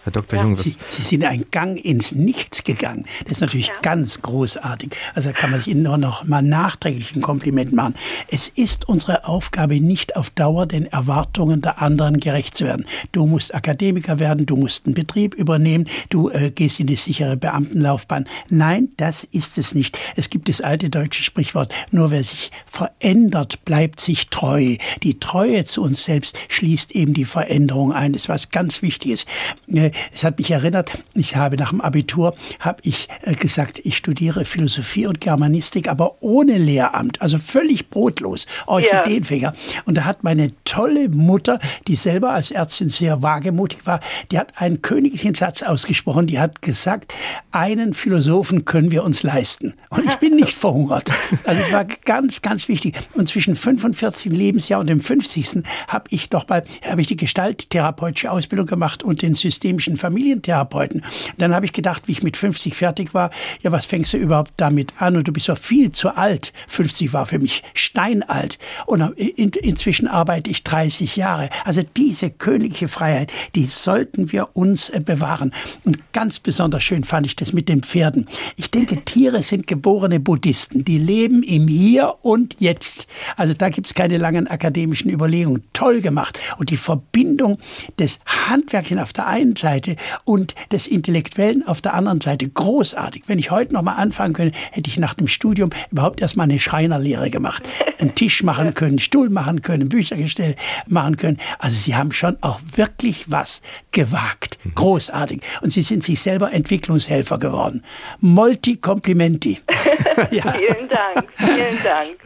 Herr 0.07 0.13
Dr. 0.13 0.39
Ja. 0.39 0.45
Jung, 0.45 0.55
Sie, 0.55 0.77
Sie, 0.87 1.03
sind 1.03 1.25
einen 1.25 1.51
Gang 1.51 1.85
ins 1.85 2.15
Nichts 2.15 2.63
gegangen. 2.63 3.07
Das 3.25 3.33
ist 3.33 3.41
natürlich 3.41 3.67
ja. 3.67 3.75
ganz 3.83 4.23
großartig. 4.23 4.95
Also 5.17 5.31
da 5.31 5.33
kann 5.37 5.51
man 5.51 5.59
sich 5.59 5.67
Ihnen 5.67 5.83
nur 5.83 5.99
noch 5.99 6.23
mal 6.23 6.43
nachträglich 6.43 7.17
ein 7.17 7.23
Kompliment 7.23 7.73
machen. 7.73 7.97
Es 8.29 8.49
ist 8.49 8.89
unsere 8.89 9.27
Aufgabe, 9.27 9.81
nicht 9.81 10.15
auf 10.15 10.31
Dauer 10.31 10.67
den 10.67 10.87
Erwartungen 10.87 11.61
der 11.61 11.83
anderen 11.83 12.21
gerecht 12.21 12.57
zu 12.57 12.67
werden. 12.67 12.87
Du 13.11 13.27
musst 13.27 13.53
Akademiker 13.53 14.21
werden, 14.21 14.47
du 14.47 14.55
musst 14.55 14.87
einen 14.87 14.95
Betrieb 14.95 15.35
übernehmen, 15.35 15.89
du 16.09 16.31
äh, 16.31 16.53
gehst 16.53 16.79
in 16.79 16.87
die 16.87 16.95
sichere 16.95 17.37
Beamtenlaufbahn. 17.37 18.29
Nein, 18.49 18.91
das 18.99 19.25
ist 19.25 19.59
es 19.59 19.75
nicht. 19.75 19.99
Es 20.15 20.31
gibt 20.31 20.49
das 20.49 20.61
alte 20.61 20.89
deutsche 20.89 21.25
Sprichwort, 21.25 21.75
nur 21.91 22.13
wer 22.13 22.23
sich 22.23 22.53
verändert, 22.65 23.65
bleibt 23.65 24.01
sich 24.01 24.29
treu. 24.29 24.77
Die 25.03 25.19
Treue 25.19 25.65
zu 25.65 25.83
uns 25.83 26.05
selbst 26.05 26.39
schließt 26.47 26.93
eben 26.93 27.13
die 27.13 27.25
Veränderung 27.25 27.93
ein. 27.93 28.13
Das 28.13 28.23
ist 28.23 28.29
was 28.29 28.51
ganz 28.51 28.83
Wichtiges. 28.83 29.27
Äh, 29.67 29.91
es 30.13 30.25
hat 30.25 30.39
mich 30.39 30.51
erinnert, 30.51 30.91
ich 31.15 31.37
habe 31.37 31.57
nach 31.57 31.71
dem 31.71 31.81
Abitur, 31.81 32.35
habe 32.61 32.81
ich 32.83 33.09
äh, 33.23 33.35
gesagt, 33.35 33.81
ich 33.85 33.97
studiere 33.97 34.45
Philosophie 34.45 35.07
und 35.07 35.21
Germanistik, 35.21 35.89
aber 35.89 36.17
ohne 36.21 36.59
Lehramt, 36.59 37.23
also 37.23 37.39
völlig 37.39 37.91
brotlos, 37.91 38.47
Orchideenfänger. 38.67 39.53
Ja. 39.53 39.81
Und 39.85 39.97
da 39.97 40.05
hat 40.05 40.25
meine 40.25 40.53
tolle 40.65 41.09
Mutter, 41.09 41.59
die 41.87 41.97
selber 41.97 42.31
als 42.31 42.51
Ärztin 42.51 42.89
sehr 42.89 43.23
wagemutig 43.23 43.87
war, 43.87 44.01
die 44.31 44.39
hat 44.39 44.61
einen 44.61 44.83
königlichen 44.83 45.35
Satz 45.35 45.63
ausgesprochen, 45.63 46.27
die 46.27 46.39
hat 46.39 46.63
gesagt, 46.63 47.13
einen 47.51 47.95
Philosophen 47.95 48.65
können 48.65 48.91
wir 48.91 49.05
uns 49.05 49.23
leisten. 49.23 49.75
Und 49.91 50.07
ich 50.07 50.17
bin 50.17 50.37
nicht 50.37 50.53
verhungert. 50.57 51.11
Also 51.45 51.63
es 51.63 51.73
war 51.73 51.85
ganz, 51.85 52.43
ganz 52.43 52.69
wichtig. 52.69 52.97
Und 53.15 53.29
zwischen 53.29 53.57
45. 53.57 54.33
Lebensjahr 54.33 54.81
und 54.81 54.89
dem 54.89 55.01
50. 55.01 55.63
habe 55.89 56.05
ich 56.11 56.31
doch 56.31 56.49
mal, 56.49 56.65
habe 56.89 57.01
ich 57.01 57.07
die 57.07 57.17
gestalttherapeutische 57.17 58.31
Ausbildung 58.31 58.67
gemacht 58.67 59.03
und 59.03 59.23
den 59.23 59.35
systemischen 59.35 59.86
Familientherapeuten. 59.95 61.05
Dann 61.39 61.55
habe 61.55 61.67
ich 61.67 61.73
gedacht, 61.73 62.03
wie 62.07 62.13
ich 62.13 62.23
mit 62.23 62.37
50 62.37 62.75
fertig 62.75 63.15
war, 63.15 63.31
ja, 63.63 63.73
was 63.73 63.87
fängst 63.87 64.13
du 64.13 64.17
überhaupt 64.17 64.53
damit 64.57 64.95
an? 64.99 65.17
Und 65.17 65.29
du 65.29 65.33
bist 65.33 65.49
doch 65.49 65.59
viel 65.59 65.93
zu 65.93 66.17
alt. 66.17 66.53
50 66.69 67.13
war 67.13 67.27
für 67.27 67.39
mich 67.39 67.63
steinalt. 67.75 68.59
Und 68.87 69.01
in, 69.17 69.51
inzwischen 69.51 70.09
arbeite 70.09 70.51
ich 70.51 70.65
30 70.65 71.17
Jahre. 71.17 71.51
Also 71.65 71.83
diese 71.97 72.31
königliche 72.31 72.89
Freiheit, 72.89 73.33
die 73.55 73.67
sollten 73.67 74.33
wir 74.33 74.49
uns 74.55 74.89
äh, 74.89 75.01
bewahren. 75.01 75.53
Und 75.85 76.13
ganz 76.13 76.41
besonders 76.41 76.83
schön 76.83 77.05
fand 77.05 77.27
ich 77.27 77.37
das 77.37 77.53
mit 77.53 77.69
den 77.69 77.83
Pferden. 77.83 78.27
Ich 78.57 78.71
denke, 78.71 78.97
Tiere 79.05 79.43
sind 79.43 79.67
geborene 79.67 80.21
Buddhisten. 80.21 80.85
Die 80.85 80.99
leben 80.99 81.43
im 81.43 81.69
Hier 81.69 82.15
und 82.23 82.57
Jetzt. 82.61 83.07
Also 83.37 83.55
da 83.55 83.69
gibt 83.69 83.89
es 83.89 83.95
keine 83.95 84.17
langen 84.19 84.47
akademischen 84.47 85.11
Überlegungen. 85.11 85.65
Toll 85.73 86.01
gemacht. 86.01 86.39
Und 86.59 86.71
die 86.71 86.77
Verbindung 86.77 87.59
des 87.99 88.21
Handwerklichen 88.27 88.99
auf 88.99 89.13
der 89.13 89.27
einen 89.27 89.57
Seite 89.57 89.76
und 90.25 90.55
des 90.73 90.87
Intellektuellen 90.87 91.67
auf 91.67 91.81
der 91.81 91.95
anderen 91.95 92.21
Seite 92.21 92.49
großartig. 92.49 93.25
Wenn 93.27 93.39
ich 93.39 93.51
heute 93.51 93.75
noch 93.75 93.83
mal 93.83 93.95
anfangen 93.95 94.35
könnte, 94.35 94.57
hätte 94.73 94.89
ich 94.89 94.99
nach 94.99 95.15
dem 95.15 95.29
Studium 95.29 95.71
überhaupt 95.91 96.21
erstmal 96.21 96.45
eine 96.45 96.59
Schreinerlehre 96.59 97.31
gemacht. 97.31 97.69
Einen 97.99 98.15
Tisch 98.15 98.43
machen 98.43 98.75
können, 98.75 98.93
einen 98.93 98.99
Stuhl 98.99 99.31
machen 99.31 99.63
können, 99.63 99.89
Büchergestell 99.89 100.57
machen 100.87 101.17
können. 101.17 101.39
Also 101.59 101.77
sie 101.77 101.95
haben 101.95 102.13
schon 102.13 102.37
auch 102.41 102.61
wirklich 102.77 103.31
was 103.31 103.63
gewagt. 103.93 104.59
Mhm. 104.65 104.75
Großartig. 104.75 105.41
Und 105.63 105.71
sie 105.71 105.83
sind 105.83 106.03
sich 106.03 106.21
selber 106.21 106.53
Entwicklungshelfer 106.53 107.39
geworden. 107.39 107.85
Molti 108.21 108.77
complimenti. 108.77 109.61
ja. 110.31 110.53
Vielen 110.53 110.89
Dank, 110.89 111.29
vielen 111.37 111.83
Dank. 111.83 112.17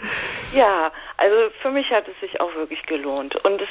Ja, 0.54 0.90
also 1.16 1.36
für 1.60 1.70
mich 1.70 1.90
hat 1.90 2.06
es 2.08 2.18
sich 2.20 2.40
auch 2.40 2.54
wirklich 2.54 2.82
gelohnt. 2.86 3.36
Und 3.44 3.60
es, 3.60 3.68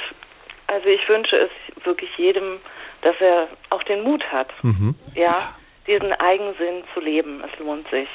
also 0.67 0.87
ich 0.87 1.07
wünsche 1.09 1.35
es 1.35 1.85
wirklich 1.85 2.09
jedem, 2.17 2.59
dass 3.01 3.15
er 3.19 3.47
auch 3.69 3.83
den 3.83 4.03
Mut 4.03 4.23
hat, 4.31 4.49
mhm. 4.61 4.95
ja, 5.15 5.53
diesen 5.87 6.11
Eigensinn 6.13 6.83
zu 6.93 6.99
leben. 6.99 7.43
Es 7.43 7.59
lohnt 7.59 7.87
sich. 7.89 8.07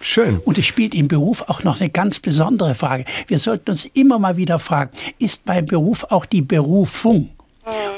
Schön. 0.00 0.40
Und 0.44 0.58
es 0.58 0.66
spielt 0.66 0.94
im 0.94 1.08
Beruf 1.08 1.42
auch 1.48 1.64
noch 1.64 1.80
eine 1.80 1.88
ganz 1.88 2.20
besondere 2.20 2.74
Frage. 2.74 3.04
Wir 3.28 3.38
sollten 3.38 3.70
uns 3.70 3.86
immer 3.86 4.18
mal 4.18 4.36
wieder 4.36 4.58
fragen, 4.58 4.90
ist 5.18 5.44
beim 5.46 5.66
Beruf 5.66 6.04
auch 6.10 6.26
die 6.26 6.42
Berufung 6.42 7.35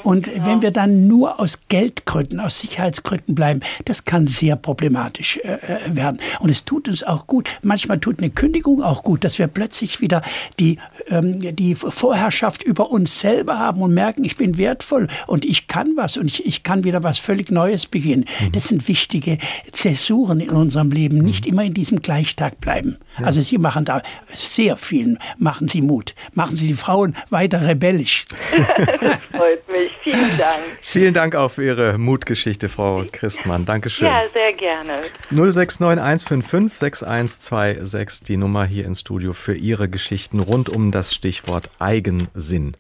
und 0.02 0.24
genau. 0.24 0.46
wenn 0.46 0.62
wir 0.62 0.70
dann 0.70 1.06
nur 1.06 1.40
aus 1.40 1.60
Geldgründen, 1.68 2.40
aus 2.40 2.60
Sicherheitsgründen 2.60 3.34
bleiben, 3.34 3.60
das 3.84 4.04
kann 4.04 4.26
sehr 4.26 4.56
problematisch 4.56 5.38
äh, 5.42 5.54
äh, 5.54 5.96
werden. 5.96 6.18
Und 6.40 6.50
es 6.50 6.64
tut 6.64 6.88
uns 6.88 7.02
auch 7.02 7.26
gut. 7.26 7.48
Manchmal 7.62 7.98
tut 8.00 8.20
eine 8.20 8.30
Kündigung 8.30 8.82
auch 8.82 9.02
gut, 9.02 9.24
dass 9.24 9.38
wir 9.38 9.46
plötzlich 9.46 10.00
wieder 10.00 10.22
die, 10.58 10.78
ähm, 11.08 11.54
die 11.54 11.74
Vorherrschaft 11.74 12.62
über 12.62 12.90
uns 12.90 13.20
selber 13.20 13.58
haben 13.58 13.82
und 13.82 13.92
merken, 13.92 14.24
ich 14.24 14.36
bin 14.36 14.56
wertvoll 14.56 15.08
und 15.26 15.44
ich 15.44 15.66
kann 15.66 15.92
was 15.96 16.16
und 16.16 16.26
ich, 16.26 16.46
ich 16.46 16.62
kann 16.62 16.84
wieder 16.84 17.02
was 17.02 17.18
völlig 17.18 17.50
Neues 17.50 17.86
beginnen. 17.86 18.24
Mhm. 18.40 18.52
Das 18.52 18.68
sind 18.68 18.88
wichtige 18.88 19.38
Zäsuren 19.72 20.40
in 20.40 20.50
unserem 20.50 20.90
Leben. 20.90 21.18
Nicht 21.18 21.44
mhm. 21.44 21.52
immer 21.52 21.64
in 21.64 21.74
diesem 21.74 22.00
Gleichtag 22.00 22.60
bleiben. 22.60 22.96
Ja. 23.18 23.26
Also 23.26 23.42
Sie 23.42 23.58
machen 23.58 23.84
da 23.84 24.02
sehr 24.34 24.76
vielen, 24.76 25.18
machen 25.36 25.68
Sie 25.68 25.82
Mut. 25.82 26.14
Machen 26.32 26.56
Sie 26.56 26.68
die 26.68 26.74
Frauen 26.74 27.14
weiter 27.28 27.66
rebellisch. 27.66 28.24
das 28.50 29.18
freut 29.32 29.57
mich. 29.66 29.90
Vielen 30.02 30.38
Dank. 30.38 30.62
Vielen 30.82 31.14
Dank 31.14 31.34
auch 31.34 31.50
für 31.50 31.64
Ihre 31.64 31.98
Mutgeschichte, 31.98 32.68
Frau 32.68 33.04
Christmann. 33.11 33.64
Dankeschön. 33.64 34.09
Ja, 34.09 34.28
sehr 34.28 34.52
gerne. 34.52 34.92
069155 35.30 36.78
6126, 36.78 38.26
die 38.26 38.36
Nummer 38.36 38.64
hier 38.64 38.86
ins 38.86 39.00
Studio 39.00 39.32
für 39.32 39.54
Ihre 39.54 39.88
Geschichten 39.88 40.40
rund 40.40 40.68
um 40.68 40.92
das 40.92 41.14
Stichwort 41.14 41.70
Eigensinn. 41.78 42.76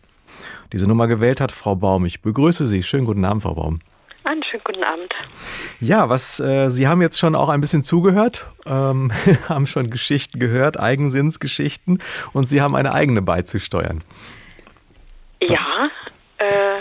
Diese 0.72 0.86
Nummer 0.86 1.08
gewählt 1.08 1.40
hat 1.40 1.52
Frau 1.52 1.76
Baum. 1.76 2.04
Ich 2.04 2.20
begrüße 2.20 2.66
Sie. 2.66 2.82
Schönen 2.82 3.06
guten 3.06 3.24
Abend, 3.24 3.42
Frau 3.42 3.54
Baum. 3.54 3.80
Einen 4.24 4.42
schönen 4.44 4.62
guten 4.64 4.84
Abend. 4.84 5.14
Ja, 5.80 6.10
was 6.10 6.38
äh, 6.40 6.68
Sie 6.70 6.86
haben 6.86 7.00
jetzt 7.00 7.18
schon 7.18 7.34
auch 7.34 7.48
ein 7.48 7.62
bisschen 7.62 7.82
zugehört, 7.82 8.46
ähm, 8.66 9.10
haben 9.48 9.66
schon 9.66 9.88
Geschichten 9.88 10.38
gehört, 10.38 10.78
Eigensinnsgeschichten, 10.78 12.02
und 12.34 12.48
Sie 12.48 12.60
haben 12.60 12.76
eine 12.76 12.92
eigene 12.92 13.22
beizusteuern. 13.22 14.02
Ja, 15.40 15.88
äh, 16.38 16.80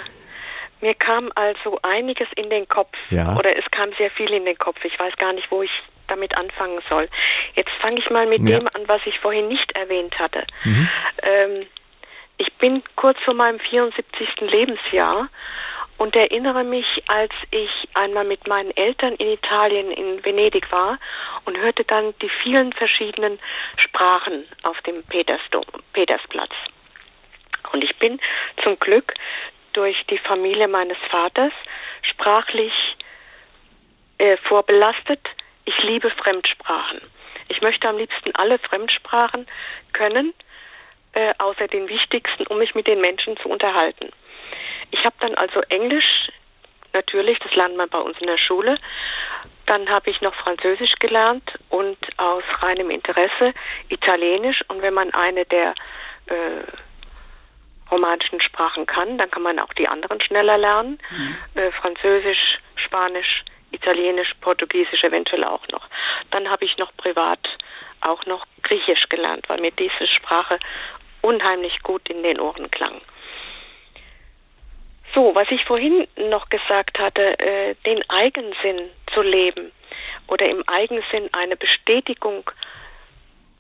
mir 0.82 0.94
kam 0.94 1.32
also 1.36 1.80
einiges 1.82 2.28
in 2.36 2.50
den 2.50 2.68
Kopf. 2.68 2.96
Ja. 3.10 3.36
Oder 3.36 3.58
es 3.58 3.66
kam 3.72 3.90
sehr 3.98 4.12
viel 4.12 4.32
in 4.32 4.46
den 4.46 4.58
Kopf. 4.58 4.84
Ich 4.84 5.00
weiß 5.00 5.16
gar 5.18 5.34
nicht, 5.34 5.50
wo 5.52 5.64
ich 5.64 5.72
damit 6.08 6.36
anfangen 6.38 6.80
soll. 6.90 7.10
Jetzt 7.56 7.72
fange 7.82 7.98
ich 8.00 8.10
mal 8.10 8.28
mit 8.28 8.48
ja. 8.48 8.60
dem 8.60 8.68
an, 8.68 8.88
was 8.88 9.06
ich 9.06 9.20
vorhin 9.20 9.48
nicht 9.48 9.72
erwähnt 9.74 10.18
hatte. 10.20 10.46
Mhm. 10.64 10.90
Ähm, 11.24 11.66
ich 12.38 12.54
bin 12.56 12.84
kurz 12.96 13.18
vor 13.26 13.34
meinem 13.34 13.60
74. 13.60 14.30
Lebensjahr 14.42 15.28
und 15.98 16.16
erinnere 16.16 16.64
mich, 16.64 17.04
als 17.08 17.34
ich 17.50 17.70
einmal 17.96 18.24
mit 18.24 18.48
meinen 18.48 18.76
Eltern 18.78 19.16
in 19.16 19.30
Italien, 19.30 19.92
in 19.92 20.24
Venedig 20.24 20.72
war 20.72 21.00
und 21.46 21.58
hörte 21.58 21.84
dann 21.84 22.14
die 22.22 22.30
vielen 22.44 22.72
verschiedenen 22.74 23.40
Sprachen 23.78 24.46
auf 24.64 24.80
dem 24.82 25.04
Petersdom, 25.04 25.66
Petersplatz. 25.94 26.54
Und 27.74 27.84
ich 27.84 27.96
bin 27.98 28.20
zum 28.64 28.80
Glück 28.80 29.14
durch 29.74 29.98
die 30.10 30.18
Familie 30.18 30.68
meines 30.68 30.98
Vaters 31.10 31.54
sprachlich 32.02 32.74
äh, 34.18 34.38
vorbelastet. 34.38 35.20
Ich 35.66 35.78
liebe 35.84 36.10
Fremdsprachen. 36.10 37.02
Ich 37.50 37.62
möchte 37.62 37.88
am 37.88 37.98
liebsten 37.98 38.36
alle 38.36 38.60
Fremdsprachen 38.60 39.48
können, 39.94 40.34
äh, 41.14 41.34
außer 41.38 41.68
den 41.68 41.88
wichtigsten, 41.88 42.48
um 42.48 42.58
mich 42.58 42.76
mit 42.76 42.88
den 42.88 43.02
Menschen 43.02 43.38
zu 43.38 43.50
unterhalten. 43.50 44.10
Ich 44.92 45.04
habe 45.06 45.16
dann 45.20 45.36
also 45.36 45.62
Englisch, 45.70 46.30
natürlich, 46.94 47.40
das 47.40 47.54
lernt 47.56 47.78
man 47.78 47.90
bei 47.90 48.00
uns 48.00 48.18
in 48.20 48.28
der 48.28 48.38
Schule. 48.38 48.76
Dann 49.66 49.90
habe 49.90 50.10
ich 50.10 50.22
noch 50.22 50.34
Französisch 50.36 50.94
gelernt 51.00 51.52
und 51.70 51.98
aus 52.18 52.44
reinem 52.62 52.90
Interesse 52.90 53.54
Italienisch. 53.90 54.64
Und 54.70 54.82
wenn 54.82 54.94
man 54.94 55.14
eine 55.14 55.46
der 55.46 55.76
äh, 56.28 56.64
romanischen 57.92 58.42
Sprachen 58.42 58.86
kann, 58.86 59.18
dann 59.18 59.32
kann 59.32 59.44
man 59.44 59.60
auch 59.60 59.74
die 59.74 59.88
anderen 59.88 60.22
schneller 60.22 60.58
lernen. 60.58 61.00
Mhm. 61.10 61.38
Äh, 61.56 61.72
Französisch, 61.72 62.60
Spanisch, 62.76 63.44
Italienisch, 63.72 64.34
Portugiesisch 64.42 65.04
eventuell 65.04 65.44
auch 65.44 65.68
noch. 65.70 65.88
Dann 66.32 66.50
habe 66.50 66.66
ich 66.66 66.78
noch 66.78 66.96
privat 66.98 67.40
auch 68.02 68.26
noch 68.26 68.46
Griechisch 68.64 69.10
gelernt, 69.10 69.48
weil 69.50 69.60
mir 69.60 69.72
diese 69.72 70.08
Sprache 70.08 70.60
unheimlich 71.22 71.82
gut 71.84 72.08
in 72.10 72.24
den 72.24 72.40
Ohren 72.40 72.70
klang. 72.72 73.02
So, 75.14 75.34
was 75.34 75.50
ich 75.52 75.64
vorhin 75.66 76.08
noch 76.30 76.50
gesagt 76.50 77.00
hatte, 77.00 77.40
äh, 77.40 77.76
den 77.86 78.08
Eigensinn 78.10 78.90
zu 79.14 79.22
leben 79.22 79.72
oder 80.28 80.48
im 80.48 80.64
Eigensinn 80.68 81.30
eine 81.34 81.56
Bestätigung, 81.56 82.50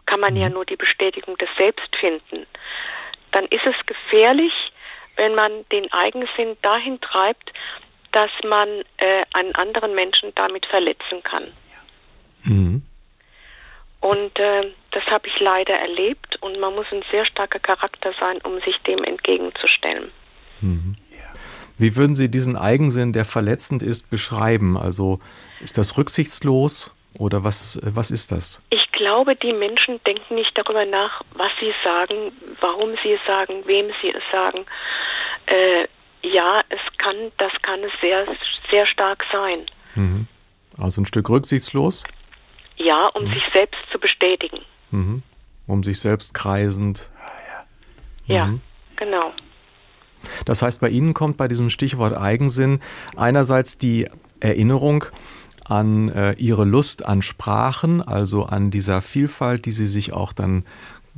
kann 0.05 0.19
man 0.19 0.35
ja 0.35 0.47
mhm. 0.47 0.55
nur 0.55 0.65
die 0.65 0.75
Bestätigung 0.75 1.37
des 1.37 1.49
Selbst 1.57 1.95
finden 1.95 2.45
dann 3.31 3.45
ist 3.45 3.65
es 3.65 3.75
gefährlich, 3.85 4.53
wenn 5.15 5.35
man 5.35 5.51
den 5.71 5.91
Eigensinn 5.91 6.57
dahin 6.61 6.99
treibt, 7.01 7.51
dass 8.11 8.31
man 8.47 8.67
äh, 8.97 9.25
einen 9.33 9.53
anderen 9.55 9.93
Menschen 9.95 10.31
damit 10.35 10.65
verletzen 10.65 11.23
kann. 11.23 11.43
Mhm. 12.43 12.81
Und 13.99 14.39
äh, 14.39 14.71
das 14.91 15.03
habe 15.07 15.27
ich 15.27 15.39
leider 15.39 15.73
erlebt 15.73 16.41
und 16.41 16.59
man 16.59 16.75
muss 16.75 16.87
ein 16.91 17.03
sehr 17.11 17.25
starker 17.25 17.59
Charakter 17.59 18.13
sein, 18.19 18.37
um 18.43 18.59
sich 18.61 18.77
dem 18.85 19.03
entgegenzustellen. 19.03 20.11
Mhm. 20.61 20.95
Wie 21.77 21.95
würden 21.95 22.15
Sie 22.15 22.29
diesen 22.29 22.55
Eigensinn, 22.55 23.13
der 23.13 23.23
verletzend 23.23 23.83
ist, 23.83 24.09
beschreiben? 24.09 24.77
Also 24.77 25.19
ist 25.61 25.77
das 25.77 25.97
rücksichtslos 25.97 26.95
oder 27.19 27.43
was, 27.43 27.79
was 27.83 28.09
ist 28.09 28.31
das? 28.31 28.65
Ich 28.71 28.86
glaube, 28.97 29.35
die 29.35 29.53
Menschen 29.53 29.99
denken 30.05 30.35
nicht 30.35 30.51
darüber 30.57 30.85
nach, 30.85 31.21
was 31.35 31.51
sie 31.59 31.73
sagen, 31.83 32.31
warum 32.59 32.95
sie 33.03 33.13
es 33.13 33.21
sagen, 33.25 33.63
wem 33.65 33.91
sie 34.01 34.09
es 34.09 34.23
sagen. 34.31 34.65
Äh, 35.45 35.87
ja, 36.23 36.61
es 36.69 36.79
kann, 36.97 37.31
das 37.37 37.51
kann 37.61 37.79
es 37.83 37.91
sehr, 38.01 38.25
sehr 38.69 38.85
stark 38.87 39.23
sein. 39.31 39.65
Mhm. 39.95 40.27
Also 40.77 41.01
ein 41.01 41.05
Stück 41.05 41.29
rücksichtslos? 41.29 42.03
Ja, 42.75 43.07
um 43.07 43.25
mhm. 43.25 43.33
sich 43.33 43.43
selbst 43.53 43.79
zu 43.91 43.99
bestätigen. 43.99 44.59
Mhm. 44.91 45.23
Um 45.67 45.83
sich 45.83 45.99
selbst 45.99 46.33
kreisend. 46.33 47.09
Ja, 48.25 48.47
mhm. 48.47 48.61
genau. 48.95 49.31
Das 50.45 50.61
heißt, 50.61 50.81
bei 50.81 50.89
Ihnen 50.89 51.13
kommt 51.13 51.37
bei 51.37 51.47
diesem 51.47 51.69
Stichwort 51.69 52.15
Eigensinn 52.17 52.81
einerseits 53.15 53.77
die 53.77 54.09
Erinnerung 54.39 55.05
an 55.67 56.09
äh, 56.09 56.33
Ihre 56.33 56.65
Lust 56.65 57.05
an 57.05 57.21
Sprachen, 57.21 58.01
also 58.01 58.45
an 58.45 58.71
dieser 58.71 59.01
Vielfalt, 59.01 59.65
die 59.65 59.71
Sie 59.71 59.87
sich 59.87 60.13
auch 60.13 60.33
dann 60.33 60.63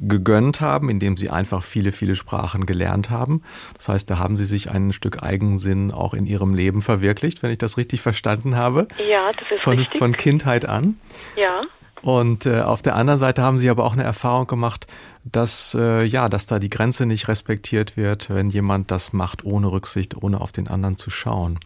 gegönnt 0.02 0.62
haben, 0.62 0.89
indem 0.89 1.18
sie 1.18 1.30
einfach 1.30 1.64
viele, 1.64 1.91
viele 1.91 2.16
Sprachen 2.16 2.66
gelernt 2.66 3.10
haben. 3.10 3.43
Das 3.76 3.89
heißt, 3.89 4.10
da 4.10 4.18
haben 4.18 4.38
sie 4.38 4.45
sich 4.45 4.72
ein 4.72 4.93
Stück 4.93 5.24
Eigensinn 5.24 5.91
auch 5.91 6.14
in 6.14 6.26
ihrem 6.26 6.54
Leben 6.54 6.82
verwirklicht, 6.82 7.43
wenn 7.43 7.52
ich 7.52 7.58
das 7.58 7.78
richtig 7.78 8.02
verstanden 8.02 8.56
habe. 8.56 8.88
Ja, 9.10 9.30
das 9.38 9.52
ist 9.52 9.62
von, 9.62 9.78
richtig. 9.78 10.00
Von 10.00 10.14
Kindheit 10.14 10.66
an. 10.66 10.97
Ja. 11.36 11.64
Und 12.02 12.45
äh, 12.45 12.62
auf 12.62 12.82
der 12.82 12.95
anderen 12.95 13.20
Seite 13.20 13.41
haben 13.41 13.60
Sie 13.60 13.70
aber 13.70 13.84
auch 13.84 13.93
eine 13.93 14.04
Erfahrung 14.04 14.47
gemacht, 14.47 14.88
dass 15.26 15.76
äh, 15.78 16.04
ja, 16.04 16.30
dass 16.30 16.45
da 16.45 16.60
die 16.60 16.70
Grenze 16.70 17.06
nicht 17.06 17.28
respektiert 17.28 17.97
wird, 17.97 18.30
wenn 18.30 18.47
jemand 18.47 18.89
das 18.89 19.12
macht 19.12 19.43
ohne 19.43 19.70
Rücksicht, 19.70 20.16
ohne 20.16 20.39
auf 20.39 20.54
den 20.54 20.70
anderen 20.70 20.95
zu 20.95 21.10
schauen. 21.10 21.60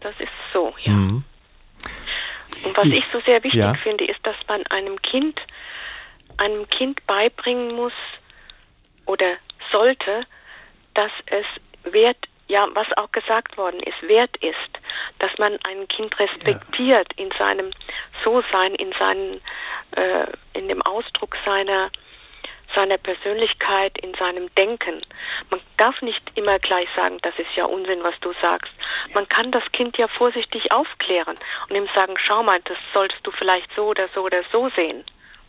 Das 0.00 0.14
ist 0.18 0.32
so, 0.52 0.72
ja. 0.82 0.92
Mhm. 0.92 1.24
Und 2.64 2.76
was 2.76 2.86
ich 2.86 3.04
so 3.12 3.20
sehr 3.20 3.42
wichtig 3.42 3.60
ja. 3.60 3.74
finde, 3.74 4.04
ist, 4.04 4.24
dass 4.24 4.36
man 4.48 4.66
einem 4.66 5.00
Kind 5.02 5.40
einem 6.38 6.68
Kind 6.68 7.04
beibringen 7.06 7.74
muss 7.74 7.92
oder 9.06 9.36
sollte, 9.70 10.24
dass 10.94 11.10
es 11.26 11.46
wert, 11.92 12.16
ja, 12.48 12.68
was 12.74 12.86
auch 12.96 13.10
gesagt 13.12 13.56
worden 13.56 13.80
ist, 13.80 14.02
wert 14.02 14.36
ist, 14.38 14.56
dass 15.18 15.30
man 15.38 15.58
ein 15.64 15.88
Kind 15.88 16.18
respektiert 16.18 17.08
ja. 17.16 17.24
in 17.24 17.30
seinem 17.38 17.70
So-Sein, 18.24 18.74
in 18.74 18.92
seinen, 18.98 19.40
äh, 19.92 20.26
in 20.54 20.68
dem 20.68 20.82
Ausdruck 20.82 21.36
seiner 21.44 21.90
seiner 22.74 22.98
Persönlichkeit, 22.98 23.98
in 23.98 24.14
seinem 24.14 24.52
Denken. 24.54 25.02
Man 25.50 25.60
darf 25.76 26.00
nicht 26.02 26.36
immer 26.36 26.58
gleich 26.58 26.88
sagen, 26.96 27.18
das 27.22 27.38
ist 27.38 27.54
ja 27.56 27.64
Unsinn, 27.64 28.02
was 28.02 28.14
du 28.20 28.32
sagst. 28.40 28.72
Man 29.14 29.28
kann 29.28 29.50
das 29.52 29.64
Kind 29.72 29.96
ja 29.98 30.08
vorsichtig 30.16 30.70
aufklären 30.72 31.36
und 31.68 31.76
ihm 31.76 31.88
sagen, 31.94 32.14
schau 32.18 32.42
mal, 32.42 32.60
das 32.64 32.78
sollst 32.92 33.18
du 33.24 33.30
vielleicht 33.32 33.70
so 33.74 33.88
oder 33.88 34.08
so 34.08 34.22
oder 34.22 34.42
so 34.50 34.68
sehen. 34.76 35.04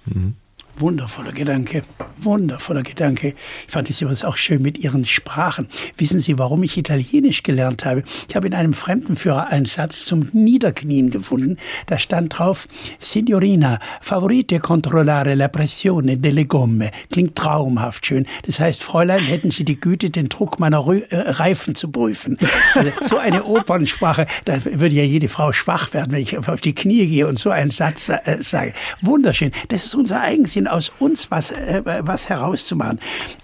Mhm. 0.06 0.36
Wundervoller 0.80 1.32
Gedanke, 1.32 1.84
wundervoller 2.18 2.82
Gedanke. 2.82 3.36
Ich 3.68 3.72
fand 3.72 3.92
es 3.92 4.02
übrigens 4.02 4.26
auch 4.26 4.38
schön 4.38 4.62
mit 4.62 4.80
Ihren 4.80 5.06
Sprachen. 5.06 5.68
Wissen 5.98 6.20
Sie, 6.20 6.40
warum 6.40 6.64
ich 6.64 6.78
Italienisch 6.78 7.44
gelernt 7.44 7.86
habe? 7.86 8.04
Ich 8.28 8.36
habe 8.36 8.48
in 8.48 8.56
einem 8.56 8.74
Fremdenführer 8.74 9.48
einen 9.48 9.66
Satz 9.66 10.06
zum 10.06 10.30
Niederknien 10.34 11.12
gefunden. 11.12 11.58
Da 11.86 12.00
stand 12.00 12.40
drauf, 12.40 12.68
Signorina, 13.00 13.78
favorite 14.02 14.60
controllare 14.60 15.36
la 15.36 15.48
pressione 15.48 16.18
delle 16.18 16.46
gomme. 16.46 16.90
Klingt 17.12 17.36
traumhaft 17.36 18.08
schön. 18.08 18.26
Das 18.46 18.60
heißt, 18.60 18.84
Fräulein, 18.84 19.26
hätten 19.26 19.52
Sie 19.52 19.66
die 19.66 19.80
Güte, 19.80 20.10
den 20.10 20.28
Druck 20.28 20.60
meiner 20.60 20.86
Rö 20.86 21.02
äh, 21.10 21.18
Reifen 21.18 21.76
zu 21.76 21.92
prüfen. 21.92 22.38
Also, 22.74 22.92
so 23.02 23.18
eine 23.18 23.44
Opernsprache, 23.44 24.26
da 24.46 24.58
würde 24.66 24.96
ja 24.96 25.04
jede 25.04 25.28
Frau 25.30 25.54
schwach 25.54 25.94
werden, 25.94 26.12
wenn 26.14 26.22
ich 26.22 26.36
auf 26.38 26.62
die 26.62 26.74
Knie 26.74 27.06
gehe 27.06 27.28
und 27.28 27.38
so 27.38 27.52
einen 27.52 27.70
Satz 27.70 28.10
äh, 28.10 28.42
sage. 28.42 28.74
Wunderschön. 29.02 29.52
Das 29.68 29.86
ist 29.86 29.94
unser 29.94 30.22
Eigensinn 30.22 30.63
bisschen 30.64 30.68
aus 30.68 30.92
uns 31.00 31.32
was, 31.32 31.52
äh, 31.52 31.82
was 31.86 32.30
herauszumachen. 32.30 33.00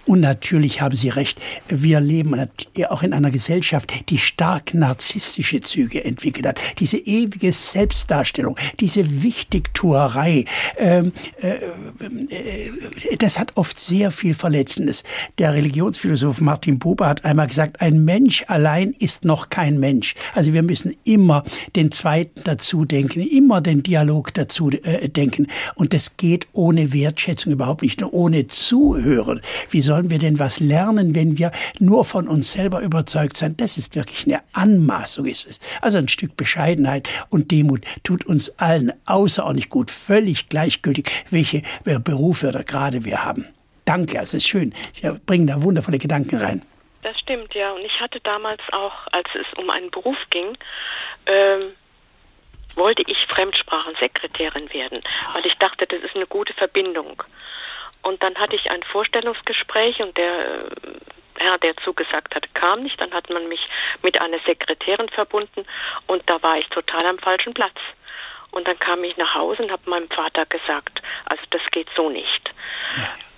Und 0.06 0.22
natürlich 0.22 0.82
haben 0.82 0.96
Sie 0.96 1.10
recht, 1.10 1.40
wir 1.68 2.00
leben 2.00 2.50
auch 2.90 3.04
in 3.04 3.14
einer 3.14 3.30
Gesellschaft, 3.30 3.92
die 4.10 4.18
stark 4.18 4.74
narzisstische 4.74 5.62
Züge 5.62 6.04
entwickelt 6.04 6.48
hat. 6.48 6.60
Diese 6.80 6.98
ewige 6.98 7.52
Selbstdarstellung, 7.52 8.58
diese 8.80 9.22
Wichtigtuerei, 9.22 10.46
ähm, 10.78 11.12
äh, 11.42 11.58
äh, 12.30 13.18
das 13.20 13.38
hat 13.38 13.52
oft 13.56 13.80
sehr 13.80 14.10
viel 14.12 14.34
Verletzendes. 14.34 15.04
Der 15.38 15.54
Religionsphilosoph 15.54 16.42
Martin 16.42 16.80
Buber 16.80 17.08
hat 17.08 17.24
einmal 17.24 17.48
gesagt, 17.48 17.82
ein 17.82 18.04
Mensch 18.04 18.44
allein 18.48 18.96
ist 18.98 19.26
noch 19.26 19.50
kein 19.50 19.80
Mensch. 19.80 20.16
Also 20.34 20.54
wir 20.54 20.64
müssen 20.64 20.96
immer 21.04 21.44
den 21.76 21.92
Zweiten 21.92 22.42
dazu 22.46 22.86
denken, 22.86 23.22
immer 23.22 23.62
den 23.62 23.84
Dialog 23.84 24.34
dazu 24.34 24.72
äh, 24.72 25.08
denken. 25.08 25.48
Und 25.76 25.94
das 25.94 26.18
geht 26.18 26.48
ohne 26.54 26.94
Wertschätzung 27.10 27.54
überhaupt 27.54 27.84
nicht, 27.84 28.02
ohne 28.04 28.48
Zuhören. 28.48 29.42
Wie 29.70 29.82
soll 29.82 30.00
sollen 30.00 30.12
wir 30.12 30.20
denn 30.20 30.40
was 30.40 30.62
lernen, 30.62 31.14
wenn 31.14 31.38
wir 31.38 31.52
nur 31.80 32.06
von 32.06 32.30
uns 32.30 32.54
selber 32.54 32.80
überzeugt 32.80 33.36
sind? 33.36 33.60
Das 33.60 33.78
ist 33.78 33.98
wirklich 33.98 34.26
eine 34.28 34.40
Anmaßung, 34.54 35.26
ist 35.26 35.46
es. 35.46 35.60
Also 35.82 35.98
ein 35.98 36.08
Stück 36.08 36.38
Bescheidenheit 36.38 37.10
und 37.30 37.52
Demut 37.52 37.82
tut 38.04 38.26
uns 38.26 38.58
allen 38.60 38.94
außerordentlich 39.06 39.70
gut, 39.70 39.92
völlig 39.92 40.48
gleichgültig, 40.48 41.10
welche 41.32 41.64
Berufe 41.84 42.48
oder 42.48 42.64
Grade 42.64 43.04
wir 43.04 43.26
haben. 43.26 43.46
Danke, 43.84 44.20
es 44.20 44.34
ist 44.34 44.48
schön. 44.48 44.74
Sie 44.94 45.10
bringen 45.26 45.48
da 45.48 45.62
wundervolle 45.64 45.98
Gedanken 45.98 46.38
rein. 46.38 46.62
Das 47.02 47.20
stimmt, 47.20 47.54
ja. 47.54 47.74
Und 47.74 47.82
ich 47.82 48.00
hatte 48.00 48.22
damals 48.24 48.62
auch, 48.72 49.08
als 49.12 49.28
es 49.34 49.48
um 49.58 49.70
einen 49.70 49.92
Beruf 49.92 50.18
ging, 50.30 50.58
ähm, 51.26 51.74
wollte 52.80 53.04
ich 53.06 53.28
Fremdsprachensekretärin 53.28 54.74
werden, 54.74 55.02
weil 55.34 55.46
ich 55.46 55.54
dachte, 55.60 55.86
das 55.86 56.02
ist 56.02 56.16
eine 56.16 56.26
gute 56.26 56.54
Verbindung. 56.54 57.22
Und 58.02 58.24
dann 58.24 58.36
hatte 58.36 58.56
ich 58.56 58.72
ein 58.72 58.82
Vorstellungsgespräch 58.84 60.02
und 60.02 60.18
der 60.18 60.32
äh, 60.32 60.70
Herr, 61.38 61.58
der 61.58 61.76
zugesagt 61.78 62.34
hatte, 62.34 62.50
kam 62.54 62.84
nicht. 62.84 63.00
Dann 63.00 63.14
hat 63.14 63.30
man 63.30 63.48
mich 63.48 63.62
mit 64.04 64.20
einer 64.20 64.40
Sekretärin 64.46 65.10
verbunden 65.10 65.66
und 66.08 66.28
da 66.30 66.42
war 66.42 66.58
ich 66.58 66.68
total 66.70 67.06
am 67.06 67.20
falschen 67.20 67.54
Platz. 67.54 67.78
Und 68.52 68.68
dann 68.68 68.80
kam 68.80 69.04
ich 69.04 69.16
nach 69.18 69.36
Hause 69.36 69.64
und 69.64 69.72
habe 69.72 69.90
meinem 69.90 70.10
Vater 70.10 70.46
gesagt, 70.46 71.02
also 71.26 71.44
das 71.52 71.62
geht 71.72 71.88
so 71.96 72.10
nicht. 72.10 72.50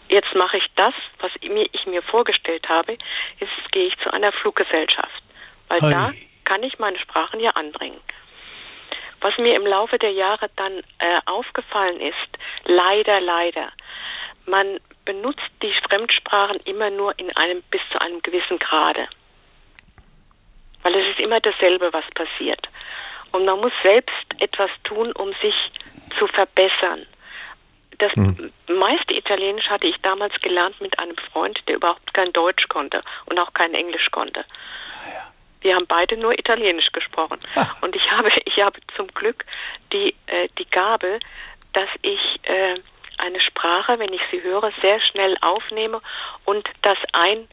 Jetzt 0.08 0.34
mache 0.36 0.58
ich 0.58 0.66
das, 0.76 0.94
was 1.20 1.32
ich 1.42 1.86
mir 1.86 2.02
vorgestellt 2.04 2.68
habe. 2.70 2.98
Jetzt 3.40 3.72
gehe 3.72 3.88
ich 3.88 3.98
zu 4.00 4.12
einer 4.14 4.32
Fluggesellschaft, 4.32 5.24
weil 5.68 5.82
Hi. 5.82 5.92
da 5.92 6.12
kann 6.46 6.64
ich 6.64 6.80
meine 6.80 7.00
Sprachen 7.00 7.40
ja 7.40 7.52
anbringen. 7.52 8.00
Was 9.22 9.38
mir 9.38 9.56
im 9.56 9.66
Laufe 9.66 9.98
der 10.00 10.12
Jahre 10.12 10.50
dann 10.56 10.80
äh, 11.00 11.22
aufgefallen 11.26 12.02
ist, 12.02 12.38
leider, 12.66 13.22
leider, 13.22 13.72
man 14.46 14.80
benutzt 15.06 15.50
die 15.62 15.74
Fremdsprachen 15.88 16.60
immer 16.66 16.90
nur 16.90 17.18
in 17.20 17.36
einem 17.36 17.62
bis 17.70 17.82
zu 17.92 18.02
einem 18.02 18.22
gewissen 18.22 18.60
Grade. 18.60 19.08
Weil 20.84 20.96
es 20.96 21.12
ist 21.12 21.20
immer 21.20 21.40
dasselbe, 21.40 21.94
was 21.94 22.06
passiert. 22.16 22.68
Und 23.32 23.46
man 23.46 23.60
muss 23.60 23.74
selbst 23.84 24.26
etwas 24.40 24.72
tun, 24.84 25.12
um 25.14 25.32
sich 25.42 25.56
zu 26.18 26.28
verbessern. 26.28 27.06
Das 28.00 28.16
mhm. 28.16 28.52
meiste 28.68 29.14
Italienisch 29.14 29.70
hatte 29.70 29.88
ich 29.88 29.96
damals 30.02 30.34
gelernt 30.42 30.82
mit 30.82 30.98
einem 30.98 31.16
Freund, 31.32 31.60
der 31.68 31.76
überhaupt 31.76 32.14
kein 32.14 32.34
Deutsch 32.34 32.68
konnte 32.68 33.04
und 33.28 33.38
auch 33.40 33.54
kein 33.54 33.76
Englisch 33.76 34.10
konnte. 34.12 34.44
Ah, 35.06 35.32
Wir 35.62 35.76
haben 35.76 35.86
beide 35.88 36.18
nur 36.18 36.38
Italienisch 36.38 36.92
gesprochen. 36.92 37.38
Ah. 37.56 37.68
Und 37.82 37.96
ich 37.96 38.12
habe, 38.12 38.30
ich 38.46 38.58
habe 38.62 38.80
zum 38.96 39.08
Glück 39.08 39.46
die, 39.94 40.16
äh, 40.28 40.48
die 40.58 40.66
Gabe, 40.66 41.20
dass 41.74 41.90
ich 42.02 42.40
äh, 42.44 42.80
eine 43.18 43.40
Sprache, 43.40 44.00
wenn 44.00 44.12
ich 44.14 44.22
sie 44.32 44.42
höre, 44.42 44.72
sehr 44.82 45.00
schnell 45.00 45.38
aufnehme 45.42 46.02
und 46.46 46.68
das 46.82 46.98
ein 47.14 47.48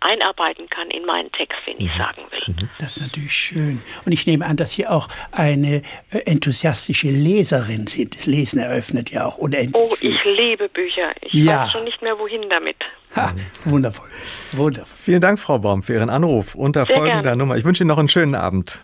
einarbeiten 0.00 0.68
kann 0.70 0.90
in 0.90 1.04
meinen 1.04 1.30
Text, 1.32 1.66
den 1.66 1.78
ich 1.78 1.92
mhm. 1.92 1.98
sagen 1.98 2.22
will. 2.30 2.54
Mhm. 2.54 2.70
Das 2.78 2.96
ist 2.96 3.02
natürlich 3.02 3.34
schön. 3.34 3.82
Und 4.06 4.12
ich 4.12 4.26
nehme 4.26 4.46
an, 4.46 4.56
dass 4.56 4.72
Sie 4.72 4.86
auch 4.86 5.08
eine 5.30 5.82
äh, 6.10 6.18
enthusiastische 6.24 7.08
Leserin 7.08 7.86
sind. 7.86 8.14
Das 8.14 8.26
Lesen 8.26 8.60
eröffnet 8.60 9.10
ja 9.10 9.26
auch 9.26 9.36
unendlich. 9.36 9.74
Oh, 9.76 9.94
viel. 9.94 10.14
ich 10.14 10.24
liebe 10.24 10.68
Bücher. 10.68 11.12
Ich 11.20 11.34
ja. 11.34 11.64
weiß 11.64 11.72
schon 11.72 11.84
nicht 11.84 12.00
mehr, 12.00 12.18
wohin 12.18 12.48
damit. 12.48 12.76
Ha, 13.16 13.32
wundervoll. 13.64 14.08
Wundervoll. 14.52 14.96
Vielen 14.96 15.20
Dank, 15.20 15.38
Frau 15.38 15.58
Baum, 15.58 15.82
für 15.82 15.94
Ihren 15.94 16.10
Anruf 16.10 16.54
unter 16.54 16.86
Sehr 16.86 16.96
folgender 16.96 17.22
gern. 17.22 17.38
Nummer. 17.38 17.56
Ich 17.56 17.64
wünsche 17.64 17.82
Ihnen 17.82 17.88
noch 17.88 17.98
einen 17.98 18.08
schönen 18.08 18.34
Abend. 18.34 18.80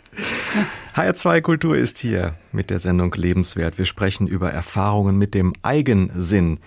HR2 0.96 1.42
Kultur 1.42 1.76
ist 1.76 1.98
hier 1.98 2.34
mit 2.52 2.70
der 2.70 2.78
Sendung 2.78 3.12
Lebenswert. 3.14 3.78
Wir 3.78 3.84
sprechen 3.84 4.26
über 4.26 4.50
Erfahrungen 4.50 5.18
mit 5.18 5.34
dem 5.34 5.52
Eigensinn 5.62 6.58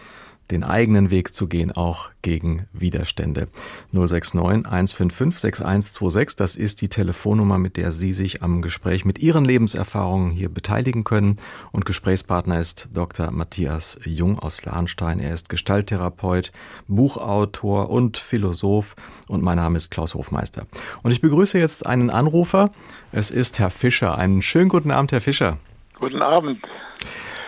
den 0.51 0.63
eigenen 0.63 1.11
Weg 1.11 1.33
zu 1.33 1.47
gehen, 1.47 1.71
auch 1.71 2.09
gegen 2.21 2.65
Widerstände. 2.73 3.47
069 3.91 4.65
155 4.65 5.39
6126, 5.39 6.35
das 6.35 6.55
ist 6.55 6.81
die 6.81 6.89
Telefonnummer, 6.89 7.57
mit 7.57 7.77
der 7.77 7.91
Sie 7.91 8.13
sich 8.13 8.41
am 8.41 8.61
Gespräch 8.61 9.05
mit 9.05 9.19
Ihren 9.19 9.45
Lebenserfahrungen 9.45 10.31
hier 10.31 10.49
beteiligen 10.49 11.03
können. 11.03 11.37
Und 11.71 11.85
Gesprächspartner 11.85 12.59
ist 12.59 12.89
Dr. 12.93 13.31
Matthias 13.31 13.99
Jung 14.05 14.39
aus 14.39 14.65
Lahnstein. 14.65 15.19
Er 15.19 15.33
ist 15.33 15.49
Gestalttherapeut, 15.49 16.51
Buchautor 16.87 17.89
und 17.89 18.17
Philosoph. 18.17 18.95
Und 19.27 19.43
mein 19.43 19.57
Name 19.57 19.77
ist 19.77 19.91
Klaus 19.91 20.15
Hofmeister. 20.15 20.65
Und 21.03 21.11
ich 21.11 21.21
begrüße 21.21 21.59
jetzt 21.59 21.85
einen 21.85 22.09
Anrufer. 22.09 22.71
Es 23.11 23.31
ist 23.31 23.59
Herr 23.59 23.69
Fischer. 23.69 24.17
Einen 24.17 24.41
schönen 24.41 24.69
guten 24.69 24.91
Abend, 24.91 25.11
Herr 25.11 25.21
Fischer. 25.21 25.57
Guten 25.99 26.21
Abend. 26.21 26.59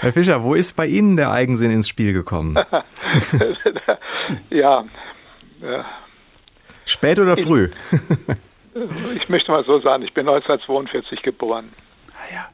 Herr 0.01 0.13
Fischer, 0.13 0.43
wo 0.43 0.55
ist 0.55 0.73
bei 0.73 0.87
Ihnen 0.87 1.15
der 1.15 1.29
Eigensinn 1.29 1.69
ins 1.69 1.87
Spiel 1.87 2.11
gekommen? 2.11 2.55
ja. 4.49 4.83
Spät 6.87 7.19
oder 7.19 7.37
früh? 7.37 7.69
ich 9.15 9.29
möchte 9.29 9.51
mal 9.51 9.63
so 9.63 9.79
sagen, 9.79 10.01
ich 10.01 10.11
bin 10.15 10.27
1942 10.27 11.21
geboren. 11.21 11.69
Ah, 12.15 12.33
ja. 12.33 12.49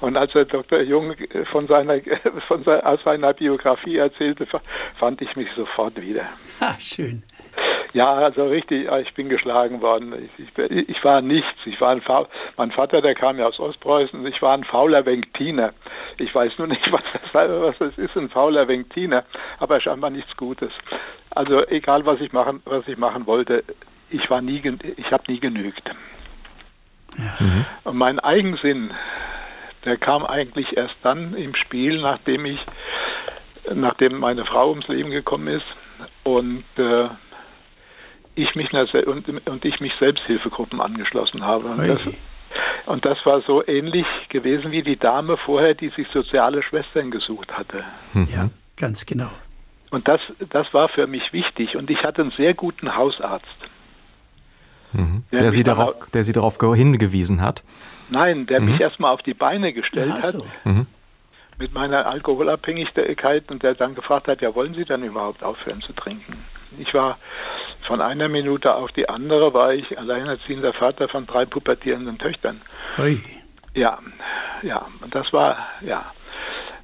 Und 0.00 0.16
als 0.16 0.32
der 0.32 0.46
Dr. 0.46 0.80
Jung 0.80 1.14
von 1.52 1.68
seiner, 1.68 2.00
von 2.48 2.64
seiner, 2.64 2.84
aus 2.84 2.98
seiner 3.04 3.32
Biografie 3.34 3.98
erzählte, 3.98 4.44
fand 4.98 5.22
ich 5.22 5.36
mich 5.36 5.50
sofort 5.54 6.00
wieder. 6.00 6.26
Ah, 6.58 6.74
schön. 6.80 7.22
Ja, 7.94 8.12
also 8.12 8.46
richtig, 8.46 8.90
ich 8.90 9.14
bin 9.14 9.28
geschlagen 9.28 9.80
worden. 9.80 10.28
Ich, 10.36 10.48
ich, 10.58 10.88
ich 10.88 11.04
war 11.04 11.20
nichts. 11.20 11.64
Ich 11.64 11.80
war 11.80 11.92
ein 11.92 12.02
Faul, 12.02 12.26
mein 12.56 12.72
Vater, 12.72 13.00
der 13.00 13.14
kam 13.14 13.38
ja 13.38 13.46
aus 13.46 13.60
Ostpreußen, 13.60 14.26
ich 14.26 14.42
war 14.42 14.52
ein 14.54 14.64
fauler 14.64 15.06
Venktiner. 15.06 15.72
Ich 16.18 16.34
weiß 16.34 16.58
nur 16.58 16.66
nicht, 16.66 16.82
was 16.90 17.04
das, 17.12 17.48
was 17.48 17.76
das 17.76 17.96
ist, 17.96 18.16
ein 18.16 18.30
fauler 18.30 18.66
Venktiner, 18.66 19.24
aber 19.60 19.80
scheinbar 19.80 20.10
nichts 20.10 20.36
Gutes. 20.36 20.72
Also 21.30 21.64
egal, 21.68 22.04
was 22.04 22.20
ich 22.20 22.32
machen, 22.32 22.62
was 22.64 22.86
ich 22.88 22.98
machen 22.98 23.28
wollte, 23.28 23.62
ich 24.10 24.28
war 24.28 24.42
nie, 24.42 24.60
ich 24.96 25.12
habe 25.12 25.30
nie 25.30 25.38
genügt. 25.38 25.88
Ja. 27.16 27.36
Mhm. 27.38 27.64
Und 27.84 27.96
mein 27.96 28.18
Eigensinn, 28.18 28.92
der 29.84 29.98
kam 29.98 30.26
eigentlich 30.26 30.76
erst 30.76 30.96
dann 31.04 31.34
im 31.34 31.54
Spiel, 31.54 32.00
nachdem 32.00 32.44
ich, 32.44 32.58
nachdem 33.72 34.18
meine 34.18 34.44
Frau 34.44 34.70
ums 34.70 34.88
Leben 34.88 35.10
gekommen 35.10 35.46
ist 35.46 35.66
und 36.24 36.64
äh, 36.76 37.08
ich 38.34 38.54
mich 38.54 38.72
und, 38.72 39.28
und 39.48 39.64
ich 39.64 39.80
mich 39.80 39.92
Selbsthilfegruppen 39.98 40.80
angeschlossen 40.80 41.44
habe. 41.44 41.66
Und 41.66 41.88
das, 41.88 42.08
und 42.86 43.04
das, 43.04 43.18
war 43.24 43.42
so 43.42 43.66
ähnlich 43.66 44.06
gewesen 44.28 44.72
wie 44.72 44.82
die 44.82 44.96
Dame 44.96 45.36
vorher, 45.36 45.74
die 45.74 45.90
sich 45.90 46.08
soziale 46.08 46.62
Schwestern 46.62 47.10
gesucht 47.10 47.52
hatte. 47.52 47.84
Mhm. 48.12 48.28
Ja, 48.34 48.50
ganz 48.76 49.06
genau. 49.06 49.30
Und 49.90 50.08
das, 50.08 50.20
das 50.50 50.72
war 50.74 50.88
für 50.88 51.06
mich 51.06 51.32
wichtig. 51.32 51.76
Und 51.76 51.90
ich 51.90 52.02
hatte 52.02 52.22
einen 52.22 52.32
sehr 52.32 52.54
guten 52.54 52.96
Hausarzt. 52.96 53.46
Mhm. 54.92 55.24
Der, 55.32 55.40
der, 55.40 55.50
Sie 55.52 55.64
darauf, 55.64 55.94
der 56.12 56.24
Sie 56.24 56.32
darauf 56.32 56.58
hingewiesen 56.58 57.40
hat? 57.40 57.62
Nein, 58.10 58.46
der 58.46 58.60
mhm. 58.60 58.72
mich 58.72 58.80
erstmal 58.80 59.12
auf 59.12 59.22
die 59.22 59.34
Beine 59.34 59.72
gestellt 59.72 60.14
ja, 60.14 60.22
so. 60.22 60.44
hat. 60.44 60.64
Mhm. 60.64 60.86
Mit 61.58 61.72
meiner 61.72 62.10
Alkoholabhängigkeit 62.10 63.50
und 63.50 63.62
der 63.62 63.74
dann 63.74 63.94
gefragt 63.94 64.26
hat, 64.26 64.40
ja, 64.40 64.54
wollen 64.56 64.74
Sie 64.74 64.84
dann 64.84 65.04
überhaupt 65.04 65.44
aufhören 65.44 65.80
zu 65.82 65.92
trinken? 65.92 66.44
Ich 66.78 66.92
war 66.92 67.16
von 67.86 68.00
einer 68.00 68.28
Minute 68.28 68.74
auf 68.74 68.90
die 68.92 69.08
andere 69.08 69.52
war 69.54 69.72
ich 69.74 69.98
alleinerziehender 69.98 70.72
Vater 70.72 71.08
von 71.08 71.26
drei 71.26 71.44
pubertierenden 71.44 72.18
Töchtern. 72.18 72.60
Ui. 72.98 73.20
Ja, 73.74 73.98
ja, 74.62 74.86
und 75.00 75.14
das 75.14 75.32
war, 75.32 75.56
ja. 75.80 76.12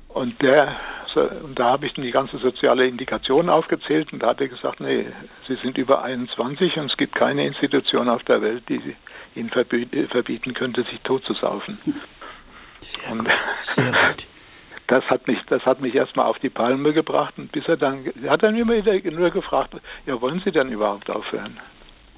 Und 0.08 0.42
der, 0.42 0.76
und 1.14 1.58
da 1.58 1.70
habe 1.70 1.86
ich 1.86 1.94
dann 1.94 2.04
die 2.04 2.10
ganze 2.10 2.38
soziale 2.38 2.86
Indikation 2.86 3.48
aufgezählt 3.48 4.12
und 4.12 4.22
da 4.22 4.28
hat 4.28 4.40
er 4.40 4.48
gesagt, 4.48 4.80
nee, 4.80 5.06
Sie 5.46 5.56
sind 5.56 5.78
über 5.78 6.02
21 6.02 6.76
und 6.76 6.90
es 6.90 6.96
gibt 6.96 7.14
keine 7.14 7.46
Institution 7.46 8.08
auf 8.08 8.22
der 8.24 8.42
Welt, 8.42 8.64
die 8.68 8.96
Ihnen 9.36 9.50
verbieten 9.50 10.54
könnte, 10.54 10.82
sich 10.82 11.00
tot 11.02 11.24
zu 11.24 11.34
saufen. 11.34 11.78
Sehr 12.80 13.12
und, 13.12 13.24
gut. 13.24 13.42
Sehr 13.58 13.92
gut 13.92 14.26
das 14.90 15.04
hat 15.04 15.28
mich, 15.28 15.38
das 15.46 15.64
hat 15.64 15.80
mich 15.80 15.94
erstmal 15.94 16.26
auf 16.26 16.40
die 16.40 16.50
Palme 16.50 16.92
gebracht 16.92 17.34
und 17.38 17.52
bis 17.52 17.64
er 17.68 17.76
dann, 17.76 18.04
er 18.22 18.30
hat 18.32 18.42
dann 18.42 18.56
immer 18.56 18.74
wieder 18.74 18.92
nur 19.12 19.30
gefragt, 19.30 19.76
ja, 20.04 20.20
wollen 20.20 20.42
Sie 20.44 20.50
denn 20.50 20.68
überhaupt 20.68 21.08
aufhören? 21.08 21.60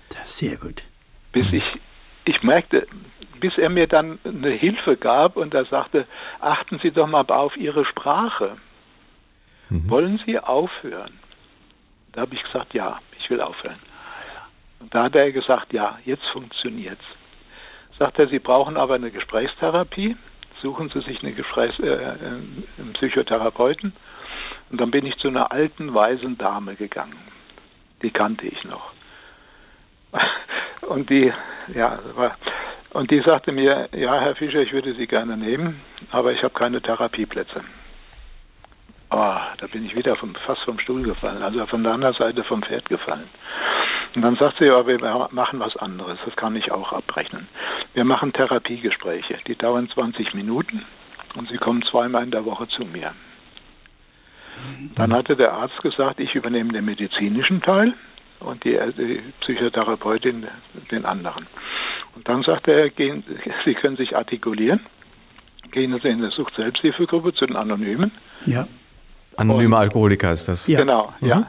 Das 0.08 0.24
ist 0.24 0.38
sehr 0.38 0.56
gut. 0.56 0.84
Bis 1.32 1.52
ich, 1.52 1.64
ich 2.24 2.42
merkte, 2.42 2.86
bis 3.40 3.58
er 3.58 3.68
mir 3.68 3.86
dann 3.86 4.18
eine 4.24 4.50
Hilfe 4.50 4.96
gab 4.96 5.36
und 5.36 5.52
er 5.52 5.66
sagte, 5.66 6.06
achten 6.40 6.78
Sie 6.82 6.90
doch 6.92 7.06
mal 7.06 7.26
auf 7.28 7.58
Ihre 7.58 7.84
Sprache. 7.84 8.56
Mhm. 9.68 9.90
Wollen 9.90 10.20
Sie 10.24 10.38
aufhören? 10.38 11.12
Da 12.12 12.22
habe 12.22 12.34
ich 12.34 12.42
gesagt, 12.42 12.72
ja, 12.72 13.00
ich 13.18 13.28
will 13.28 13.42
aufhören. 13.42 13.78
Und 14.80 14.94
da 14.94 15.04
hat 15.04 15.14
er 15.14 15.30
gesagt, 15.30 15.74
ja, 15.74 15.98
jetzt 16.06 16.24
funktioniert's. 16.32 17.04
Sagt 17.98 18.18
er, 18.18 18.28
Sie 18.28 18.38
brauchen 18.38 18.78
aber 18.78 18.94
eine 18.94 19.10
Gesprächstherapie 19.10 20.16
suchen 20.62 20.88
Sie 20.88 21.00
sich 21.00 21.22
eine 21.22 21.32
äh, 21.32 21.84
äh, 21.84 22.16
einen 22.78 22.92
Psychotherapeuten. 22.94 23.92
Und 24.70 24.80
dann 24.80 24.90
bin 24.90 25.04
ich 25.04 25.18
zu 25.18 25.28
einer 25.28 25.52
alten, 25.52 25.92
weisen 25.92 26.38
Dame 26.38 26.76
gegangen. 26.76 27.18
Die 28.02 28.10
kannte 28.10 28.46
ich 28.46 28.64
noch. 28.64 28.92
Und 30.82 31.10
die, 31.10 31.32
ja, 31.74 31.98
und 32.92 33.10
die 33.10 33.20
sagte 33.20 33.52
mir, 33.52 33.84
ja, 33.94 34.20
Herr 34.20 34.34
Fischer, 34.34 34.60
ich 34.60 34.72
würde 34.72 34.94
Sie 34.94 35.06
gerne 35.06 35.36
nehmen, 35.36 35.80
aber 36.10 36.32
ich 36.32 36.42
habe 36.42 36.52
keine 36.52 36.82
Therapieplätze. 36.82 37.62
Oh, 39.10 39.36
da 39.58 39.66
bin 39.70 39.86
ich 39.86 39.94
wieder 39.94 40.16
vom, 40.16 40.34
fast 40.34 40.62
vom 40.64 40.78
Stuhl 40.78 41.02
gefallen, 41.02 41.42
also 41.42 41.64
von 41.66 41.82
der 41.84 41.92
anderen 41.92 42.14
Seite 42.14 42.44
vom 42.44 42.62
Pferd 42.62 42.88
gefallen. 42.88 43.28
Und 44.14 44.22
dann 44.22 44.36
sagt 44.36 44.58
sie, 44.58 44.66
ja, 44.66 44.86
wir 44.86 45.28
machen 45.30 45.58
was 45.58 45.76
anderes, 45.76 46.18
das 46.24 46.36
kann 46.36 46.54
ich 46.56 46.70
auch 46.70 46.92
abrechnen. 46.92 47.48
Wir 47.94 48.04
machen 48.04 48.32
Therapiegespräche, 48.32 49.38
die 49.46 49.56
dauern 49.56 49.88
20 49.88 50.34
Minuten 50.34 50.84
und 51.34 51.48
sie 51.48 51.56
kommen 51.56 51.82
zweimal 51.90 52.22
in 52.22 52.30
der 52.30 52.44
Woche 52.44 52.68
zu 52.68 52.84
mir. 52.84 53.12
Dann 54.94 55.14
hatte 55.14 55.34
der 55.34 55.54
Arzt 55.54 55.80
gesagt, 55.82 56.20
ich 56.20 56.34
übernehme 56.34 56.72
den 56.72 56.84
medizinischen 56.84 57.62
Teil 57.62 57.94
und 58.40 58.64
die, 58.64 58.78
die 58.98 59.22
Psychotherapeutin 59.40 60.46
den 60.90 61.04
anderen. 61.06 61.46
Und 62.14 62.28
dann 62.28 62.42
sagte 62.42 62.72
er, 62.72 62.90
gehen, 62.90 63.24
Sie 63.64 63.74
können 63.74 63.96
sich 63.96 64.14
artikulieren, 64.14 64.80
gehen 65.70 65.98
Sie 66.02 66.08
in 66.08 66.18
eine 66.18 66.30
Sucht-Selbsthilfegruppe 66.30 67.32
zu 67.32 67.46
den 67.46 67.56
Anonymen. 67.56 68.12
Ja. 68.44 68.68
Anonyme 69.38 69.78
Alkoholiker 69.78 70.32
ist 70.32 70.48
das. 70.48 70.66
Ja. 70.66 70.80
Genau, 70.80 71.14
mhm. 71.20 71.28
ja 71.28 71.48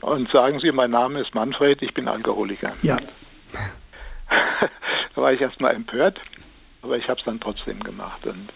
und 0.00 0.30
sagen 0.30 0.60
Sie, 0.60 0.70
mein 0.72 0.90
Name 0.90 1.20
ist 1.20 1.34
Manfred, 1.34 1.82
ich 1.82 1.94
bin 1.94 2.08
Alkoholiker. 2.08 2.70
Ja. 2.82 2.96
da 5.14 5.22
war 5.22 5.32
ich 5.32 5.40
erstmal 5.40 5.74
empört, 5.74 6.20
aber 6.82 6.96
ich 6.96 7.08
habe 7.08 7.18
es 7.18 7.24
dann 7.24 7.40
trotzdem 7.40 7.80
gemacht. 7.80 8.26
Und 8.26 8.48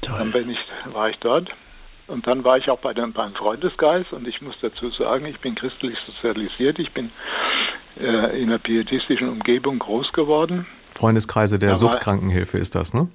Toll. 0.00 0.16
dann 0.18 0.32
bin 0.32 0.50
ich, 0.50 0.58
war 0.92 1.10
ich 1.10 1.16
dort. 1.18 1.50
Und 2.08 2.26
dann 2.26 2.44
war 2.44 2.56
ich 2.56 2.70
auch 2.70 2.78
bei 2.78 2.94
dem, 2.94 3.12
beim 3.12 3.34
Freundesgeist 3.34 4.12
und 4.12 4.28
ich 4.28 4.40
muss 4.40 4.54
dazu 4.60 4.90
sagen, 4.90 5.26
ich 5.26 5.40
bin 5.40 5.56
christlich 5.56 5.98
sozialisiert, 6.06 6.78
ich 6.78 6.92
bin 6.92 7.10
äh, 7.98 8.40
in 8.40 8.48
einer 8.48 8.58
pietistischen 8.58 9.28
Umgebung 9.28 9.80
groß 9.80 10.12
geworden. 10.12 10.66
Freundeskreise 10.90 11.58
der 11.58 11.74
Suchtkrankenhilfe 11.74 12.58
ist 12.58 12.76
das, 12.76 12.94
ne? 12.94 13.08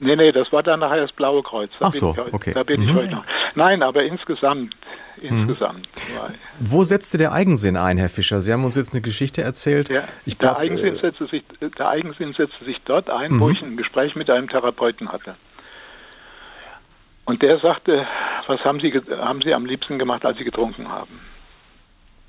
Nee, 0.00 0.16
nee, 0.16 0.32
das 0.32 0.50
war 0.52 0.62
dann 0.62 0.80
nachher 0.80 1.00
das 1.00 1.12
Blaue 1.12 1.42
Kreuz. 1.42 1.70
Da 1.78 1.88
Ach 1.88 1.92
so, 1.92 2.12
ich, 2.12 2.32
okay. 2.32 2.52
Da 2.54 2.62
bin 2.62 2.80
mhm. 2.80 2.88
ich 2.88 2.94
heute 2.94 3.10
noch. 3.10 3.24
Nein, 3.54 3.82
aber 3.82 4.02
insgesamt, 4.02 4.74
insgesamt. 5.20 5.88
Mhm. 6.08 6.34
Wo 6.58 6.82
setzte 6.82 7.18
der 7.18 7.32
Eigensinn 7.32 7.76
ein, 7.76 7.98
Herr 7.98 8.08
Fischer? 8.08 8.40
Sie 8.40 8.52
haben 8.52 8.64
uns 8.64 8.76
jetzt 8.76 8.92
eine 8.92 9.02
Geschichte 9.02 9.42
erzählt. 9.42 9.88
Ja, 9.88 10.02
ich 10.24 10.38
der, 10.38 10.50
glaub, 10.50 10.58
Eigensinn 10.60 10.96
äh, 10.96 11.00
setzte 11.00 11.26
sich, 11.26 11.44
der 11.60 11.88
Eigensinn 11.88 12.32
setzte 12.32 12.64
sich 12.64 12.78
dort 12.84 13.10
ein, 13.10 13.32
mhm. 13.32 13.40
wo 13.40 13.50
ich 13.50 13.62
ein 13.62 13.76
Gespräch 13.76 14.16
mit 14.16 14.30
einem 14.30 14.48
Therapeuten 14.48 15.12
hatte. 15.12 15.34
Und 17.24 17.42
der 17.42 17.58
sagte, 17.58 18.06
was 18.46 18.60
haben 18.64 18.80
Sie, 18.80 18.92
haben 18.92 19.42
Sie 19.42 19.54
am 19.54 19.64
liebsten 19.64 19.98
gemacht, 19.98 20.24
als 20.24 20.38
Sie 20.38 20.44
getrunken 20.44 20.88
haben? 20.88 21.20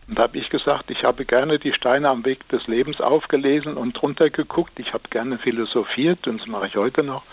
Und 0.08 0.20
da 0.20 0.24
habe 0.24 0.38
ich 0.38 0.50
gesagt, 0.50 0.92
ich 0.92 1.04
habe 1.04 1.26
gerne 1.26 1.58
die 1.58 1.74
Steine 1.74 2.10
am 2.10 2.26
Weg 2.26 2.48
des 2.50 2.68
Lebens 2.68 3.00
aufgelesen 3.00 3.76
und 3.76 3.94
drunter 3.94 4.30
geguckt. 4.30 4.74
Ich 4.78 4.94
habe 4.94 5.04
gerne 5.10 5.38
philosophiert 5.38 6.28
und 6.28 6.42
das 6.42 6.48
mache 6.48 6.68
ich 6.68 6.76
heute 6.76 7.02
noch 7.02 7.24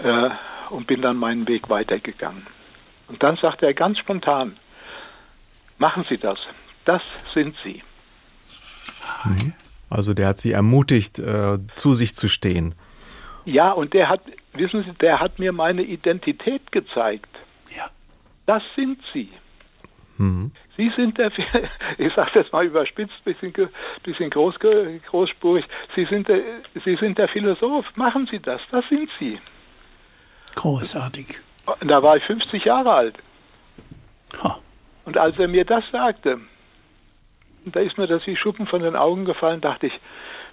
äh, 0.00 0.30
und 0.70 0.86
bin 0.86 1.02
dann 1.02 1.16
meinen 1.16 1.46
Weg 1.46 1.70
weitergegangen. 1.70 2.46
Und 3.08 3.22
dann 3.22 3.36
sagte 3.36 3.66
er 3.66 3.74
ganz 3.74 3.98
spontan, 3.98 4.56
machen 5.78 6.02
Sie 6.02 6.18
das, 6.18 6.38
das 6.84 7.02
sind 7.32 7.56
Sie. 7.56 7.82
Mhm. 9.24 9.52
Also 9.90 10.14
der 10.14 10.28
hat 10.28 10.38
Sie 10.38 10.52
ermutigt, 10.52 11.18
äh, 11.18 11.58
zu 11.74 11.94
sich 11.94 12.14
zu 12.14 12.28
stehen. 12.28 12.74
Ja, 13.44 13.72
und 13.72 13.92
der 13.94 14.08
hat, 14.08 14.22
wissen 14.54 14.84
Sie, 14.84 14.92
der 15.00 15.20
hat 15.20 15.38
mir 15.38 15.52
meine 15.52 15.82
Identität 15.82 16.72
gezeigt. 16.72 17.28
Ja. 17.76 17.86
Das 18.46 18.62
sind 18.74 18.98
Sie. 19.12 19.30
Mhm. 20.16 20.52
Sie 20.76 20.90
sind 20.96 21.18
der, 21.18 21.30
ich 21.98 22.12
sage 22.14 22.30
das 22.34 22.50
mal 22.52 22.64
überspitzt, 22.64 23.22
bisschen, 23.24 23.52
bisschen 24.02 24.30
groß, 24.30 24.56
großspurig, 25.08 25.64
Sie 25.94 26.04
sind, 26.06 26.28
der, 26.28 26.40
Sie 26.84 26.96
sind 26.96 27.18
der 27.18 27.28
Philosoph, 27.28 27.84
machen 27.96 28.26
Sie 28.30 28.40
das, 28.40 28.60
das 28.70 28.84
sind 28.88 29.08
Sie. 29.18 29.38
Großartig. 30.54 31.40
Da 31.80 32.02
war 32.02 32.16
ich 32.16 32.24
50 32.24 32.64
Jahre 32.64 32.92
alt. 32.92 33.16
Ha. 34.42 34.58
Und 35.04 35.18
als 35.18 35.38
er 35.38 35.48
mir 35.48 35.64
das 35.64 35.84
sagte, 35.90 36.40
da 37.64 37.80
ist 37.80 37.98
mir 37.98 38.06
das 38.06 38.26
wie 38.26 38.36
Schuppen 38.36 38.66
von 38.66 38.82
den 38.82 38.96
Augen 38.96 39.24
gefallen, 39.24 39.60
dachte 39.60 39.86
ich, 39.86 40.00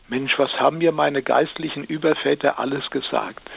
Mensch, 0.07 0.34
was 0.38 0.51
haben 0.59 0.80
mir 0.80 0.91
meine 0.91 1.22
geistlichen 1.22 1.84
Überväter 1.84 2.59
alles 2.59 2.89
gesagt? 2.89 3.49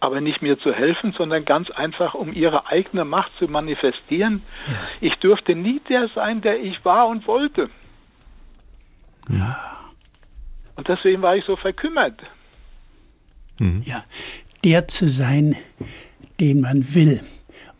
aber 0.00 0.20
nicht 0.22 0.40
mir 0.40 0.58
zu 0.58 0.72
helfen, 0.72 1.12
sondern 1.16 1.44
ganz 1.44 1.70
einfach, 1.70 2.14
um 2.14 2.32
ihre 2.32 2.66
eigene 2.66 3.04
Macht 3.04 3.32
zu 3.38 3.46
manifestieren. 3.46 4.42
Ja. 4.66 4.74
Ich 5.00 5.14
durfte 5.16 5.54
nie 5.54 5.80
der 5.88 6.08
sein, 6.14 6.40
der 6.40 6.58
ich 6.60 6.82
war 6.84 7.06
und 7.06 7.26
wollte. 7.26 7.68
Ja. 9.28 9.76
Und 10.76 10.88
deswegen 10.88 11.20
war 11.20 11.36
ich 11.36 11.44
so 11.46 11.54
verkümmert. 11.54 12.18
Mhm. 13.58 13.82
Ja, 13.84 14.02
der 14.64 14.88
zu 14.88 15.06
sein, 15.06 15.54
den 16.40 16.60
man 16.60 16.84
will 16.94 17.20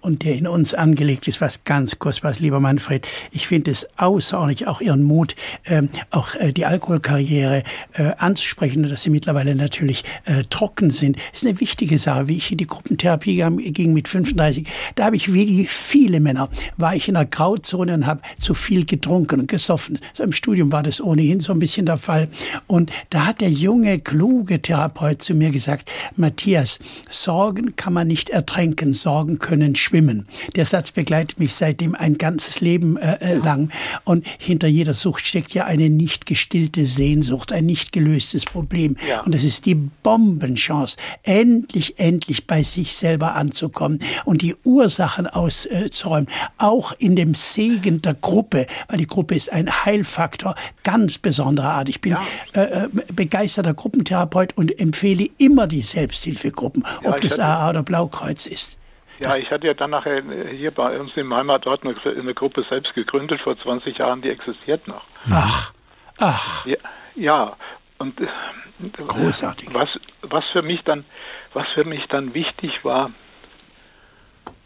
und 0.01 0.25
der 0.25 0.35
in 0.35 0.47
uns 0.47 0.75
angelegt 0.75 1.29
ist, 1.29 1.41
was 1.41 1.65
ganz 1.65 1.99
kostbares, 1.99 2.41
lieber 2.41 2.61
Manfred. 2.61 3.07
Ich 3.33 3.47
finde 3.47 3.71
es 3.71 3.89
außerordentlich, 3.97 4.67
auch 4.67 4.81
Ihren 4.81 5.03
Mut, 5.03 5.37
ähm, 5.67 5.89
auch 6.11 6.35
äh, 6.35 6.53
die 6.53 6.67
Alkoholkarriere 6.67 7.63
äh, 7.95 8.13
anzusprechen 8.19 8.83
dass 8.89 9.03
Sie 9.03 9.11
mittlerweile 9.11 9.55
natürlich 9.55 10.05
äh, 10.25 10.45
trocken 10.49 10.91
sind. 10.91 11.17
Das 11.33 11.43
ist 11.43 11.47
eine 11.47 11.61
wichtige 11.61 11.99
Sache. 11.99 12.29
Wie 12.29 12.37
ich 12.37 12.51
in 12.51 12.59
die 12.59 12.67
Gruppentherapie 12.67 13.43
ging 13.73 13.93
mit 13.93 14.09
35, 14.09 14.67
da 14.95 15.07
habe 15.07 15.17
ich 15.17 15.33
wie 15.33 15.67
viele 15.67 16.21
Männer, 16.21 16.49
war 16.77 16.95
ich 16.95 17.09
in 17.09 17.17
einer 17.17 17.27
Grauzone 17.27 17.95
und 17.95 18.07
habe 18.07 18.23
zu 18.39 18.55
viel 18.55 18.85
getrunken 18.85 19.41
und 19.41 19.49
gesoffen. 19.49 19.99
So 20.15 20.23
Im 20.23 20.33
Studium 20.33 20.73
war 20.73 20.83
das 20.83 21.01
ohnehin 21.01 21.41
so 21.41 21.53
ein 21.53 21.59
bisschen 21.59 21.87
der 21.87 21.97
Fall. 21.97 22.29
Und 22.67 22.91
da 23.11 23.27
hat 23.27 23.41
der 23.41 23.51
junge, 23.51 23.99
kluge 23.99 24.61
Therapeut 24.61 25.23
zu 25.23 25.35
mir 25.35 25.51
gesagt, 25.51 25.91
Matthias, 26.17 26.79
Sorgen 27.09 27.77
kann 27.77 27.93
man 27.93 28.09
nicht 28.09 28.31
ertränken, 28.31 28.93
Sorgen 28.93 29.39
können 29.39 29.75
schwimmen. 29.91 30.25
Der 30.55 30.65
Satz 30.65 30.93
begleitet 30.93 31.39
mich 31.41 31.55
seitdem 31.55 31.95
ein 31.95 32.17
ganzes 32.17 32.61
Leben 32.61 32.97
äh, 32.97 33.17
äh, 33.21 33.35
lang. 33.35 33.71
Und 34.05 34.25
hinter 34.39 34.69
jeder 34.69 34.95
Sucht 34.95 35.27
steckt 35.27 35.53
ja 35.53 35.65
eine 35.65 35.91
nicht 35.91 36.27
gestillte 36.27 36.85
Sehnsucht, 36.85 37.53
ein 37.53 37.67
nicht 37.67 37.93
gelöstes 37.93 38.45
Problem. 38.45 38.97
Ja. 39.09 39.23
Und 39.23 39.35
das 39.35 39.45
ist 39.45 39.67
die 39.67 39.75
Bombenchance, 39.75 40.97
endlich, 41.25 41.99
endlich 41.99 42.47
bei 42.47 42.63
sich 42.63 42.95
selber 42.95 43.35
anzukommen 43.35 43.99
und 44.25 44.43
die 44.43 44.55
Ursachen 44.65 45.27
auszuräumen. 45.27 46.29
Auch 46.59 46.93
in 46.99 47.17
dem 47.17 47.35
Segen 47.35 48.01
der 48.01 48.15
Gruppe, 48.15 48.67
weil 48.89 48.99
die 48.99 49.07
Gruppe 49.07 49.35
ist 49.35 49.53
ein 49.53 49.85
Heilfaktor 49.85 50.55
ganz 50.85 51.19
besonderer 51.19 51.73
Art. 51.73 51.89
Ich 51.89 52.01
bin 52.01 52.13
ja. 52.13 52.23
äh, 52.55 52.85
äh 52.85 52.89
begeisterter 53.13 53.75
Gruppentherapeut 53.75 54.57
und 54.57 54.79
empfehle 54.79 55.29
immer 55.39 55.67
die 55.67 55.83
Selbsthilfegruppen, 55.83 56.85
ja, 57.03 57.11
ob 57.11 57.21
das 57.21 57.39
AA 57.39 57.71
oder 57.71 57.83
Blaukreuz 57.83 58.47
ist. 58.47 58.80
Ja, 59.21 59.37
ich 59.37 59.51
hatte 59.51 59.67
ja 59.67 59.75
dann 59.75 59.91
nachher 59.91 60.23
hier 60.51 60.71
bei 60.71 60.99
uns 60.99 61.13
im 61.17 61.33
Heimatort 61.35 61.85
eine, 61.85 61.95
eine 62.05 62.35
Gruppe 62.35 62.65
selbst 62.69 62.95
gegründet 62.95 63.41
vor 63.43 63.57
20 63.59 63.99
Jahren, 63.99 64.23
die 64.23 64.31
existiert 64.31 64.89
noch. 64.89 65.03
Ach, 65.31 65.73
ach. 66.19 66.67
Ja, 66.67 66.79
ja. 67.15 67.57
und 67.99 68.19
äh, 68.21 68.27
großartig. 69.07 69.69
Was, 69.75 69.89
was 70.23 70.45
für 70.53 70.63
mich 70.63 70.83
dann, 70.85 71.05
was 71.53 71.67
für 71.75 71.85
mich 71.85 72.07
dann 72.09 72.33
wichtig 72.33 72.83
war, 72.83 73.11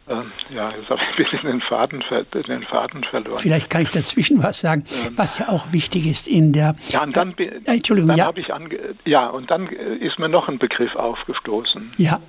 ähm, 0.07 0.31
ja, 0.51 0.71
jetzt 0.71 0.91
habe 0.91 1.01
ich 1.01 1.09
ein 1.09 1.17
bisschen 1.17 1.51
den 1.51 1.61
Faden, 1.63 2.05
den 2.47 2.63
Faden 2.65 3.05
verloren. 3.05 3.39
Vielleicht 3.39 3.71
kann 3.71 3.81
ich 3.83 3.91
dazwischen 3.91 4.43
was 4.43 4.61
sagen, 4.61 4.85
ähm, 5.07 5.15
was 5.17 5.39
ja 5.39 5.49
auch 5.49 5.73
wichtig 5.73 6.07
ist 6.07 6.29
in 6.29 6.53
der. 6.53 6.77
Ja, 6.91 7.03
und 7.03 7.17
dann, 7.17 7.35
äh, 7.39 7.61
Entschuldigung, 7.65 8.09
dann 8.09 8.19
ja. 8.19 8.27
habe 8.27 8.39
ich 8.39 8.53
ange, 8.53 8.79
ja, 9.07 9.29
und 9.29 9.51
dann 9.51 9.67
ist 9.69 10.19
mir 10.19 10.29
noch 10.29 10.49
ein 10.49 10.59
Begriff 10.59 10.95
aufgestoßen. 10.95 11.93
Ja. 11.97 12.21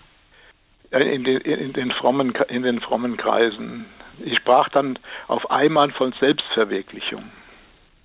In 0.95 1.23
den, 1.23 1.41
in 1.41 1.73
den 1.73 1.91
frommen, 1.91 2.33
in 2.47 2.63
den 2.63 2.79
frommen 2.79 3.17
Kreisen. 3.17 3.85
Ich 4.23 4.37
sprach 4.37 4.69
dann 4.69 4.97
auf 5.27 5.51
einmal 5.51 5.91
von 5.91 6.13
Selbstverwirklichung. 6.19 7.23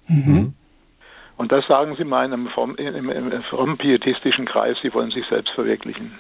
Mhm. 0.09 0.55
Und 1.37 1.53
das 1.53 1.67
sagen 1.67 1.95
Sie 1.97 2.05
mal 2.05 2.25
in 2.27 2.33
einem, 2.33 2.49
fromm, 2.49 2.75
im, 2.77 3.09
im 3.09 3.41
frommen 3.43 3.79
pietistischen 3.79 4.45
Kreis, 4.45 4.77
Sie 4.83 4.93
wollen 4.93 5.11
sich 5.11 5.25
selbst 5.29 5.53
verwirklichen. 5.55 6.19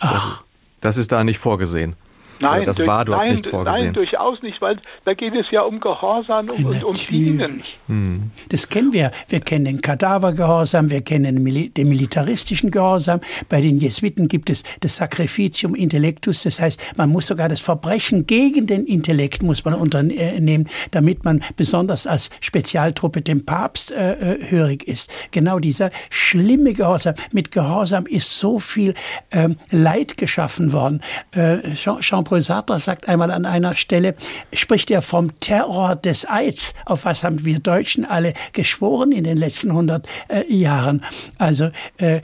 Ach. 0.00 0.42
Das 0.80 0.98
ist 0.98 1.12
da 1.12 1.24
nicht 1.24 1.38
vorgesehen. 1.38 1.96
Nein, 2.40 2.66
das 2.66 2.76
durch, 2.76 2.88
war 2.88 3.04
dort 3.04 3.18
nein, 3.18 3.32
nicht 3.32 3.46
vorgesehen. 3.46 3.84
Nein, 3.86 3.94
durchaus 3.94 4.42
nicht, 4.42 4.60
weil 4.60 4.78
da 5.04 5.14
geht 5.14 5.34
es 5.34 5.50
ja 5.50 5.62
um 5.62 5.80
Gehorsam 5.80 6.48
und, 6.50 6.64
und 6.64 6.84
um 6.84 6.94
Dienen. 6.94 7.62
Hm. 7.86 8.30
Das 8.48 8.68
kennen 8.68 8.92
wir. 8.92 9.10
Wir 9.28 9.40
kennen 9.40 9.64
den 9.64 9.80
Kadavergehorsam, 9.80 10.90
wir 10.90 11.02
kennen 11.02 11.44
den 11.44 11.88
militaristischen 11.88 12.70
Gehorsam. 12.70 13.20
Bei 13.48 13.60
den 13.60 13.78
Jesuiten 13.78 14.28
gibt 14.28 14.50
es 14.50 14.62
das 14.80 14.96
Sacrificium 14.96 15.74
Intellectus, 15.74 16.42
das 16.42 16.60
heißt, 16.60 16.80
man 16.96 17.10
muss 17.10 17.26
sogar 17.26 17.48
das 17.48 17.60
Verbrechen 17.60 18.26
gegen 18.26 18.66
den 18.66 18.84
Intellekt 18.84 19.42
muss 19.42 19.64
man 19.64 19.74
unternehmen, 19.74 20.68
damit 20.90 21.24
man 21.24 21.42
besonders 21.56 22.06
als 22.06 22.30
Spezialtruppe 22.40 23.20
dem 23.20 23.44
Papst 23.44 23.92
äh, 23.92 24.12
äh 24.12 24.50
hörig 24.50 24.86
ist. 24.86 25.10
Genau 25.30 25.58
dieser 25.58 25.90
schlimme 26.10 26.72
Gehorsam. 26.72 27.14
Mit 27.32 27.50
Gehorsam 27.50 28.06
ist 28.06 28.38
so 28.38 28.58
viel 28.58 28.94
ähm, 29.32 29.56
Leid 29.70 30.16
geschaffen 30.16 30.72
worden. 30.72 31.02
Äh, 31.32 31.74
Jean, 31.74 32.00
Jean 32.00 32.23
Jean-Paul 32.24 32.40
Sartre 32.40 32.80
sagt 32.80 33.06
einmal 33.06 33.30
an 33.30 33.44
einer 33.44 33.74
Stelle, 33.74 34.14
spricht 34.54 34.90
er 34.90 35.02
vom 35.02 35.38
Terror 35.40 35.94
des 35.94 36.26
Eids. 36.26 36.72
Auf 36.86 37.04
was 37.04 37.22
haben 37.22 37.44
wir 37.44 37.58
Deutschen 37.58 38.06
alle 38.06 38.32
geschworen 38.54 39.12
in 39.12 39.24
den 39.24 39.36
letzten 39.36 39.70
100 39.70 40.06
äh, 40.28 40.52
Jahren? 40.52 41.04
Also 41.36 41.70
äh, 41.98 42.22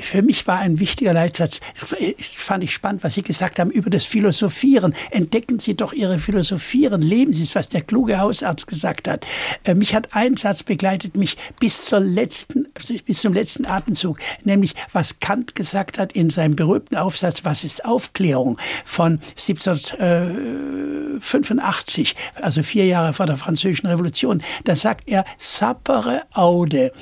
für 0.00 0.22
mich 0.22 0.48
war 0.48 0.58
ein 0.58 0.80
wichtiger 0.80 1.12
Leitsatz, 1.12 1.60
fand 1.76 2.64
ich 2.64 2.74
spannend, 2.74 3.04
was 3.04 3.14
Sie 3.14 3.22
gesagt 3.22 3.60
haben 3.60 3.70
über 3.70 3.88
das 3.88 4.04
Philosophieren. 4.04 4.94
Entdecken 5.12 5.60
Sie 5.60 5.76
doch 5.76 5.92
Ihre 5.92 6.18
Philosophieren, 6.18 7.00
leben 7.00 7.32
Sie 7.32 7.44
es, 7.44 7.54
was 7.54 7.68
der 7.68 7.82
kluge 7.82 8.18
Hausarzt 8.18 8.66
gesagt 8.66 9.06
hat. 9.06 9.24
Äh, 9.62 9.74
mich 9.74 9.94
hat 9.94 10.08
ein 10.16 10.36
Satz 10.36 10.64
begleitet 10.64 11.16
mich 11.16 11.36
bis 11.60 11.84
zur 11.84 12.00
letzten, 12.00 12.66
bis 13.06 13.20
zum 13.20 13.32
letzten 13.32 13.64
Atemzug, 13.64 14.18
nämlich 14.42 14.74
was 14.92 15.20
Kant 15.20 15.54
gesagt 15.54 15.98
hat 15.98 16.12
in 16.14 16.30
seinem 16.30 16.56
berühmten 16.56 16.96
Aufsatz, 16.96 17.44
was 17.44 17.62
ist 17.62 17.84
Aufklärung 17.84 18.58
von 18.84 19.20
1785, 19.36 22.14
also 22.40 22.62
vier 22.62 22.86
Jahre 22.86 23.12
vor 23.12 23.26
der 23.26 23.36
Französischen 23.36 23.88
Revolution, 23.88 24.40
da 24.64 24.76
sagt 24.76 25.08
er, 25.08 25.24
sapere 25.38 26.22
aude. 26.32 26.92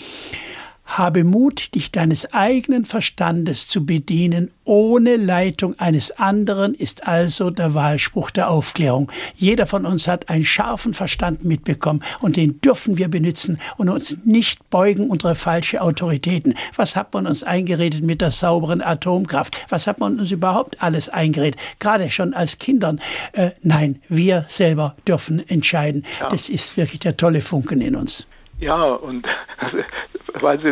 Habe 0.85 1.24
Mut, 1.24 1.74
dich 1.74 1.93
deines 1.93 2.32
eigenen 2.35 2.85
Verstandes 2.85 3.66
zu 3.66 3.87
bedienen, 3.87 4.51
ohne 4.64 5.16
Leitung 5.16 5.78
eines 5.78 6.12
anderen, 6.18 6.74
ist 6.74 7.09
also 7.09 7.51
der 7.51 7.74
Wahlspruch 7.74 8.30
der 8.30 8.51
Aufklärung. 8.51 9.11
Jeder 9.35 9.66
von 9.66 9.87
uns 9.87 10.07
hat 10.07 10.28
einen 10.28 10.45
scharfen 10.45 10.95
Verstand 10.95 11.45
mitbekommen 11.45 12.03
und 12.20 12.37
den 12.37 12.61
dürfen 12.61 12.99
wir 12.99 13.09
benutzen 13.09 13.59
und 13.76 13.89
uns 13.89 14.24
nicht 14.24 14.70
beugen 14.70 15.09
unter 15.11 15.35
falsche 15.35 15.80
Autoritäten. 15.80 16.55
Was 16.76 16.97
hat 16.97 17.12
man 17.14 17.26
uns 17.26 17.43
eingeredet 17.43 18.03
mit 18.03 18.20
der 18.20 18.30
sauberen 18.30 18.82
Atomkraft? 18.82 19.66
Was 19.70 19.87
hat 19.87 20.01
man 20.01 20.18
uns 20.18 20.30
überhaupt 20.30 20.82
alles 20.82 21.09
eingeredet? 21.09 21.59
Gerade 21.78 22.11
schon 22.11 22.35
als 22.35 22.59
Kindern. 22.59 23.01
Äh, 23.32 23.51
nein, 23.62 24.01
wir 24.09 24.45
selber 24.49 24.97
dürfen 25.09 25.47
entscheiden. 25.49 26.05
Ja. 26.20 26.28
Das 26.28 26.49
ist 26.49 26.76
wirklich 26.76 27.01
der 27.01 27.16
tolle 27.16 27.41
Funken 27.41 27.80
in 27.80 27.97
uns. 27.97 28.26
Ja, 28.61 28.95
und 28.95 29.26
weil 30.41 30.61
Sie 30.61 30.68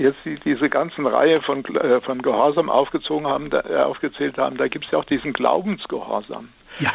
jetzt 0.00 0.24
diese 0.44 0.68
ganzen 0.68 1.06
Reihe 1.06 1.36
von, 1.42 1.64
äh, 1.64 2.00
von 2.00 2.20
Gehorsam 2.20 2.68
aufgezogen 2.68 3.26
haben, 3.26 3.50
da, 3.50 3.60
äh, 3.60 3.76
aufgezählt 3.82 4.38
haben, 4.38 4.56
da 4.56 4.68
gibt 4.68 4.84
es 4.84 4.90
ja 4.90 4.98
auch 4.98 5.04
diesen 5.04 5.32
Glaubensgehorsam. 5.32 6.48
Ja. 6.78 6.90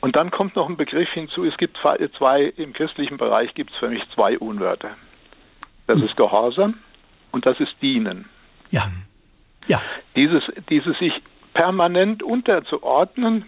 Und 0.00 0.16
dann 0.16 0.30
kommt 0.30 0.56
noch 0.56 0.68
ein 0.68 0.76
Begriff 0.76 1.10
hinzu, 1.10 1.44
es 1.44 1.56
gibt 1.56 1.76
zwei, 1.78 2.52
im 2.56 2.72
christlichen 2.72 3.16
Bereich 3.16 3.52
gibt 3.54 3.70
es 3.72 3.76
für 3.76 3.88
mich 3.88 4.02
zwei 4.14 4.38
Unwörter. 4.38 4.90
Das 5.86 6.00
ist 6.00 6.16
Gehorsam 6.16 6.74
und 7.32 7.46
das 7.46 7.58
ist 7.60 7.72
Dienen. 7.82 8.26
Ja. 8.70 8.82
Ja. 9.66 9.80
Dieses, 10.14 10.44
dieses 10.70 10.98
sich 10.98 11.12
permanent 11.54 12.22
unterzuordnen, 12.22 13.46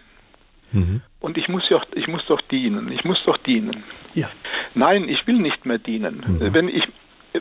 mhm. 0.72 1.02
und 1.20 1.38
ich 1.38 1.48
muss, 1.48 1.62
doch, 1.68 1.86
ich 1.94 2.08
muss 2.08 2.22
doch 2.26 2.40
dienen, 2.42 2.90
ich 2.90 3.04
muss 3.04 3.18
doch 3.24 3.36
dienen. 3.38 3.84
Ja. 4.14 4.28
Nein, 4.74 5.08
ich 5.08 5.26
will 5.26 5.38
nicht 5.38 5.66
mehr 5.66 5.78
dienen. 5.78 6.24
Mhm. 6.26 6.54
Wenn 6.54 6.68
ich, 6.68 6.84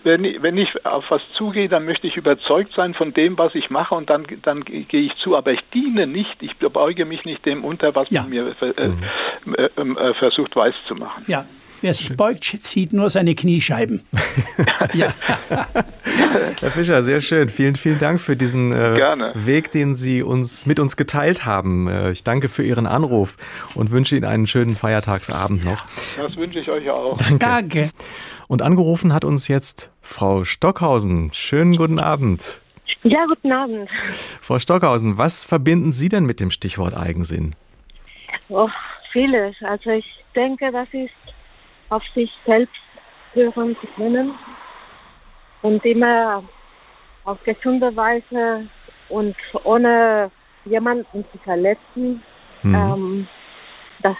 wenn 0.04 0.24
ich, 0.24 0.42
wenn 0.42 0.58
ich 0.58 0.86
auf 0.86 1.06
was 1.10 1.22
zugehe, 1.38 1.68
dann 1.68 1.86
möchte 1.86 2.08
ich 2.08 2.16
überzeugt 2.16 2.74
sein 2.76 2.94
von 2.94 3.14
dem, 3.14 3.38
was 3.38 3.56
ich 3.56 3.70
mache 3.70 3.96
und 3.96 4.10
dann, 4.10 4.26
dann 4.44 4.64
gehe 4.64 4.86
ich 5.02 5.16
zu. 5.18 5.36
Aber 5.36 5.52
ich 5.52 5.62
diene 5.74 6.08
nicht, 6.08 6.42
ich 6.42 6.56
beuge 6.58 7.06
mich 7.06 7.26
nicht 7.26 7.46
dem 7.46 7.64
unter, 7.64 7.96
was 7.96 8.10
ja. 8.10 8.22
man 8.22 8.30
mir 8.30 8.56
äh, 8.62 8.88
mhm. 8.88 9.04
äh, 9.56 9.70
ähm, 9.78 9.98
äh, 9.98 10.14
versucht 10.16 10.56
weiß 10.56 10.76
zu 10.88 10.96
machen. 10.96 11.24
Ja, 11.28 11.46
Wer 11.82 11.94
sich 11.94 12.16
beugt, 12.16 12.44
sieht 12.44 12.94
nur 12.94 13.10
seine 13.10 13.36
Kniescheiben. 13.36 14.02
ja. 14.94 15.14
Herr 16.60 16.72
Fischer, 16.72 17.04
sehr 17.04 17.22
schön. 17.22 17.50
Vielen, 17.50 17.76
vielen 17.76 18.00
Dank 18.00 18.20
für 18.20 18.36
diesen 18.36 18.74
äh, 18.74 19.00
Weg, 19.34 19.72
den 19.72 19.96
Sie 19.96 20.22
uns 20.22 20.66
mit 20.66 20.80
uns 20.80 20.98
geteilt 20.98 21.46
haben. 21.46 21.88
Äh, 21.88 22.12
ich 22.12 22.24
danke 22.24 22.50
für 22.50 22.64
Ihren 22.64 22.86
Anruf 22.86 23.36
und 23.76 23.92
wünsche 23.92 24.16
Ihnen 24.16 24.26
einen 24.26 24.48
schönen 24.48 24.76
Feiertagsabend 24.76 25.64
noch. 25.64 25.86
Das 26.18 26.36
wünsche 26.36 26.60
ich 26.60 26.70
euch 26.70 26.90
auch. 26.90 27.18
Danke. 27.18 27.40
danke. 27.40 27.90
Und 28.48 28.62
angerufen 28.62 29.14
hat 29.14 29.24
uns 29.24 29.48
jetzt 29.48 29.92
Frau 30.02 30.44
Stockhausen. 30.44 31.32
Schönen 31.34 31.78
guten 31.78 32.00
Abend. 32.00 32.62
Ja, 33.04 33.26
guten 33.28 33.52
Abend. 33.52 33.90
Frau 34.42 34.60
Stockhausen, 34.60 35.18
was 35.18 35.46
verbinden 35.46 35.94
Sie 35.94 36.10
denn 36.10 36.26
mit 36.26 36.40
dem 36.40 36.52
Stichwort 36.52 36.98
Eigensinn? 36.98 37.56
Oh, 38.50 38.68
vieles. 39.12 39.56
Also 39.62 39.92
ich 39.92 40.06
denke, 40.36 40.72
das 40.72 40.88
ist 40.94 41.34
auf 41.90 42.04
sich 42.14 42.32
selbst 42.46 42.74
hören 43.34 43.76
zu 43.82 43.88
können 43.96 44.34
und 45.62 45.84
immer 45.86 46.44
auf 47.26 47.44
gesunde 47.44 47.96
Weise 47.96 48.68
und 49.10 49.36
ohne 49.64 50.32
jemanden 50.66 51.26
zu 51.32 51.38
verletzen, 51.40 52.24
mhm. 52.64 52.76
ähm, 52.76 53.28
das 54.02 54.16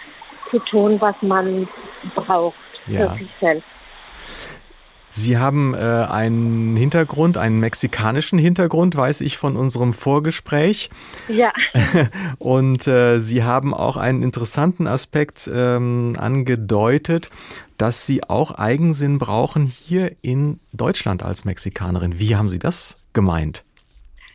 zu 0.50 0.58
tun, 0.60 1.00
was 1.00 1.14
man 1.22 1.68
braucht 2.14 2.56
ja. 2.86 3.08
für 3.08 3.18
sich 3.18 3.30
selbst. 3.40 3.79
Sie 5.12 5.38
haben 5.38 5.74
äh, 5.74 5.78
einen 5.78 6.76
Hintergrund, 6.76 7.36
einen 7.36 7.58
mexikanischen 7.58 8.38
Hintergrund, 8.38 8.96
weiß 8.96 9.20
ich 9.22 9.36
von 9.36 9.56
unserem 9.56 9.92
Vorgespräch. 9.92 10.88
Ja. 11.28 11.52
Und 12.38 12.86
äh, 12.86 13.18
Sie 13.18 13.42
haben 13.42 13.74
auch 13.74 13.96
einen 13.96 14.22
interessanten 14.22 14.86
Aspekt 14.86 15.50
ähm, 15.52 16.16
angedeutet, 16.16 17.28
dass 17.76 18.06
Sie 18.06 18.22
auch 18.28 18.52
Eigensinn 18.52 19.18
brauchen 19.18 19.66
hier 19.66 20.12
in 20.22 20.60
Deutschland 20.72 21.24
als 21.24 21.44
Mexikanerin. 21.44 22.20
Wie 22.20 22.36
haben 22.36 22.48
Sie 22.48 22.60
das 22.60 22.96
gemeint? 23.12 23.64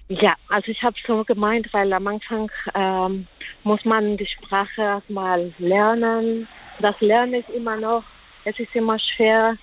Ja, 0.09 0.35
also 0.49 0.71
ich 0.71 0.83
habe 0.83 0.95
so 1.07 1.23
gemeint, 1.23 1.73
weil 1.73 1.91
am 1.93 2.05
Anfang 2.07 2.51
ähm, 2.75 3.27
muss 3.63 3.83
man 3.85 4.17
die 4.17 4.27
Sprache 4.27 4.81
erstmal 4.81 5.53
lernen. 5.57 6.47
Das 6.79 6.99
Lernen 6.99 7.35
ist 7.35 7.49
immer 7.49 7.77
noch, 7.77 8.03
es 8.43 8.59
ist 8.59 8.75
immer 8.75 8.99
schwer, 8.99 9.55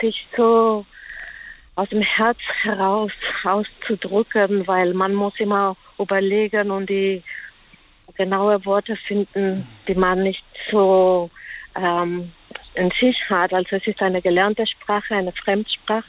sich 0.00 0.26
so 0.36 0.84
aus 1.76 1.88
dem 1.88 2.02
Herz 2.02 2.38
heraus 2.62 3.12
auszudrücken, 3.44 4.66
weil 4.66 4.94
man 4.94 5.14
muss 5.14 5.38
immer 5.38 5.76
überlegen 5.98 6.70
und 6.70 6.90
die 6.90 7.22
genaue 8.16 8.64
Worte 8.66 8.96
finden, 8.96 9.66
die 9.86 9.94
man 9.94 10.22
nicht 10.22 10.44
so 10.70 11.30
ähm, 11.74 12.32
in 12.74 12.90
sich 13.00 13.16
hat. 13.28 13.52
Also 13.52 13.76
es 13.76 13.86
ist 13.86 14.02
eine 14.02 14.20
gelernte 14.20 14.66
Sprache, 14.66 15.14
eine 15.14 15.32
Fremdsprache. 15.32 16.04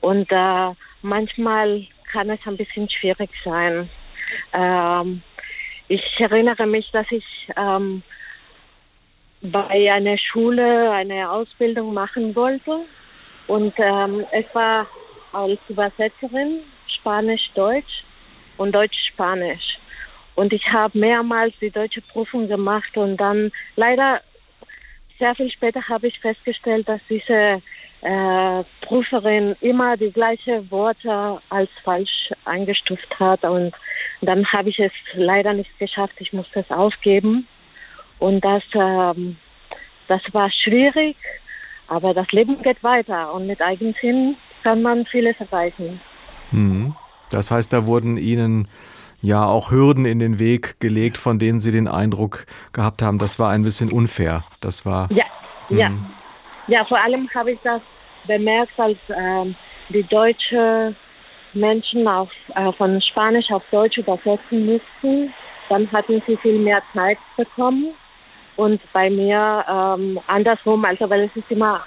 Und 0.00 0.30
äh, 0.30 0.70
manchmal 1.02 1.86
kann 2.10 2.30
es 2.30 2.40
ein 2.46 2.56
bisschen 2.56 2.88
schwierig 2.88 3.30
sein. 3.44 3.88
Ähm, 4.52 5.22
ich 5.88 6.02
erinnere 6.18 6.66
mich, 6.66 6.90
dass 6.90 7.06
ich 7.10 7.24
ähm, 7.56 8.02
bei 9.42 9.92
einer 9.92 10.16
Schule 10.18 10.90
eine 10.90 11.30
Ausbildung 11.30 11.92
machen 11.92 12.34
wollte. 12.34 12.80
Und 13.48 13.74
ähm, 13.78 14.24
es 14.32 14.44
war 14.54 14.86
als 15.32 15.58
Übersetzerin 15.68 16.60
Spanisch-Deutsch 16.86 18.04
und 18.56 18.72
Deutsch-Spanisch. 18.74 19.78
Und 20.34 20.52
ich 20.52 20.72
habe 20.72 20.98
mehrmals 20.98 21.52
die 21.60 21.70
deutsche 21.70 22.00
Prüfung 22.00 22.48
gemacht 22.48 22.96
und 22.96 23.16
dann 23.16 23.52
leider 23.76 24.20
sehr 25.18 25.34
viel 25.34 25.50
später 25.50 25.86
habe 25.88 26.06
ich 26.06 26.18
festgestellt, 26.20 26.88
dass 26.88 27.00
diese 27.08 27.60
äh, 28.00 28.64
Prüferin 28.80 29.56
immer 29.60 29.96
die 29.96 30.10
gleichen 30.10 30.70
Worte 30.70 31.38
als 31.50 31.70
falsch 31.84 32.30
eingestuft 32.44 33.20
hat 33.20 33.44
und 33.44 33.74
dann 34.20 34.46
habe 34.52 34.70
ich 34.70 34.78
es 34.78 34.92
leider 35.14 35.52
nicht 35.52 35.78
geschafft. 35.78 36.14
Ich 36.20 36.32
musste 36.32 36.60
es 36.60 36.70
aufgeben. 36.70 37.46
Und 38.22 38.44
das, 38.44 38.62
ähm, 38.74 39.36
das 40.06 40.22
war 40.30 40.48
schwierig, 40.48 41.16
aber 41.88 42.14
das 42.14 42.30
Leben 42.30 42.62
geht 42.62 42.82
weiter 42.84 43.34
und 43.34 43.48
mit 43.48 43.60
Eigensinn 43.60 44.36
kann 44.62 44.80
man 44.80 45.04
vieles 45.06 45.34
erreichen. 45.40 46.00
Mhm. 46.52 46.94
Das 47.32 47.50
heißt, 47.50 47.72
da 47.72 47.84
wurden 47.84 48.16
Ihnen 48.16 48.68
ja 49.22 49.44
auch 49.44 49.72
Hürden 49.72 50.04
in 50.04 50.20
den 50.20 50.38
Weg 50.38 50.78
gelegt, 50.78 51.18
von 51.18 51.40
denen 51.40 51.58
Sie 51.58 51.72
den 51.72 51.88
Eindruck 51.88 52.46
gehabt 52.72 53.02
haben, 53.02 53.18
das 53.18 53.40
war 53.40 53.50
ein 53.50 53.64
bisschen 53.64 53.90
unfair. 53.90 54.44
Das 54.60 54.86
war. 54.86 55.08
Ja, 55.12 55.24
mh. 55.68 55.78
ja. 55.80 55.90
Ja, 56.68 56.84
vor 56.84 57.02
allem 57.02 57.28
habe 57.34 57.52
ich 57.52 57.58
das 57.64 57.82
bemerkt, 58.24 58.78
als 58.78 59.00
ähm, 59.08 59.56
die 59.88 60.04
deutsche 60.04 60.94
Menschen 61.54 62.06
auf, 62.06 62.30
äh, 62.54 62.70
von 62.70 63.02
Spanisch 63.02 63.50
auf 63.50 63.64
Deutsch 63.72 63.98
übersetzen 63.98 64.64
mussten. 64.66 65.34
Dann 65.68 65.90
hatten 65.90 66.22
sie 66.24 66.36
viel 66.36 66.60
mehr 66.60 66.82
Zeit 66.94 67.18
bekommen 67.36 67.94
und 68.56 68.80
bei 68.92 69.08
mir 69.10 69.64
ähm, 69.68 70.20
andersrum, 70.26 70.84
also 70.84 71.08
weil 71.08 71.24
es 71.24 71.36
ist 71.36 71.50
immer 71.50 71.82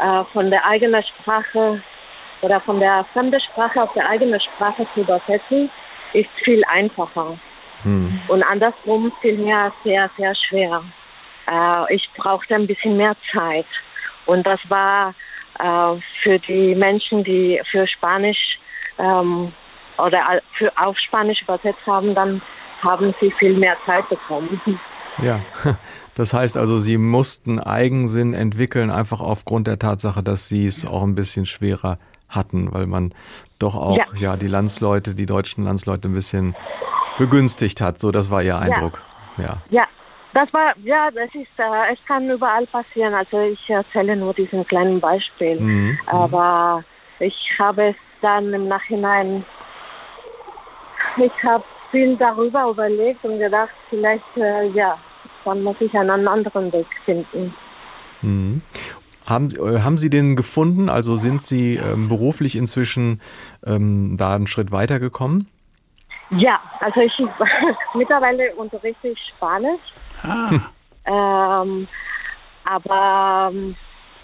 äh, 0.00 0.24
von 0.32 0.50
der 0.50 0.64
eigenen 0.64 1.02
Sprache 1.02 1.80
oder 2.40 2.60
von 2.60 2.78
der 2.78 3.04
fremden 3.12 3.40
Sprache 3.40 3.82
auf 3.82 3.92
der 3.94 4.08
eigene 4.08 4.38
Sprache 4.40 4.86
zu 4.94 5.00
übersetzen, 5.00 5.70
ist 6.12 6.30
viel 6.36 6.62
einfacher. 6.64 7.36
Hm. 7.82 8.20
Und 8.28 8.42
andersrum 8.42 9.12
viel 9.20 9.38
mehr 9.38 9.72
sehr, 9.84 10.08
sehr 10.16 10.34
schwer. 10.34 10.82
Äh, 11.50 11.94
ich 11.94 12.08
brauchte 12.16 12.54
ein 12.54 12.66
bisschen 12.66 12.96
mehr 12.96 13.16
Zeit. 13.32 13.66
Und 14.26 14.46
das 14.46 14.60
war 14.68 15.14
äh, 15.58 16.00
für 16.22 16.38
die 16.38 16.74
Menschen, 16.74 17.24
die 17.24 17.60
für 17.70 17.86
Spanisch 17.86 18.58
ähm, 18.98 19.52
oder 19.98 20.40
für 20.52 20.70
auf 20.76 20.98
Spanisch 20.98 21.42
übersetzt 21.42 21.86
haben, 21.86 22.14
dann 22.14 22.40
haben 22.82 23.12
sie 23.20 23.30
viel 23.32 23.54
mehr 23.54 23.76
Zeit 23.84 24.08
bekommen. 24.08 24.60
Ja, 25.22 25.40
das 26.14 26.32
heißt 26.32 26.56
also, 26.56 26.78
Sie 26.78 26.98
mussten 26.98 27.58
Eigensinn 27.58 28.34
entwickeln, 28.34 28.90
einfach 28.90 29.20
aufgrund 29.20 29.66
der 29.66 29.78
Tatsache, 29.78 30.22
dass 30.22 30.48
Sie 30.48 30.66
es 30.66 30.86
auch 30.86 31.02
ein 31.02 31.14
bisschen 31.14 31.46
schwerer 31.46 31.98
hatten, 32.28 32.72
weil 32.72 32.86
man 32.86 33.14
doch 33.58 33.74
auch 33.74 33.96
ja, 33.96 34.04
ja 34.18 34.36
die 34.36 34.46
Landsleute, 34.46 35.14
die 35.14 35.26
deutschen 35.26 35.64
Landsleute 35.64 36.08
ein 36.08 36.14
bisschen 36.14 36.54
begünstigt 37.16 37.80
hat. 37.80 37.98
So, 37.98 38.10
das 38.10 38.30
war 38.30 38.42
Ihr 38.42 38.58
Eindruck. 38.58 39.02
Ja. 39.38 39.44
Ja, 39.44 39.62
ja 39.70 39.84
das 40.34 40.52
war, 40.52 40.74
ja, 40.84 41.10
das 41.10 41.34
ist, 41.34 41.58
äh, 41.58 41.92
es 41.92 42.04
kann 42.06 42.30
überall 42.30 42.66
passieren. 42.66 43.14
Also 43.14 43.40
ich 43.40 43.70
erzähle 43.70 44.14
nur 44.14 44.34
diesen 44.34 44.66
kleinen 44.66 45.00
Beispiel. 45.00 45.58
Mhm. 45.60 45.70
mhm. 45.70 45.98
Aber 46.06 46.84
ich 47.18 47.36
habe 47.58 47.88
es 47.88 47.96
dann 48.20 48.52
im 48.52 48.68
Nachhinein, 48.68 49.44
ich 51.16 51.44
habe 51.44 51.64
viel 51.90 52.16
darüber 52.16 52.70
überlegt 52.70 53.24
und 53.24 53.38
gedacht, 53.38 53.72
vielleicht, 53.88 54.36
äh, 54.36 54.68
ja, 54.68 54.98
dann 55.48 55.62
muss 55.62 55.76
ich 55.80 55.94
einen 55.94 56.28
anderen 56.28 56.72
Weg 56.72 56.86
finden. 57.04 57.54
Mhm. 58.22 58.62
Haben, 59.26 59.50
äh, 59.50 59.80
haben 59.80 59.98
Sie 59.98 60.10
den 60.10 60.36
gefunden? 60.36 60.88
Also 60.88 61.16
sind 61.16 61.42
Sie 61.42 61.76
ähm, 61.76 62.08
beruflich 62.08 62.56
inzwischen 62.56 63.20
ähm, 63.66 64.16
da 64.16 64.34
einen 64.34 64.46
Schritt 64.46 64.72
weiter 64.72 65.00
gekommen? 65.00 65.48
Ja, 66.30 66.60
also 66.80 67.00
ich 67.00 67.12
mittlerweile 67.94 68.54
unterrichte 68.54 69.08
ich 69.08 69.18
Spanisch. 69.36 69.80
Ah. 70.22 71.62
Ähm, 71.62 71.88
aber 72.64 73.50
ähm, 73.52 73.76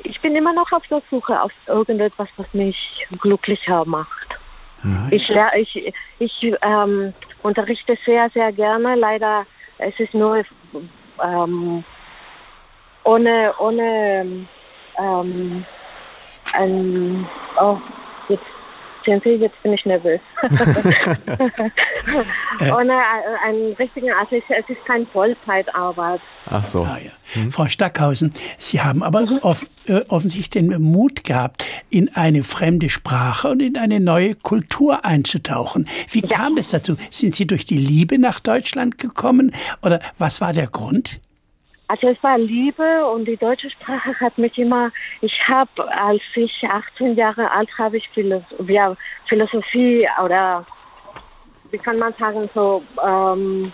ich 0.02 0.20
bin 0.20 0.36
immer 0.36 0.52
noch 0.52 0.70
auf 0.72 0.86
der 0.88 1.02
Suche 1.10 1.40
auf 1.40 1.52
irgendetwas, 1.66 2.28
was 2.36 2.52
mich 2.52 2.76
glücklicher 3.20 3.84
macht. 3.86 4.28
Ja, 4.82 5.50
ich, 5.54 5.76
ich, 5.76 5.94
ich 6.18 6.54
ähm, 6.60 7.14
unterrichte 7.42 7.96
sehr, 8.04 8.28
sehr 8.30 8.52
gerne. 8.52 8.96
Leider 8.96 9.46
es 9.78 9.98
ist 9.98 10.14
nur 10.14 10.44
ähm, 11.22 11.84
ohne, 13.04 13.54
ohne 13.58 14.46
ähm, 14.98 15.66
ein, 16.54 17.28
oh, 17.60 17.78
jetzt 18.28 18.44
Sie, 19.06 19.30
jetzt 19.30 19.62
bin 19.62 19.72
ich 19.72 19.84
nervös. 19.84 20.20
ohne 22.72 22.92
äh, 22.92 23.46
einen 23.46 23.72
richtigen, 23.74 24.10
also 24.12 24.36
es 24.36 24.68
ist 24.68 24.84
kein 24.86 25.06
Vollzeitarbeit. 25.06 26.20
Ach 26.46 26.64
so. 26.64 26.82
Ah, 26.82 26.98
ja. 27.02 27.10
hm. 27.34 27.50
Frau 27.50 27.66
Stackhausen, 27.66 28.32
Sie 28.58 28.80
haben 28.80 29.02
aber 29.02 29.22
mhm. 29.22 29.38
off, 29.42 29.66
äh, 29.86 30.00
offensichtlich 30.08 30.50
den 30.50 30.82
Mut 30.82 31.24
gehabt, 31.24 31.64
in 31.90 32.14
eine 32.14 32.42
fremde 32.42 32.88
Sprache 32.88 33.48
und 33.48 33.60
in 33.60 33.76
eine 33.76 34.00
neue 34.00 34.34
Kultur 34.34 35.04
einzutauchen. 35.04 35.88
Wie 36.10 36.20
ja. 36.20 36.28
kam 36.28 36.56
es 36.56 36.70
dazu? 36.70 36.96
Sind 37.10 37.34
Sie 37.34 37.46
durch 37.46 37.64
die 37.64 37.78
Liebe 37.78 38.18
nach 38.18 38.40
Deutschland 38.40 38.98
gekommen 38.98 39.52
oder 39.82 40.00
was 40.18 40.40
war 40.40 40.52
der 40.52 40.68
Grund? 40.68 41.20
Also 41.86 42.08
es 42.08 42.22
war 42.22 42.38
Liebe 42.38 43.06
und 43.06 43.26
die 43.26 43.36
deutsche 43.36 43.70
Sprache 43.70 44.18
hat 44.18 44.38
mich 44.38 44.56
immer, 44.56 44.90
ich 45.20 45.38
habe, 45.46 45.92
als 45.92 46.22
ich 46.34 46.64
18 46.66 47.14
Jahre 47.14 47.50
alt 47.50 47.68
habe 47.76 47.98
ich 47.98 48.08
Philosophie, 48.08 50.08
oder 50.24 50.64
wie 51.70 51.78
kann 51.78 51.98
man 51.98 52.14
sagen, 52.14 52.48
so 52.54 52.82
ähm, 53.06 53.70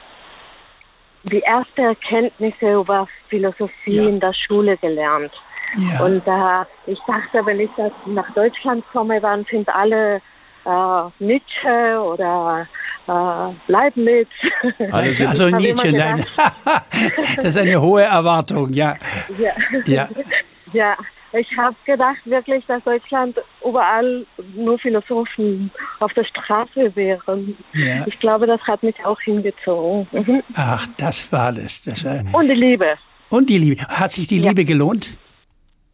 die 1.22 1.42
ersten 1.42 1.82
Erkenntnisse 1.82 2.72
über 2.72 3.06
Philosophie 3.28 3.96
ja. 3.96 4.08
in 4.08 4.18
der 4.18 4.32
Schule 4.32 4.76
gelernt. 4.78 5.32
Ja. 5.76 6.04
Und 6.04 6.26
äh, 6.26 6.90
ich 6.90 6.98
dachte, 7.06 7.46
wenn 7.46 7.60
ich 7.60 7.70
das 7.76 7.92
nach 8.06 8.32
Deutschland 8.34 8.84
komme, 8.92 9.20
dann 9.20 9.44
sind 9.50 9.68
alle 9.68 10.20
äh, 10.64 11.24
Nietzsche 11.24 12.00
oder 12.00 12.66
äh, 13.08 13.72
Leibniz. 13.72 14.28
Also, 14.92 15.26
also 15.26 15.48
Nietzsche, 15.50 15.92
nein. 15.92 16.24
das 17.36 17.38
ist 17.38 17.58
eine 17.58 17.80
hohe 17.80 18.02
Erwartung, 18.02 18.72
ja. 18.72 18.96
Ja. 19.38 19.52
ja. 19.86 20.08
ja. 20.72 20.96
Ich 21.32 21.46
habe 21.56 21.76
gedacht 21.86 22.18
wirklich, 22.24 22.64
dass 22.66 22.82
Deutschland 22.82 23.36
überall 23.64 24.26
nur 24.54 24.78
Philosophen 24.80 25.70
auf 26.00 26.12
der 26.14 26.24
Straße 26.24 26.94
wären. 26.96 27.56
Ja. 27.72 28.04
Ich 28.06 28.18
glaube, 28.18 28.48
das 28.48 28.60
hat 28.62 28.82
mich 28.82 28.96
auch 29.04 29.20
hingezogen. 29.20 30.08
Mhm. 30.12 30.42
Ach, 30.54 30.86
das 30.96 31.30
war 31.32 31.52
das. 31.52 31.82
das 31.82 32.04
äh 32.04 32.24
Und 32.32 32.48
die 32.48 32.54
Liebe. 32.54 32.96
Und 33.28 33.48
die 33.48 33.58
Liebe. 33.58 33.82
Hat 33.86 34.10
sich 34.10 34.26
die 34.26 34.40
ja. 34.40 34.48
Liebe 34.48 34.64
gelohnt? 34.64 35.18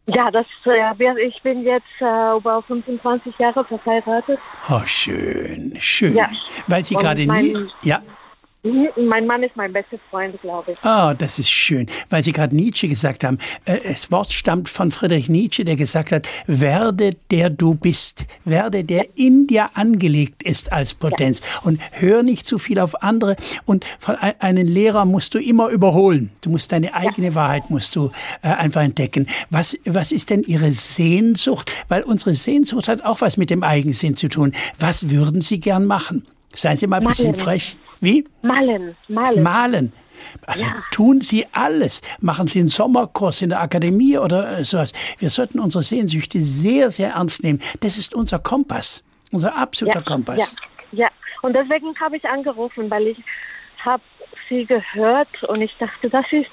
Ja, 0.07 0.31
das, 0.31 0.45
äh, 0.65 1.27
ich 1.27 1.41
bin 1.41 1.63
jetzt 1.63 1.85
äh, 1.99 2.37
über 2.37 2.63
25 2.63 3.37
Jahre 3.39 3.65
verheiratet. 3.65 4.39
Oh, 4.69 4.81
schön, 4.85 5.73
schön. 5.79 6.15
Ja. 6.15 6.29
Weil 6.67 6.83
Sie 6.83 6.95
gerade 6.95 7.25
nie. 7.25 7.55
Ja. 7.83 8.01
Mein 8.63 9.27
Mann 9.27 9.43
ist 9.43 9.55
mein 9.55 9.71
bester 9.71 9.97
Freund, 10.09 10.39
glaube 10.41 10.71
ich. 10.71 10.77
Ah, 10.81 11.11
oh, 11.11 11.13
das 11.13 11.39
ist 11.39 11.49
schön, 11.49 11.87
weil 12.09 12.23
Sie 12.23 12.31
gerade 12.31 12.55
Nietzsche 12.55 12.87
gesagt 12.87 13.23
haben. 13.23 13.37
Äh, 13.65 13.77
das 13.87 14.11
Wort 14.11 14.33
stammt 14.33 14.67
von 14.67 14.91
Friedrich 14.91 15.29
Nietzsche, 15.29 15.63
der 15.63 15.75
gesagt 15.75 16.11
hat, 16.11 16.27
werde 16.47 17.11
der 17.31 17.49
du 17.49 17.75
bist, 17.75 18.25
werde 18.45 18.83
der 18.83 19.05
in 19.15 19.47
dir 19.47 19.69
angelegt 19.75 20.43
ist 20.43 20.73
als 20.73 20.95
Potenz 20.95 21.39
ja. 21.39 21.61
und 21.63 21.79
hör 21.91 22.23
nicht 22.23 22.45
zu 22.45 22.57
viel 22.57 22.79
auf 22.79 23.03
andere 23.03 23.35
und 23.65 23.85
von 23.99 24.15
einen 24.15 24.67
Lehrer 24.67 25.05
musst 25.05 25.35
du 25.35 25.39
immer 25.39 25.69
überholen. 25.69 26.31
Du 26.41 26.49
musst 26.49 26.71
deine 26.71 26.93
eigene 26.93 27.27
ja. 27.27 27.35
Wahrheit 27.35 27.69
musst 27.69 27.95
du 27.95 28.11
äh, 28.41 28.49
einfach 28.49 28.81
entdecken. 28.81 29.27
Was 29.49 29.77
was 29.85 30.11
ist 30.11 30.29
denn 30.29 30.43
Ihre 30.43 30.71
Sehnsucht? 30.71 31.71
Weil 31.89 32.03
unsere 32.03 32.33
Sehnsucht 32.33 32.87
hat 32.87 33.05
auch 33.05 33.21
was 33.21 33.37
mit 33.37 33.49
dem 33.49 33.63
Eigensinn 33.63 34.15
zu 34.15 34.29
tun. 34.29 34.53
Was 34.79 35.11
würden 35.11 35.41
Sie 35.41 35.59
gern 35.59 35.85
machen? 35.85 36.23
Seien 36.53 36.77
Sie 36.77 36.87
mal 36.87 36.99
ein 36.99 37.07
bisschen 37.07 37.35
frech. 37.35 37.77
Wie? 38.01 38.25
Malen. 38.41 38.95
Malen. 39.07 39.43
Malen. 39.43 39.93
Also 40.45 40.65
ja. 40.65 40.83
tun 40.91 41.21
Sie 41.21 41.45
alles. 41.51 42.01
Machen 42.19 42.47
Sie 42.47 42.59
einen 42.59 42.69
Sommerkurs 42.69 43.41
in 43.41 43.49
der 43.49 43.61
Akademie 43.61 44.17
oder 44.17 44.59
äh, 44.59 44.63
sowas. 44.63 44.93
Wir 45.19 45.29
sollten 45.29 45.59
unsere 45.59 45.83
Sehnsüchte 45.83 46.39
sehr, 46.39 46.91
sehr 46.91 47.09
ernst 47.11 47.43
nehmen. 47.43 47.61
Das 47.81 47.97
ist 47.97 48.15
unser 48.15 48.39
Kompass, 48.39 49.03
unser 49.31 49.55
absoluter 49.55 49.99
ja, 49.99 50.05
Kompass. 50.05 50.55
Ja, 50.91 51.03
ja. 51.03 51.07
Und 51.41 51.53
deswegen 51.53 51.95
habe 51.99 52.17
ich 52.17 52.25
angerufen, 52.25 52.89
weil 52.89 53.07
ich 53.07 53.17
habe 53.85 54.03
Sie 54.49 54.65
gehört 54.65 55.43
und 55.43 55.61
ich 55.61 55.75
dachte, 55.77 56.09
das 56.09 56.25
ist 56.31 56.49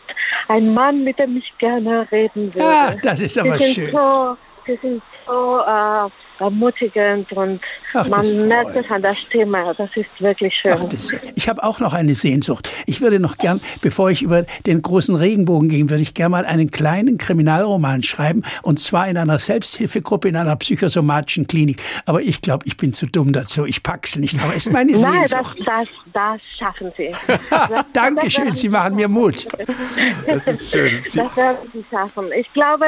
ein 0.48 0.74
Mann, 0.74 1.04
mit 1.04 1.18
dem 1.18 1.36
ich 1.36 1.52
gerne 1.58 2.10
reden 2.10 2.52
würde. 2.52 2.66
Ah, 2.66 2.94
das 3.02 3.20
ist 3.20 3.38
aber 3.38 3.58
schön. 3.60 3.92
So, 3.92 4.36
Sie 4.66 4.76
sind 4.82 5.02
so 5.26 5.58
äh, 5.60 6.10
ermutigend 6.38 7.30
und 7.32 7.60
Ach, 7.92 8.08
man 8.08 8.48
merkt 8.48 8.76
es 8.76 8.90
an 8.90 9.02
das 9.02 9.28
Thema. 9.28 9.72
Das 9.74 9.90
ist 9.94 10.08
wirklich 10.18 10.54
schön. 10.54 10.72
Ach, 10.74 10.84
das, 10.84 11.14
ich 11.34 11.48
habe 11.48 11.62
auch 11.62 11.78
noch 11.80 11.92
eine 11.92 12.14
Sehnsucht. 12.14 12.70
Ich 12.86 13.00
würde 13.00 13.20
noch 13.20 13.38
gern, 13.38 13.60
bevor 13.80 14.10
ich 14.10 14.22
über 14.22 14.44
den 14.66 14.82
großen 14.82 15.14
Regenbogen 15.14 15.68
gehe, 15.68 15.88
würde 15.88 16.02
ich 16.02 16.14
gern 16.14 16.32
mal 16.32 16.44
einen 16.44 16.70
kleinen 16.70 17.18
Kriminalroman 17.18 18.02
schreiben 18.02 18.42
und 18.62 18.78
zwar 18.78 19.08
in 19.08 19.16
einer 19.16 19.38
Selbsthilfegruppe 19.38 20.28
in 20.28 20.36
einer 20.36 20.56
psychosomatischen 20.56 21.46
Klinik. 21.46 21.80
Aber 22.06 22.22
ich 22.22 22.42
glaube, 22.42 22.66
ich 22.66 22.76
bin 22.76 22.92
zu 22.92 23.06
dumm 23.06 23.32
dazu. 23.32 23.64
Ich 23.66 23.82
pack's 23.82 24.16
nicht. 24.16 24.42
Aber 24.42 24.54
es 24.54 24.66
ist 24.66 24.72
meine 24.72 24.96
Sehnsucht. 24.96 25.58
Nein, 25.66 25.86
das, 25.86 25.88
das, 26.12 26.12
das 26.12 26.42
schaffen 26.58 26.92
Sie. 26.96 27.10
Dankeschön, 27.92 28.52
Sie 28.54 28.68
machen 28.68 28.96
mir 28.96 29.08
Mut. 29.08 29.46
Das 30.26 30.48
ist 30.48 30.72
schön. 30.72 31.02
Das 31.14 31.36
werden 31.36 31.58
Sie 31.72 31.84
schaffen. 31.90 32.26
Ich 32.36 32.50
glaube, 32.52 32.84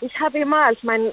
ich 0.00 0.20
habe 0.20 0.38
immer, 0.38 0.64
als 0.66 0.82
mein, 0.82 1.12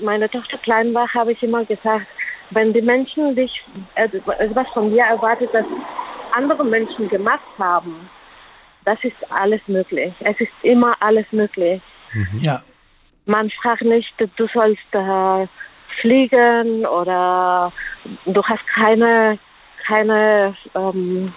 meine 0.00 0.28
Tochter 0.28 0.58
klein 0.58 0.94
war, 0.94 1.12
habe 1.14 1.32
ich 1.32 1.42
immer 1.42 1.64
gesagt, 1.64 2.06
wenn 2.50 2.72
die 2.72 2.82
Menschen 2.82 3.36
dich 3.36 3.62
also 3.94 4.18
etwas 4.38 4.68
von 4.68 4.90
dir 4.90 5.04
erwartet, 5.04 5.50
das 5.52 5.66
andere 6.32 6.64
Menschen 6.64 7.08
gemacht 7.08 7.42
haben, 7.58 8.08
das 8.84 8.98
ist 9.02 9.16
alles 9.30 9.60
möglich. 9.66 10.14
Es 10.20 10.40
ist 10.40 10.52
immer 10.62 10.96
alles 11.00 11.26
möglich. 11.30 11.82
Mhm. 12.12 12.38
Ja. 12.38 12.62
Man 13.26 13.50
fragt 13.50 13.82
nicht, 13.82 14.12
du 14.18 14.46
sollst 14.46 14.80
äh, 14.92 15.46
fliegen 16.00 16.86
oder 16.86 17.72
du 18.24 18.42
hast 18.42 18.66
keine 18.66 19.38
keine 19.86 20.54
ähm, 20.74 21.32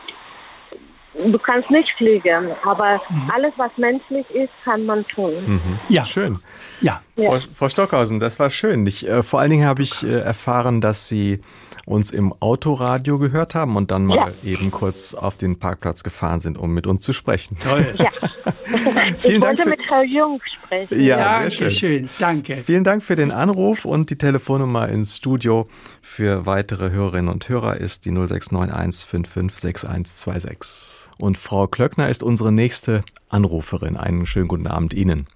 du 1.13 1.37
kannst 1.39 1.69
nicht 1.69 1.89
fliegen, 1.97 2.51
aber 2.63 3.01
mhm. 3.09 3.29
alles, 3.33 3.53
was 3.57 3.71
menschlich 3.77 4.29
ist, 4.31 4.51
kann 4.63 4.85
man 4.85 5.05
tun. 5.07 5.33
Mhm. 5.45 5.79
Ja, 5.89 6.05
schön. 6.05 6.39
Ja. 6.81 7.01
Frau, 7.15 7.37
Frau, 7.55 7.69
Stockhausen, 7.69 8.19
das 8.19 8.39
war 8.39 8.49
schön. 8.49 8.85
Ich, 8.87 9.07
äh, 9.07 9.21
vor 9.23 9.39
allen 9.39 9.51
Dingen 9.51 9.65
habe 9.65 9.81
ich 9.81 10.03
äh, 10.03 10.19
erfahren, 10.19 10.81
dass 10.81 11.07
Sie 11.07 11.41
uns 11.85 12.11
im 12.11 12.33
Autoradio 12.39 13.17
gehört 13.19 13.55
haben 13.55 13.75
und 13.75 13.91
dann 13.91 14.05
mal 14.05 14.33
ja. 14.41 14.49
eben 14.49 14.71
kurz 14.71 15.13
auf 15.13 15.37
den 15.37 15.59
Parkplatz 15.59 16.03
gefahren 16.03 16.39
sind, 16.39 16.57
um 16.57 16.73
mit 16.73 16.87
uns 16.87 17.01
zu 17.01 17.13
sprechen. 17.13 17.57
Toll. 17.59 17.93
Ja. 17.97 18.09
Vielen 19.19 19.35
ich 19.35 19.39
Dank 19.39 19.43
wollte 19.43 19.63
für, 19.63 19.69
mit 19.69 19.81
Frau 19.87 20.01
Jung 20.01 20.41
sprechen. 20.45 21.01
Ja, 21.01 21.43
ja 21.43 21.49
sehr 21.49 21.69
schön. 21.69 21.71
schön. 21.71 22.09
Danke. 22.19 22.55
Vielen 22.55 22.83
Dank 22.83 23.03
für 23.03 23.15
den 23.15 23.31
Anruf 23.31 23.85
und 23.85 24.09
die 24.09 24.17
Telefonnummer 24.17 24.89
ins 24.89 25.17
Studio 25.17 25.67
für 26.01 26.45
weitere 26.45 26.91
Hörerinnen 26.91 27.31
und 27.31 27.47
Hörer 27.47 27.77
ist 27.77 28.05
die 28.05 28.11
0691 28.11 29.05
556126. 29.05 31.09
Und 31.19 31.37
Frau 31.37 31.67
Klöckner 31.67 32.09
ist 32.09 32.23
unsere 32.23 32.51
nächste 32.51 33.03
Anruferin. 33.29 33.97
Einen 33.97 34.25
schönen 34.25 34.47
guten 34.47 34.67
Abend 34.67 34.93
Ihnen. 34.93 35.27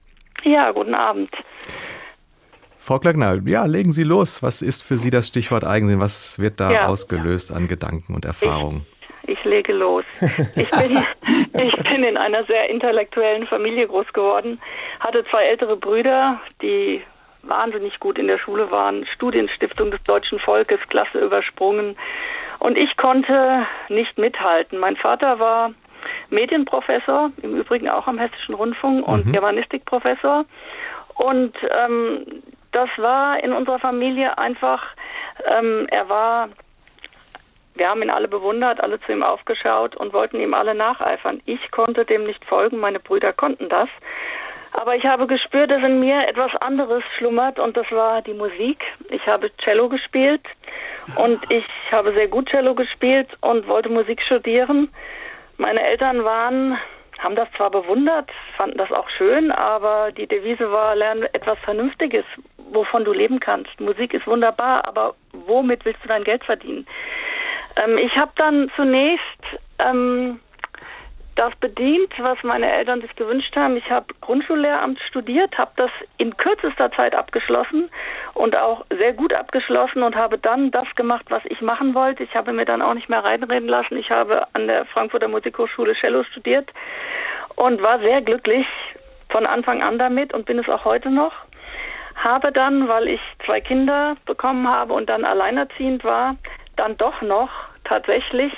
Ja, 0.44 0.72
guten 0.72 0.94
Abend. 0.94 1.30
Frau 2.78 3.00
Klöckner, 3.00 3.40
ja, 3.46 3.66
legen 3.66 3.92
Sie 3.92 4.04
los. 4.04 4.44
Was 4.44 4.62
ist 4.62 4.84
für 4.84 4.98
Sie 4.98 5.10
das 5.10 5.28
Stichwort 5.28 5.64
Eigensinn? 5.64 6.00
Was 6.00 6.38
wird 6.38 6.60
da 6.60 6.72
ja. 6.72 6.86
ausgelöst 6.86 7.52
an 7.52 7.68
Gedanken 7.68 8.14
und 8.14 8.26
Erfahrungen? 8.26 8.86
Ich, 8.88 8.95
ich 9.28 9.44
lege 9.44 9.74
los. 9.74 10.06
Ich 10.56 10.72
bin, 10.72 11.06
ich 11.62 11.76
bin 11.84 12.04
in 12.04 12.18
einer 12.18 12.44
sehr 12.44 12.70
intellektuellen 12.70 13.48
Familie 13.48 13.88
groß 13.88 14.12
geworden, 14.14 14.60
hatte 15.00 15.24
zwei 15.26 15.46
ältere 15.46 15.78
Brüder, 15.78 16.40
die 16.62 17.02
wahnsinnig 17.44 18.00
gut 18.00 18.18
in 18.18 18.28
der 18.28 18.38
Schule 18.38 18.72
waren, 18.72 19.06
Studienstiftung 19.08 19.92
des 19.92 20.02
deutschen 20.04 20.40
Volkes, 20.40 20.88
Klasse 20.88 21.20
übersprungen. 21.20 21.96
Und 22.60 22.78
ich 22.78 22.98
konnte 22.98 23.66
nicht 23.90 24.18
mithalten. 24.18 24.80
Mein 24.80 24.96
Vater 24.96 25.40
war 25.40 25.72
Medienprofessor, 26.30 27.32
im 27.42 27.56
Übrigen 27.56 27.90
auch 27.90 28.08
am 28.08 28.18
Hessischen 28.18 28.56
Rundfunk 28.56 29.08
und 29.08 29.26
mhm. 29.26 29.32
Germanistikprofessor. 29.34 30.46
Und 31.16 31.54
ähm, 31.70 32.42
das 32.72 32.90
war 32.98 33.42
in 33.42 33.54
unserer 33.54 33.80
Familie 33.80 34.38
einfach, 34.38 34.84
ähm, 35.46 35.88
er 35.90 36.10
war, 36.10 36.50
wir 37.76 37.90
haben 37.90 38.02
ihn 38.02 38.10
alle 38.10 38.28
bewundert, 38.28 38.82
alle 38.82 39.00
zu 39.02 39.12
ihm 39.12 39.24
aufgeschaut 39.24 39.96
und 39.96 40.14
wollten 40.14 40.40
ihm 40.40 40.54
alle 40.54 40.74
nacheifern. 40.74 41.42
Ich 41.46 41.72
konnte 41.72 42.06
dem 42.06 42.24
nicht 42.24 42.44
folgen, 42.46 42.80
meine 42.80 43.00
Brüder 43.00 43.34
konnten 43.34 43.70
das. 43.70 43.90
Aber 44.72 44.96
ich 44.96 45.06
habe 45.06 45.28
gespürt, 45.28 45.72
dass 45.72 45.84
in 45.84 46.00
mir 46.00 46.28
etwas 46.28 46.54
anderes 46.58 47.04
schlummert 47.18 47.60
und 47.60 47.78
das 47.78 47.90
war 47.92 48.22
die 48.22 48.34
Musik. 48.34 48.84
Ich 49.10 49.26
habe 49.26 49.52
Cello 49.64 49.88
gespielt 49.88 50.42
und 51.18 51.40
ich 51.50 51.66
habe 51.92 52.12
sehr 52.12 52.28
gut 52.28 52.50
Cello 52.50 52.76
gespielt 52.76 53.30
und 53.42 53.68
wollte 53.68 53.90
Musik 53.90 54.22
studieren. 54.22 54.90
Meine 55.58 55.82
Eltern 55.82 56.26
waren 56.26 56.78
haben 57.20 57.36
das 57.36 57.48
zwar 57.56 57.72
bewundert, 57.72 58.30
fanden 58.58 58.78
das 58.78 58.92
auch 58.92 59.10
schön, 59.10 59.52
aber 59.52 60.12
die 60.12 60.28
Devise 60.28 60.72
war, 60.72 60.96
lerne 60.96 61.34
etwas 61.34 61.58
Vernünftiges, 61.60 62.26
wovon 62.58 63.06
du 63.06 63.14
leben 63.14 63.40
kannst. 63.40 63.80
Musik 63.80 64.14
ist 64.14 64.28
wunderbar, 64.28 64.86
aber 64.86 65.16
womit 65.32 65.86
willst 65.86 66.04
du 66.04 66.10
dein 66.10 66.26
Geld 66.26 66.44
verdienen? 66.44 66.86
Ähm, 67.76 67.98
ich 67.98 68.16
habe 68.16 68.32
dann 68.36 68.72
zunächst 68.76 69.44
ähm, 69.80 70.40
das 71.36 71.54
bedient, 71.58 72.14
was 72.18 72.38
meine 72.44 72.72
Eltern 72.72 73.02
sich 73.02 73.16
gewünscht 73.16 73.56
haben. 73.58 73.76
Ich 73.76 73.90
habe 73.90 74.08
Grundschullehramt 74.22 75.00
studiert, 75.02 75.58
habe 75.58 75.72
das 75.76 75.92
in 76.18 76.36
kürzester 76.38 76.92
Zeit 76.92 77.14
abgeschlossen 77.14 77.90
und 78.34 78.56
auch 78.56 78.86
sehr 78.90 79.14
gut 79.14 79.34
abgeschlossen 79.34 80.04
und 80.04 80.16
habe 80.16 80.38
dann 80.38 80.72
das 80.72 80.88
gemacht, 80.96 81.26
was 81.30 81.44
ich 81.46 81.62
machen 81.62 81.94
wollte. 81.94 82.24
Ich 82.24 82.36
habe 82.36 82.54
mir 82.54 82.66
dann 82.66 82.82
auch 82.82 82.94
nicht 82.94 83.10
mehr 83.10 83.24
reinreden 83.24 83.68
lassen. 83.68 83.98
Ich 83.98 84.10
habe 84.10 84.48
an 84.54 84.68
der 84.68 84.86
Frankfurter 84.86 85.28
Musikhochschule 85.28 85.94
Cello 85.96 86.24
studiert 86.24 86.72
und 87.56 87.82
war 87.82 88.00
sehr 88.00 88.22
glücklich 88.22 88.66
von 89.30 89.46
Anfang 89.46 89.84
an 89.84 89.98
damit 89.98 90.34
und 90.34 90.46
bin 90.46 90.60
es 90.60 90.70
auch 90.70 90.86
heute 90.86 91.10
noch. 91.10 91.34
Habe 92.16 92.54
dann, 92.54 92.88
weil 92.88 93.10
ich 93.10 93.20
zwei 93.46 93.60
Kinder 93.60 94.16
bekommen 94.26 94.70
habe 94.70 94.94
und 94.94 95.10
dann 95.10 95.26
alleinerziehend 95.26 96.06
war, 96.06 96.38
dann 96.76 96.98
doch 96.98 97.22
noch 97.22 97.50
tatsächlich 97.84 98.54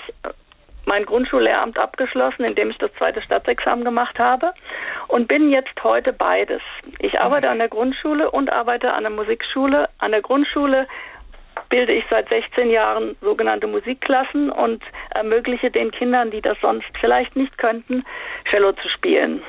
mein 0.86 1.06
Grundschullehramt 1.06 1.78
abgeschlossen, 1.78 2.46
indem 2.46 2.70
ich 2.70 2.78
das 2.78 2.94
zweite 2.98 3.22
Staatsexamen 3.22 3.84
gemacht 3.84 4.18
habe 4.20 4.54
und 5.10 5.28
bin 5.28 5.50
jetzt 5.50 5.84
heute 5.84 6.14
beides. 6.14 6.62
Ich 7.00 7.20
arbeite 7.20 7.50
an 7.50 7.58
der 7.58 7.68
Grundschule 7.68 8.32
und 8.32 8.50
arbeite 8.52 8.94
an 8.94 9.04
der 9.04 9.12
Musikschule. 9.12 9.90
An 10.00 10.12
der 10.12 10.22
Grundschule 10.22 10.88
bilde 11.70 11.94
ich 11.94 12.06
seit 12.06 12.30
16 12.30 12.70
Jahren 12.70 13.16
sogenannte 13.22 13.68
Musikklassen 13.68 14.50
und 14.50 14.84
ermögliche 15.12 15.72
den 15.72 15.92
Kindern, 15.92 16.32
die 16.32 16.42
das 16.42 16.58
sonst 16.62 16.90
vielleicht 17.00 17.36
nicht 17.36 17.58
könnten, 17.58 18.04
Cello 18.50 18.74
zu 18.74 18.90
spielen. 18.90 19.42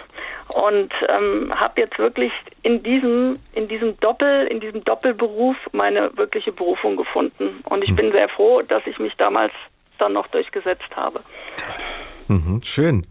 Und 0.54 0.92
ähm, 1.08 1.52
habe 1.54 1.80
jetzt 1.80 1.98
wirklich 1.98 2.32
in 2.62 2.82
diesem, 2.82 3.38
in 3.54 3.68
diesem 3.68 3.98
Doppel, 4.00 4.46
in 4.46 4.60
diesem 4.60 4.82
Doppelberuf 4.82 5.56
meine 5.72 6.16
wirkliche 6.16 6.52
Berufung 6.52 6.96
gefunden. 6.96 7.60
Und 7.64 7.82
ich 7.82 7.90
hm. 7.90 7.96
bin 7.96 8.12
sehr 8.12 8.28
froh, 8.30 8.62
dass 8.62 8.86
ich 8.86 8.98
mich 8.98 9.14
damals 9.16 9.52
dann 9.98 10.14
noch 10.14 10.26
durchgesetzt 10.28 10.96
habe. 10.96 11.20
Mhm, 12.28 12.60
schön. 12.62 13.06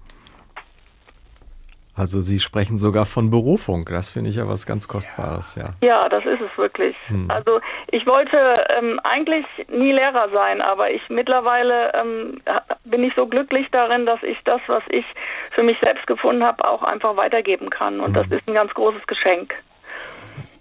Also 1.97 2.21
Sie 2.21 2.37
sprechen 2.37 2.77
sogar 2.77 3.07
von 3.07 3.31
Berufung. 3.31 3.85
Das 3.85 4.09
finde 4.09 4.29
ich 4.29 4.35
ja 4.35 4.47
was 4.47 4.67
ganz 4.67 4.87
Kostbares, 4.87 5.55
ja. 5.55 5.69
Ja, 5.83 6.07
das 6.09 6.25
ist 6.25 6.41
es 6.41 6.55
wirklich. 6.57 6.95
Hm. 7.07 7.29
Also 7.29 7.59
ich 7.91 8.05
wollte 8.05 8.37
ähm, 8.77 8.99
eigentlich 9.03 9.45
nie 9.67 9.91
Lehrer 9.91 10.29
sein, 10.31 10.61
aber 10.61 10.91
ich 10.91 11.01
mittlerweile 11.09 11.91
ähm, 11.95 12.39
bin 12.85 13.03
ich 13.03 13.13
so 13.15 13.25
glücklich 13.25 13.67
darin, 13.71 14.05
dass 14.05 14.21
ich 14.21 14.37
das, 14.45 14.61
was 14.67 14.83
ich 14.89 15.05
für 15.51 15.63
mich 15.63 15.77
selbst 15.79 16.05
gefunden 16.05 16.43
habe, 16.43 16.63
auch 16.67 16.83
einfach 16.83 17.17
weitergeben 17.17 17.71
kann. 17.71 17.99
Und 17.99 18.15
hm. 18.15 18.29
das 18.29 18.39
ist 18.39 18.47
ein 18.47 18.53
ganz 18.53 18.71
großes 18.75 19.07
Geschenk. 19.07 19.55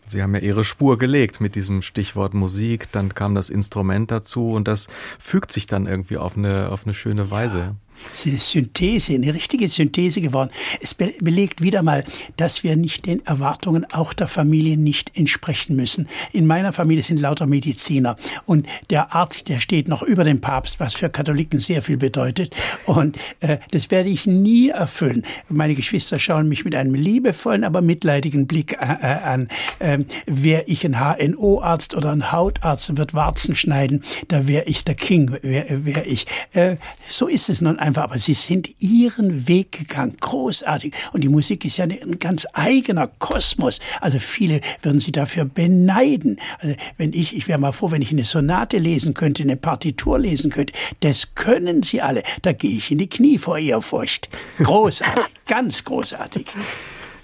Sie 0.06 0.22
haben 0.22 0.34
ja 0.34 0.40
Ihre 0.40 0.64
Spur 0.64 0.98
gelegt 0.98 1.40
mit 1.40 1.56
diesem 1.56 1.82
Stichwort 1.82 2.32
Musik, 2.32 2.92
dann 2.92 3.12
kam 3.14 3.34
das 3.34 3.50
Instrument 3.50 4.10
dazu 4.10 4.52
und 4.52 4.68
das 4.68 4.88
fügt 5.18 5.50
sich 5.50 5.66
dann 5.66 5.86
irgendwie 5.86 6.16
auf 6.16 6.36
eine, 6.36 6.70
auf 6.70 6.84
eine 6.84 6.94
schöne 6.94 7.30
Weise. 7.30 7.74
Es 8.12 8.20
ist 8.20 8.26
eine 8.26 8.40
Synthese, 8.40 9.14
eine 9.14 9.34
richtige 9.34 9.68
Synthese 9.68 10.20
geworden. 10.20 10.50
Es 10.80 10.94
be 10.94 11.12
belegt 11.20 11.62
wieder 11.62 11.82
mal, 11.82 12.04
dass 12.36 12.62
wir 12.62 12.76
nicht 12.76 13.06
den 13.06 13.24
Erwartungen 13.26 13.86
auch 13.92 14.12
der 14.12 14.28
Familie 14.28 14.76
nicht 14.76 15.16
entsprechen 15.16 15.76
müssen. 15.76 16.08
In 16.32 16.46
meiner 16.46 16.72
Familie 16.72 17.02
sind 17.02 17.20
lauter 17.20 17.46
Mediziner 17.46 18.16
und 18.44 18.66
der 18.90 19.14
Arzt, 19.14 19.48
der 19.48 19.60
steht 19.60 19.88
noch 19.88 20.02
über 20.02 20.24
dem 20.24 20.40
Papst, 20.40 20.80
was 20.80 20.94
für 20.94 21.08
Katholiken 21.08 21.60
sehr 21.60 21.82
viel 21.82 21.96
bedeutet. 21.96 22.54
Und 22.86 23.16
äh, 23.40 23.58
das 23.70 23.90
werde 23.90 24.08
ich 24.08 24.26
nie 24.26 24.70
erfüllen. 24.70 25.24
Meine 25.48 25.74
Geschwister 25.74 26.20
schauen 26.20 26.48
mich 26.48 26.64
mit 26.64 26.74
einem 26.74 26.94
liebevollen, 26.94 27.64
aber 27.64 27.82
mitleidigen 27.82 28.46
Blick 28.46 28.72
äh, 28.72 28.96
äh 29.02 29.16
an. 29.26 29.48
Ähm, 29.80 30.06
wäre 30.26 30.64
ich 30.66 30.84
ein 30.84 30.98
HNO-Arzt 30.98 31.94
oder 31.94 32.12
ein 32.12 32.32
Hautarzt 32.32 32.90
und 32.90 32.98
wird 32.98 33.14
Warzen 33.14 33.56
schneiden, 33.56 34.04
da 34.28 34.46
wäre 34.46 34.64
ich 34.64 34.84
der 34.84 34.94
King, 34.94 35.36
wäre 35.42 35.84
wär 35.84 36.06
ich. 36.06 36.26
Äh, 36.52 36.76
so 37.06 37.26
ist 37.26 37.48
es 37.48 37.60
nun 37.60 37.78
einfach, 37.86 38.02
aber 38.02 38.18
sie 38.18 38.34
sind 38.34 38.70
ihren 38.80 39.48
Weg 39.48 39.72
gegangen, 39.72 40.16
großartig. 40.20 40.92
Und 41.12 41.22
die 41.24 41.28
Musik 41.28 41.64
ist 41.64 41.76
ja 41.76 41.84
ein 41.84 42.18
ganz 42.18 42.46
eigener 42.52 43.06
Kosmos. 43.06 43.78
Also 44.00 44.18
viele 44.18 44.60
würden 44.82 45.00
sie 45.00 45.12
dafür 45.12 45.44
beneiden. 45.44 46.40
Also 46.58 46.76
wenn 46.98 47.12
ich, 47.12 47.36
ich 47.36 47.48
wäre 47.48 47.58
mal 47.58 47.72
froh, 47.72 47.90
wenn 47.90 48.02
ich 48.02 48.10
eine 48.10 48.24
Sonate 48.24 48.78
lesen 48.78 49.14
könnte, 49.14 49.42
eine 49.42 49.56
Partitur 49.56 50.18
lesen 50.18 50.50
könnte. 50.50 50.72
Das 51.00 51.34
können 51.34 51.82
sie 51.82 52.02
alle. 52.02 52.22
Da 52.42 52.52
gehe 52.52 52.76
ich 52.76 52.90
in 52.90 52.98
die 52.98 53.08
Knie 53.08 53.38
vor 53.38 53.58
Ehrfurcht. 53.58 54.28
Großartig, 54.58 55.32
ganz 55.46 55.84
großartig. 55.84 56.46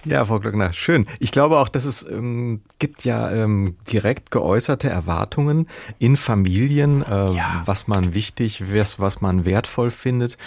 Ja, 0.05 0.24
Frau 0.24 0.40
Glöckner, 0.40 0.72
schön. 0.72 1.07
Ich 1.20 1.30
glaube 1.30 1.59
auch, 1.59 1.68
dass 1.68 1.84
es 1.84 2.05
ähm, 2.09 2.62
gibt 2.80 3.05
ja 3.05 3.30
ähm, 3.30 3.76
direkt 3.90 4.32
geäußerte 4.32 4.88
Erwartungen 4.88 5.68
in 6.00 6.16
Familien, 6.16 7.03
äh, 7.03 7.34
ja. 7.34 7.62
was 7.66 7.86
man 7.86 8.12
wichtig, 8.12 8.64
was, 8.74 8.98
was 8.98 9.20
man 9.20 9.44
wertvoll 9.44 9.92
findet. 9.92 10.38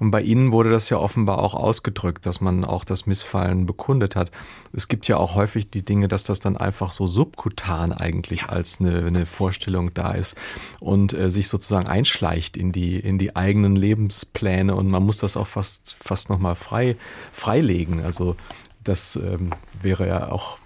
Und 0.00 0.10
bei 0.10 0.20
Ihnen 0.20 0.50
wurde 0.50 0.70
das 0.70 0.90
ja 0.90 0.96
offenbar 0.96 1.38
auch 1.38 1.54
ausgedrückt, 1.54 2.26
dass 2.26 2.40
man 2.40 2.64
auch 2.64 2.84
das 2.84 3.06
Missfallen 3.06 3.66
bekundet 3.66 4.16
hat. 4.16 4.32
Es 4.72 4.88
gibt 4.88 5.06
ja 5.06 5.16
auch 5.16 5.36
häufig 5.36 5.70
die 5.70 5.84
Dinge, 5.84 6.08
dass 6.08 6.24
das 6.24 6.40
dann 6.40 6.56
einfach 6.56 6.92
so 6.92 7.06
subkutan 7.06 7.92
eigentlich 7.92 8.42
ja. 8.42 8.48
als 8.48 8.80
eine, 8.80 9.06
eine, 9.06 9.26
Vorstellung 9.26 9.94
da 9.94 10.12
ist 10.12 10.36
und 10.80 11.12
äh, 11.12 11.30
sich 11.30 11.48
sozusagen 11.48 11.86
einschleicht 11.86 12.56
in 12.56 12.72
die, 12.72 12.98
in 12.98 13.18
die 13.18 13.36
eigenen 13.36 13.76
Lebenspläne 13.76 14.74
und 14.74 14.88
man 14.88 15.04
muss 15.04 15.18
das 15.18 15.36
auch 15.36 15.46
fast, 15.46 15.96
fast 16.00 16.30
nochmal 16.30 16.56
frei, 16.56 16.96
freilegen. 17.32 18.02
Also 18.02 18.36
das 18.84 19.16
ähm, 19.16 19.50
wäre 19.82 20.06
ja 20.06 20.30
auch 20.30 20.58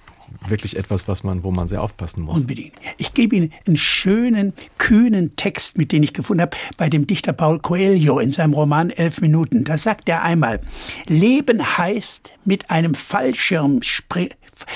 wirklich 0.47 0.77
etwas, 0.77 1.09
was 1.09 1.25
man, 1.25 1.43
wo 1.43 1.51
man 1.51 1.69
sehr 1.69 1.83
aufpassen 1.83 2.23
muss. 2.23 2.37
Unbedingt. 2.37 2.75
Ich 2.99 3.14
gebe 3.14 3.37
Ihnen 3.37 3.53
einen 3.66 3.77
schönen, 3.77 4.53
kühnen 4.77 5.37
Text, 5.37 5.79
mit 5.79 5.93
dem 5.93 6.03
ich 6.03 6.12
gefunden 6.12 6.43
habe, 6.43 6.57
bei 6.77 6.89
dem 6.89 7.07
Dichter 7.07 7.33
Paul 7.33 7.59
Coelho 7.61 8.19
in 8.19 8.33
seinem 8.33 8.53
Roman 8.53 8.91
Elf 8.91 9.21
Minuten. 9.21 9.64
Da 9.64 9.79
sagt 9.79 10.09
er 10.09 10.23
einmal, 10.23 10.61
Leben 11.07 11.79
heißt 11.79 12.35
mit 12.45 12.71
einem 12.71 12.95
Fallschirm, 12.95 13.81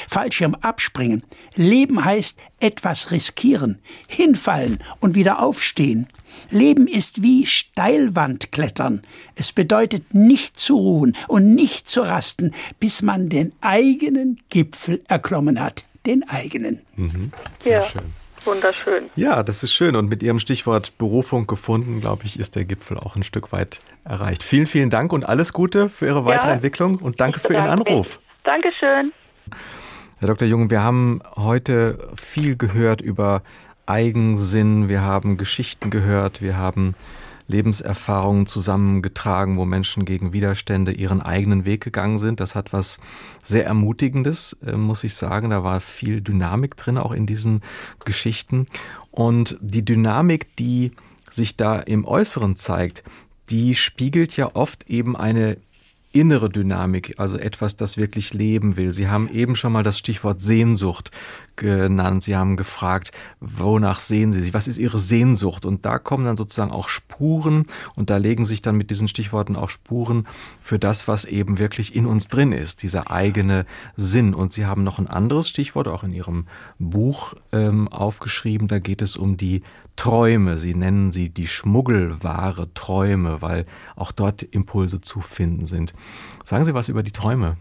Fallschirm 0.09 0.55
abspringen. 0.57 1.23
Leben 1.55 2.05
heißt 2.05 2.39
etwas 2.61 3.11
riskieren, 3.11 3.79
hinfallen 4.09 4.79
und 5.01 5.15
wieder 5.15 5.43
aufstehen. 5.43 6.09
Leben 6.53 6.87
ist 6.87 7.23
wie 7.23 7.47
Steilwandklettern. 7.47 9.03
Es 9.35 9.53
bedeutet 9.53 10.15
nicht 10.15 10.59
zu 10.59 10.77
ruhen 10.77 11.17
und 11.29 11.55
nicht 11.55 11.89
zu 11.89 12.03
rasten, 12.03 12.53
bis 12.81 13.03
man 13.03 13.29
den 13.29 13.53
eigenen 13.61 14.41
Gipfel 14.51 15.03
erklommen 15.09 15.61
hat. 15.61 15.85
Den 16.07 16.29
eigenen. 16.29 16.81
Mhm. 16.97 17.33
ja. 17.65 17.85
Schön. 17.85 18.03
Wunderschön. 18.45 19.11
Ja, 19.15 19.43
das 19.43 19.63
ist 19.63 19.73
schön. 19.73 19.95
Und 19.95 20.09
mit 20.09 20.23
Ihrem 20.23 20.41
Stichwort 20.41 20.99
Berufung 20.99 21.47
gefunden, 21.47 22.01
glaube 22.01 22.25
ich, 22.25 22.39
ist 22.39 22.57
der 22.57 22.65
Gipfel 22.65 22.99
auch 22.99 23.15
ein 23.15 23.23
Stück 23.23 23.53
weit 23.53 23.81
erreicht. 24.05 24.43
Vielen, 24.43 24.67
vielen 24.67 24.91
Dank 24.91 25.13
und 25.13 25.25
alles 25.25 25.53
Gute 25.53 25.89
für 25.89 26.07
Ihre 26.07 26.25
weitere 26.25 26.49
ja, 26.49 26.55
Entwicklung 26.55 26.97
und 26.97 27.21
danke 27.21 27.39
für 27.39 27.53
Ihren 27.53 27.69
Anruf. 27.69 28.19
Mich. 28.19 28.43
Dankeschön. 28.45 29.13
Herr 30.19 30.29
Dr. 30.29 30.49
Jung, 30.49 30.71
wir 30.71 30.83
haben 30.83 31.21
heute 31.37 31.99
viel 32.21 32.57
gehört 32.57 33.01
über 33.01 33.43
Eigensinn, 33.87 34.89
wir 34.89 35.03
haben 35.03 35.37
Geschichten 35.37 35.91
gehört, 35.91 36.41
wir 36.41 36.57
haben 36.57 36.95
Lebenserfahrungen 37.49 38.47
zusammengetragen, 38.47 39.57
wo 39.57 39.65
Menschen 39.65 40.05
gegen 40.05 40.33
Widerstände 40.33 40.93
ihren 40.93 41.21
eigenen 41.21 41.65
Weg 41.65 41.83
gegangen 41.83 42.19
sind. 42.19 42.41
Das 42.41 42.55
hat 42.55 42.73
was 42.73 42.99
sehr 43.43 43.67
Ermutigendes, 43.67 44.57
äh, 44.65 44.73
muss 44.73 45.05
ich 45.05 45.15
sagen. 45.15 45.51
Da 45.51 45.63
war 45.65 45.81
viel 45.81 46.21
Dynamik 46.21 46.77
drin, 46.77 46.99
auch 46.99 47.13
in 47.13 47.27
diesen 47.27 47.61
Geschichten. 48.05 48.67
Und 49.11 49.59
die 49.61 49.85
Dynamik, 49.85 50.57
die 50.57 50.93
sich 51.31 51.57
da 51.57 51.79
im 51.79 52.05
Äußeren 52.05 52.57
zeigt, 52.57 53.05
die 53.51 53.75
spiegelt 53.75 54.37
ja 54.37 54.55
oft 54.55 54.89
eben 54.89 55.17
eine 55.17 55.59
innere 56.13 56.51
Dynamik, 56.51 57.15
also 57.19 57.39
etwas, 57.39 57.77
das 57.77 57.97
wirklich 57.97 58.35
leben 58.35 58.77
will. 58.77 58.93
Sie 58.93 59.09
haben 59.09 59.29
eben 59.29 59.57
schon 59.57 59.73
mal 59.73 59.83
das 59.83 59.99
Stichwort 59.99 60.41
Sehnsucht 60.41 61.11
genannt. 61.57 62.23
Sie 62.23 62.37
haben 62.37 62.57
gefragt, 62.57 63.13
wonach 63.41 64.01
sehen 64.01 64.33
Sie 64.33 64.41
sich? 64.41 64.55
Was 64.55 64.69
ist 64.69 64.79
Ihre 64.79 64.99
Sehnsucht? 64.99 65.65
Und 65.65 65.85
da 65.85 65.99
kommen 65.99 66.25
dann 66.25 66.37
sozusagen 66.37 66.71
auch 66.71 66.89
Spuren 66.89 67.65
und 67.95 68.11
da 68.11 68.17
legen 68.17 68.45
sich 68.45 68.63
dann 68.63 68.77
mit 68.77 68.91
diesen 68.91 69.09
Stichworten 69.09 69.57
auch 69.57 69.71
Spuren 69.71 70.27
für 70.61 70.79
das, 70.79 71.09
was 71.09 71.25
eben 71.25 71.59
wirklich 71.59 71.95
in 71.95 72.07
uns 72.07 72.29
drin 72.29 72.53
ist, 72.53 72.83
dieser 72.83 73.11
eigene 73.11 73.67
Sinn. 73.97 74.35
Und 74.35 74.53
Sie 74.53 74.67
haben 74.67 74.85
noch 74.85 74.99
ein 74.99 75.09
anderes 75.09 75.49
Stichwort 75.49 75.89
auch 75.89 76.05
in 76.05 76.13
Ihrem 76.13 76.47
Buch 76.79 77.35
ähm, 77.53 77.89
aufgeschrieben. 77.89 78.69
Da 78.69 78.79
geht 78.79 79.03
es 79.03 79.17
um 79.17 79.37
die 79.37 79.63
Träume. 79.97 80.59
Sie 80.59 80.75
nennen 80.75 81.13
sie 81.13 81.29
die 81.29 81.47
Schmuggelware 81.47 82.73
Träume, 82.75 83.43
weil 83.43 83.67
auch 83.97 84.13
dort 84.13 84.43
Impulse 84.43 85.01
zu 85.01 85.21
finden 85.21 85.67
sind. 85.67 85.93
Sagen 86.45 86.65
Sie 86.65 86.75
was 86.75 86.89
über 86.89 87.03
die 87.03 87.13
Träume. 87.13 87.57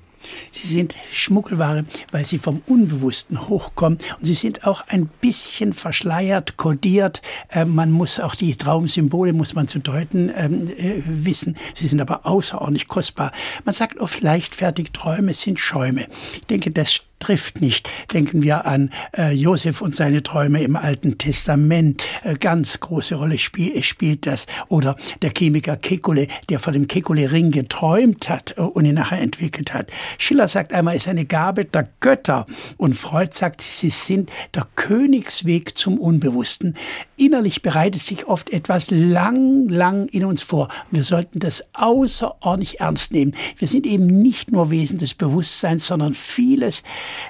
Sie 0.52 0.68
sind 0.68 0.96
Schmuggelware, 1.12 1.86
weil 2.12 2.26
sie 2.26 2.38
vom 2.38 2.62
Unbewussten 2.68 3.48
hochkommen. 3.48 4.00
Und 4.18 4.26
sie 4.26 4.34
sind 4.34 4.66
auch 4.66 4.88
ein 4.88 5.08
bisschen 5.22 5.74
verschleiert, 5.74 6.58
kodiert. 6.58 7.22
Äh, 7.50 7.66
man 7.66 7.92
muss 7.92 8.20
auch 8.20 8.36
die 8.36 8.56
Traumsymbole, 8.56 9.34
muss 9.34 9.54
man 9.54 9.68
zu 9.68 9.80
deuten 9.80 10.32
ähm, 10.36 10.70
äh, 10.78 11.02
wissen. 11.06 11.58
Sie 11.76 11.88
sind 11.88 12.02
aber 12.02 12.26
außerordentlich 12.26 12.88
kostbar. 12.88 13.32
Man 13.66 13.74
sagt 13.74 14.00
oft 14.00 14.22
leichtfertig, 14.22 14.92
Träume 14.92 15.34
sind 15.34 15.60
Schäume. 15.60 16.08
Ich 16.34 16.48
denke, 16.48 16.72
das 16.72 17.02
trifft 17.22 17.62
nicht. 17.62 17.90
Denken 18.12 18.44
wir 18.44 18.66
an 18.66 18.90
äh, 19.18 19.32
Josef 19.32 19.82
und 19.82 19.96
seine 19.96 20.24
Träume 20.24 20.62
im 20.62 20.76
Alten 20.76 21.18
Testament. 21.18 22.04
Äh, 22.24 22.36
ganz 22.36 22.82
große 22.82 23.16
Rolle 23.16 23.38
spiel, 23.38 23.82
spielt 23.84 24.28
das. 24.28 24.48
Oder 24.68 24.98
der 25.22 25.32
Chemiker 25.32 25.76
Kekulé, 25.76 26.28
der 26.50 26.60
von 26.60 26.74
dem 26.74 26.88
Kekulé-Ring 26.88 27.52
geträumt 27.52 28.28
hat 28.28 28.56
äh, 28.58 28.62
und 28.62 28.86
ihn 28.86 28.96
nachher 28.96 29.22
entwickelt 29.22 29.74
hat. 29.74 29.90
Schiller 30.18 30.48
sagt 30.48 30.74
einmal, 30.74 30.96
es 30.96 31.04
ist 31.04 31.10
eine 31.10 31.26
Gabe 31.26 31.66
der 31.66 31.88
Götter. 32.02 32.46
Und 32.78 32.96
Freud 32.96 33.30
sagt, 33.32 33.62
sie 33.62 33.90
sind 33.90 34.32
der 34.54 34.68
Königsweg 34.76 35.78
zum 35.78 35.98
Unbewussten. 35.98 36.76
Innerlich 37.16 37.62
bereitet 37.62 38.02
sich 38.02 38.28
oft 38.28 38.50
etwas 38.50 38.90
lang, 38.90 39.70
lang 39.70 40.08
in 40.08 40.26
uns 40.26 40.42
vor. 40.42 40.70
Wir 40.90 41.04
sollten 41.04 41.40
das 41.40 41.64
außerordentlich 41.74 42.80
ernst 42.80 43.14
nehmen. 43.14 43.36
Wir 43.58 43.68
sind 43.68 43.86
eben 43.86 44.08
nicht 44.08 44.52
nur 44.52 44.72
Wesen 44.72 44.98
des 44.98 45.14
Bewusstseins, 45.14 45.86
sondern 45.86 46.16
vieles 46.16 46.84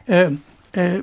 äh, 0.08 0.32
äh, 0.74 1.02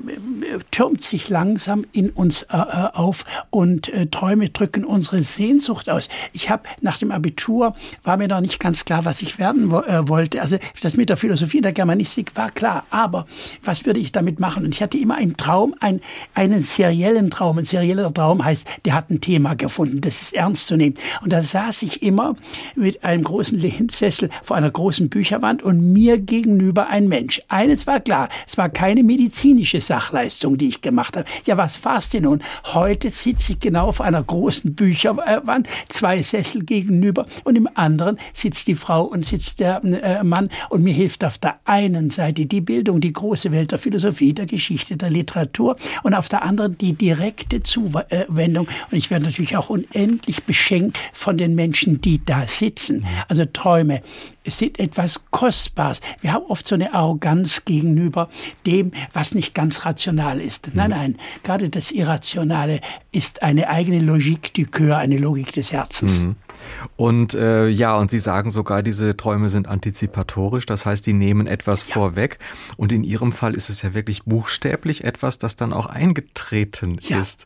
türmt 0.71 1.03
sich 1.03 1.29
langsam 1.29 1.85
in 1.91 2.09
uns 2.09 2.43
äh, 2.43 2.57
äh, 2.57 2.89
auf 2.93 3.25
und 3.49 3.89
äh, 3.89 4.07
Träume 4.07 4.49
drücken 4.49 4.83
unsere 4.83 5.23
Sehnsucht 5.23 5.89
aus. 5.89 6.09
Ich 6.33 6.49
habe 6.49 6.63
nach 6.81 6.97
dem 6.97 7.11
Abitur, 7.11 7.75
war 8.03 8.17
mir 8.17 8.27
noch 8.27 8.41
nicht 8.41 8.59
ganz 8.59 8.85
klar, 8.85 9.05
was 9.05 9.21
ich 9.21 9.37
werden 9.37 9.71
wo, 9.71 9.81
äh, 9.81 10.07
wollte. 10.07 10.41
Also 10.41 10.57
das 10.81 10.97
mit 10.97 11.09
der 11.09 11.17
Philosophie 11.17 11.61
der 11.61 11.73
Germanistik 11.73 12.35
war 12.35 12.51
klar, 12.51 12.85
aber 12.89 13.27
was 13.63 13.85
würde 13.85 13.99
ich 13.99 14.11
damit 14.11 14.39
machen? 14.39 14.65
Und 14.65 14.73
ich 14.73 14.81
hatte 14.81 14.97
immer 14.97 15.15
einen 15.15 15.37
Traum, 15.37 15.75
ein, 15.79 16.01
einen 16.33 16.61
seriellen 16.61 17.29
Traum. 17.29 17.59
Ein 17.59 17.65
serieller 17.65 18.13
Traum 18.13 18.43
heißt, 18.43 18.65
der 18.85 18.93
hat 18.93 19.09
ein 19.09 19.21
Thema 19.21 19.55
gefunden, 19.55 20.01
das 20.01 20.21
ist 20.21 20.33
ernst 20.33 20.67
zu 20.67 20.77
nehmen. 20.77 20.95
Und 21.21 21.33
da 21.33 21.43
saß 21.43 21.83
ich 21.83 22.01
immer 22.01 22.35
mit 22.75 23.03
einem 23.03 23.23
großen 23.23 23.57
Lehnssessel 23.57 24.29
vor 24.41 24.57
einer 24.57 24.71
großen 24.71 25.09
Bücherwand 25.09 25.61
und 25.61 25.93
mir 25.93 26.17
gegenüber 26.17 26.87
ein 26.87 27.07
Mensch. 27.07 27.41
Eines 27.49 27.85
war 27.87 27.99
klar, 27.99 28.29
es 28.47 28.57
war 28.57 28.69
keine 28.69 29.03
Medizin 29.03 29.58
medizinische 29.59 29.81
Sachleistung, 29.81 30.57
die 30.57 30.69
ich 30.69 30.81
gemacht 30.81 31.17
habe. 31.17 31.27
Ja, 31.45 31.57
was 31.57 31.83
war's 31.83 32.09
denn 32.09 32.23
nun? 32.23 32.41
Heute 32.73 33.09
sitze 33.09 33.53
ich 33.53 33.59
genau 33.59 33.87
auf 33.87 34.01
einer 34.01 34.23
großen 34.23 34.73
Bücherwand, 34.73 35.67
zwei 35.89 36.21
Sessel 36.21 36.63
gegenüber 36.63 37.25
und 37.43 37.55
im 37.55 37.67
anderen 37.75 38.17
sitzt 38.33 38.67
die 38.67 38.75
Frau 38.75 39.03
und 39.03 39.25
sitzt 39.25 39.59
der 39.59 39.83
äh, 39.83 40.23
Mann 40.23 40.49
und 40.69 40.83
mir 40.83 40.93
hilft 40.93 41.25
auf 41.25 41.37
der 41.37 41.59
einen 41.65 42.09
Seite 42.09 42.45
die 42.45 42.61
Bildung, 42.61 43.01
die 43.01 43.13
große 43.13 43.51
Welt 43.51 43.71
der 43.71 43.79
Philosophie, 43.79 44.33
der 44.33 44.45
Geschichte, 44.45 44.95
der 44.95 45.09
Literatur 45.09 45.75
und 46.03 46.13
auf 46.13 46.29
der 46.29 46.43
anderen 46.43 46.77
die 46.77 46.93
direkte 46.93 47.61
Zuwendung. 47.61 48.67
Und 48.91 48.97
ich 48.97 49.11
werde 49.11 49.25
natürlich 49.25 49.57
auch 49.57 49.69
unendlich 49.69 50.43
beschenkt 50.43 50.97
von 51.11 51.37
den 51.37 51.55
Menschen, 51.55 52.01
die 52.01 52.23
da 52.23 52.47
sitzen. 52.47 53.05
Also 53.27 53.45
Träume 53.45 54.01
sind 54.51 54.79
etwas 54.79 55.25
Kostbares. 55.31 56.01
Wir 56.21 56.33
haben 56.33 56.45
oft 56.47 56.67
so 56.67 56.75
eine 56.75 56.93
Arroganz 56.93 57.65
gegenüber 57.65 58.29
dem, 58.65 58.91
was 59.13 59.35
nicht 59.35 59.53
ganz 59.53 59.85
rational 59.85 60.39
ist. 60.39 60.69
Nein, 60.73 60.91
nein, 60.91 61.15
gerade 61.43 61.69
das 61.69 61.91
Irrationale 61.91 62.81
ist 63.11 63.43
eine 63.43 63.69
eigene 63.69 63.99
Logik 63.99 64.53
du 64.53 64.65
Coeur, 64.65 64.97
eine 64.97 65.17
Logik 65.17 65.51
des 65.53 65.71
Herzens. 65.71 66.23
Mhm. 66.23 66.35
Und 66.95 67.33
äh, 67.33 67.67
ja, 67.67 67.97
und 67.97 68.11
Sie 68.11 68.19
sagen 68.19 68.51
sogar, 68.51 68.83
diese 68.83 69.15
Träume 69.15 69.49
sind 69.49 69.67
antizipatorisch, 69.67 70.65
das 70.65 70.85
heißt, 70.85 71.05
die 71.05 71.13
nehmen 71.13 71.47
etwas 71.47 71.87
ja. 71.87 71.93
vorweg. 71.93 72.39
Und 72.77 72.91
in 72.91 73.03
Ihrem 73.03 73.31
Fall 73.31 73.53
ist 73.53 73.69
es 73.69 73.81
ja 73.81 73.93
wirklich 73.93 74.23
buchstäblich 74.23 75.03
etwas, 75.03 75.39
das 75.39 75.55
dann 75.55 75.73
auch 75.73 75.85
eingetreten 75.85 76.97
ja. 77.01 77.19
ist. 77.19 77.45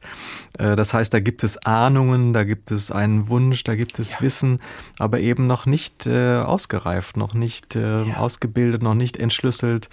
Äh, 0.57 0.75
das 0.75 0.93
heißt, 0.93 1.13
da 1.13 1.19
gibt 1.19 1.43
es 1.43 1.57
Ahnungen, 1.57 2.33
da 2.33 2.43
gibt 2.43 2.71
es 2.71 2.91
einen 2.91 3.27
Wunsch, 3.27 3.63
da 3.63 3.75
gibt 3.75 3.99
es 3.99 4.13
ja. 4.13 4.21
Wissen, 4.21 4.59
aber 4.99 5.19
eben 5.19 5.47
noch 5.47 5.65
nicht 5.65 6.05
äh, 6.05 6.37
ausgereift, 6.37 7.17
noch 7.17 7.33
nicht 7.33 7.75
äh, 7.75 8.03
ausgebildet, 8.15 8.83
noch 8.83 8.95
nicht 8.95 9.17
entschlüsselt. 9.17 9.89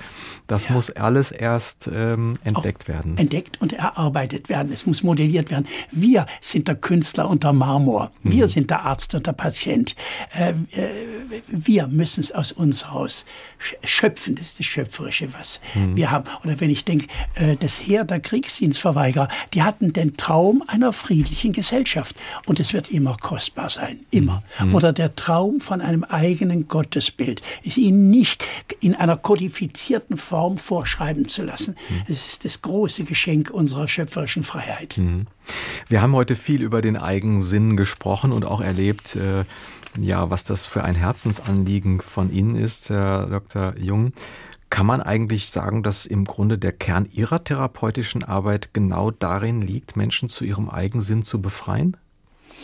Das 0.46 0.70
muss 0.70 0.90
alles 0.90 1.30
erst 1.30 1.90
ähm, 1.92 2.34
entdeckt 2.44 2.84
auch 2.84 2.88
werden. 2.88 3.18
Entdeckt 3.18 3.60
und 3.60 3.72
erarbeitet 3.72 4.48
werden. 4.48 4.72
Es 4.72 4.86
muss 4.86 5.02
modelliert 5.02 5.50
werden. 5.50 5.66
Wir 5.90 6.26
sind 6.40 6.68
der 6.68 6.74
Künstler 6.74 7.28
unter 7.28 7.52
Marmor. 7.52 8.10
Wir 8.22 8.44
mhm. 8.44 8.48
sind 8.48 8.70
der 8.70 8.84
Arzt 8.84 9.12
und 9.20 9.26
der 9.26 9.32
Patient. 9.32 9.94
Äh, 10.34 10.50
äh, 10.50 10.90
wir 11.46 11.86
müssen 11.88 12.20
es 12.20 12.32
aus 12.32 12.52
uns 12.52 12.90
raus 12.90 13.26
schöpfen. 13.84 14.34
Das 14.34 14.46
ist 14.46 14.58
das 14.60 14.66
Schöpferische, 14.66 15.28
was 15.34 15.60
mhm. 15.74 15.94
wir 15.94 16.10
haben. 16.10 16.24
Oder 16.42 16.58
wenn 16.60 16.70
ich 16.70 16.86
denke, 16.86 17.06
äh, 17.34 17.56
das 17.56 17.78
Heer 17.78 18.04
der 18.04 18.20
Kriegsdienstverweigerer, 18.20 19.28
die 19.52 19.62
hatten 19.62 19.92
den 19.92 20.16
Traum 20.16 20.64
einer 20.66 20.94
friedlichen 20.94 21.52
Gesellschaft. 21.52 22.16
Und 22.46 22.60
es 22.60 22.72
wird 22.72 22.90
immer 22.90 23.18
kostbar 23.18 23.68
sein. 23.68 24.00
Immer. 24.10 24.42
Mhm. 24.58 24.74
Oder 24.74 24.94
der 24.94 25.14
Traum 25.14 25.60
von 25.60 25.82
einem 25.82 26.04
eigenen 26.04 26.66
Gottesbild. 26.66 27.42
Ist 27.62 27.76
ihnen 27.76 28.08
nicht 28.08 28.46
in 28.80 28.94
einer 28.94 29.18
kodifizierten 29.18 30.16
Form 30.16 30.56
vorschreiben 30.56 31.28
zu 31.28 31.42
lassen. 31.42 31.76
Mhm. 31.90 32.02
Es 32.08 32.26
ist 32.26 32.44
das 32.46 32.62
große 32.62 33.04
Geschenk 33.04 33.50
unserer 33.50 33.86
schöpferischen 33.86 34.44
Freiheit. 34.44 34.96
Wir 35.88 36.02
haben 36.02 36.14
heute 36.14 36.36
viel 36.36 36.62
über 36.62 36.82
den 36.82 36.96
Eigensinn 36.96 37.76
gesprochen 37.76 38.32
und 38.32 38.44
auch 38.44 38.60
erlebt, 38.60 39.16
äh, 39.16 39.44
ja, 39.98 40.30
was 40.30 40.44
das 40.44 40.66
für 40.66 40.84
ein 40.84 40.94
Herzensanliegen 40.94 42.00
von 42.00 42.32
Ihnen 42.32 42.54
ist, 42.54 42.90
Herr 42.90 43.26
Dr. 43.26 43.74
Jung. 43.76 44.12
Kann 44.70 44.86
man 44.86 45.00
eigentlich 45.00 45.50
sagen, 45.50 45.82
dass 45.82 46.06
im 46.06 46.24
Grunde 46.24 46.56
der 46.56 46.72
Kern 46.72 47.08
Ihrer 47.10 47.42
therapeutischen 47.42 48.22
Arbeit 48.22 48.72
genau 48.72 49.10
darin 49.10 49.62
liegt, 49.62 49.96
Menschen 49.96 50.28
zu 50.28 50.44
ihrem 50.44 50.70
Eigensinn 50.70 51.24
zu 51.24 51.42
befreien? 51.42 51.96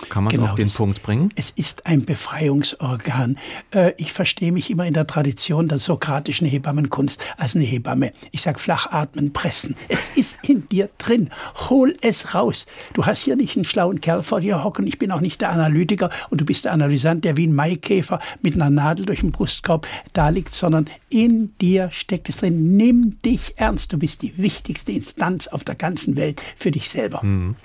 Kann 0.08 0.24
man 0.24 0.32
es 0.32 0.38
genau, 0.38 0.50
auf 0.50 0.56
den 0.56 0.70
Punkt 0.70 1.02
bringen? 1.02 1.32
Es 1.36 1.50
ist 1.50 1.86
ein 1.86 2.04
Befreiungsorgan. 2.04 3.38
Äh, 3.72 3.92
ich 3.96 4.12
verstehe 4.12 4.52
mich 4.52 4.70
immer 4.70 4.86
in 4.86 4.94
der 4.94 5.06
Tradition 5.06 5.68
der 5.68 5.78
sokratischen 5.78 6.46
Hebammenkunst 6.46 7.22
als 7.36 7.56
eine 7.56 7.64
Hebamme. 7.64 8.12
Ich 8.30 8.42
sage 8.42 8.58
flach 8.58 8.90
atmen, 8.90 9.32
pressen. 9.32 9.74
Es 9.88 10.10
ist 10.14 10.38
in 10.48 10.68
dir 10.68 10.90
drin. 10.98 11.30
Hol 11.70 11.96
es 12.02 12.34
raus. 12.34 12.66
Du 12.94 13.06
hast 13.06 13.22
hier 13.22 13.36
nicht 13.36 13.56
einen 13.56 13.64
schlauen 13.64 14.00
Kerl 14.00 14.22
vor 14.22 14.40
dir 14.40 14.62
hocken. 14.62 14.86
Ich 14.86 14.98
bin 14.98 15.10
auch 15.10 15.20
nicht 15.20 15.40
der 15.40 15.50
Analytiker 15.50 16.10
und 16.30 16.40
du 16.40 16.44
bist 16.44 16.64
der 16.64 16.72
Analysant, 16.72 17.24
der 17.24 17.36
wie 17.36 17.46
ein 17.46 17.54
Maikäfer 17.54 18.20
mit 18.42 18.54
einer 18.54 18.70
Nadel 18.70 19.06
durch 19.06 19.20
den 19.20 19.32
Brustkorb 19.32 19.86
da 20.12 20.28
liegt, 20.28 20.52
sondern 20.52 20.86
in 21.08 21.56
dir 21.60 21.90
steckt 21.90 22.28
es 22.28 22.36
drin. 22.36 22.76
Nimm 22.76 23.20
dich 23.22 23.54
ernst. 23.56 23.92
Du 23.92 23.98
bist 23.98 24.22
die 24.22 24.36
wichtigste 24.38 24.92
Instanz 24.92 25.48
auf 25.48 25.64
der 25.64 25.74
ganzen 25.74 26.16
Welt 26.16 26.42
für 26.56 26.70
dich 26.70 26.90
selber. 26.90 27.22
Hm. 27.22 27.56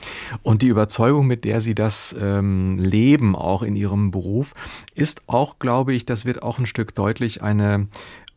Und 0.43 0.61
die 0.61 0.67
Überzeugung, 0.67 1.27
mit 1.27 1.43
der 1.45 1.61
Sie 1.61 1.75
das 1.75 2.13
ähm, 2.21 2.77
leben, 2.79 3.35
auch 3.35 3.63
in 3.63 3.75
ihrem 3.75 4.11
Beruf, 4.11 4.53
ist 4.95 5.23
auch, 5.27 5.59
glaube 5.59 5.93
ich, 5.93 6.05
das 6.05 6.25
wird 6.25 6.43
auch 6.43 6.59
ein 6.59 6.65
Stück 6.65 6.95
deutlich, 6.95 7.41
eine 7.41 7.87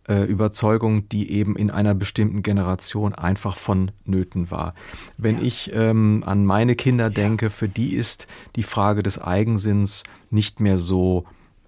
äh, 0.08 0.24
Überzeugung, 0.24 1.08
die 1.08 1.30
eben 1.30 1.56
in 1.56 1.70
einer 1.70 1.94
bestimmten 1.94 2.42
Generation 2.42 3.14
einfach 3.14 3.56
vonnöten 3.56 4.50
war. 4.50 4.74
Wenn 5.16 5.38
ja. 5.38 5.42
ich 5.42 5.70
ähm, 5.74 6.22
an 6.26 6.44
meine 6.44 6.74
Kinder 6.74 7.10
denke, 7.10 7.50
für 7.50 7.68
die 7.68 7.94
ist 7.94 8.26
die 8.56 8.62
Frage 8.62 9.02
des 9.02 9.18
Eigensinns 9.18 10.04
nicht 10.30 10.60
mehr 10.60 10.78
so 10.78 11.24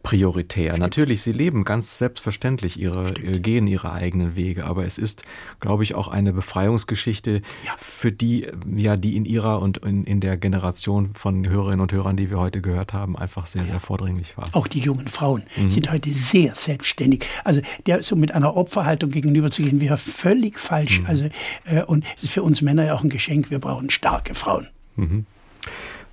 prioritär. 0.06 0.70
Stimmt. 0.70 0.78
Natürlich, 0.78 1.22
sie 1.22 1.32
leben 1.32 1.64
ganz 1.64 1.98
selbstverständlich 1.98 2.78
ihre, 2.78 3.08
Stimmt. 3.08 3.36
Äh, 3.36 3.40
gehen 3.40 3.66
ihre 3.66 3.90
eigenen 3.92 4.36
Wege, 4.36 4.64
aber 4.64 4.84
es 4.84 4.98
ist, 4.98 5.24
glaube 5.58 5.82
ich, 5.82 5.96
auch 5.96 6.06
eine 6.06 6.32
Befreiungsgeschichte 6.32 7.42
ja. 7.64 7.72
für 7.76 8.12
die, 8.12 8.46
ja, 8.76 8.96
die 8.96 9.16
in 9.16 9.24
ihrer 9.24 9.60
und 9.60 9.78
in, 9.78 10.04
in 10.04 10.20
der 10.20 10.36
Generation 10.36 11.10
von 11.14 11.48
Hörerinnen 11.48 11.80
und 11.80 11.90
Hörern, 11.90 12.16
die 12.16 12.30
wir 12.30 12.38
heute 12.38 12.60
gehört 12.60 12.92
haben, 12.92 13.16
einfach 13.16 13.46
sehr, 13.46 13.62
ja. 13.62 13.72
sehr 13.72 13.80
vordringlich 13.80 14.38
war. 14.38 14.46
Auch 14.52 14.68
die 14.68 14.78
jungen 14.78 15.08
Frauen 15.08 15.42
mhm. 15.56 15.70
sind 15.70 15.90
heute 15.90 16.08
sehr 16.10 16.54
selbstständig. 16.54 17.26
Also 17.42 17.60
der 17.86 18.00
so 18.04 18.14
mit 18.14 18.30
einer 18.30 18.56
Opferhaltung 18.56 19.10
gegenüberzugehen, 19.10 19.80
wäre 19.80 19.96
völlig 19.96 20.60
falsch. 20.60 21.00
Mhm. 21.00 21.06
Also 21.06 21.28
äh, 21.64 21.82
und 21.82 22.04
es 22.16 22.22
ist 22.22 22.32
für 22.32 22.44
uns 22.44 22.62
Männer 22.62 22.84
ja 22.84 22.94
auch 22.94 23.02
ein 23.02 23.10
Geschenk. 23.10 23.50
Wir 23.50 23.58
brauchen 23.58 23.90
starke 23.90 24.36
Frauen. 24.36 24.68
Mhm. 24.94 25.26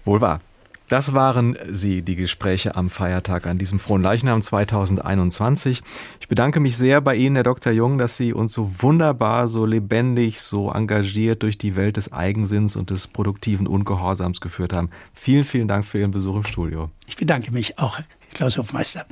Wohl 0.03 0.19
wahr. 0.19 0.39
Das 0.89 1.13
waren 1.13 1.57
sie, 1.71 2.01
die 2.01 2.15
Gespräche 2.15 2.75
am 2.75 2.89
Feiertag 2.89 3.47
an 3.47 3.57
diesem 3.57 3.79
frohen 3.79 4.01
Leichnam 4.01 4.41
2021. 4.41 5.81
Ich 6.19 6.27
bedanke 6.27 6.59
mich 6.59 6.75
sehr 6.75 6.99
bei 6.99 7.15
Ihnen, 7.15 7.35
Herr 7.35 7.43
Dr. 7.43 7.71
Jung, 7.71 7.97
dass 7.97 8.17
Sie 8.17 8.33
uns 8.33 8.53
so 8.53 8.81
wunderbar, 8.81 9.47
so 9.47 9.65
lebendig, 9.65 10.41
so 10.41 10.71
engagiert 10.71 11.41
durch 11.41 11.57
die 11.57 11.75
Welt 11.75 11.97
des 11.97 12.11
Eigensinns 12.11 12.75
und 12.75 12.89
des 12.89 13.07
produktiven 13.07 13.65
Ungehorsams 13.65 14.41
geführt 14.41 14.73
haben. 14.73 14.89
Vielen, 15.13 15.45
vielen 15.45 15.67
Dank 15.67 15.85
für 15.85 15.99
Ihren 15.99 16.11
Besuch 16.11 16.35
im 16.35 16.43
Studio. 16.43 16.91
Ich 17.07 17.15
bedanke 17.15 17.51
mich 17.51 17.79
auch, 17.79 17.99
Klaus 18.33 18.57
Hofmeister. 18.57 19.05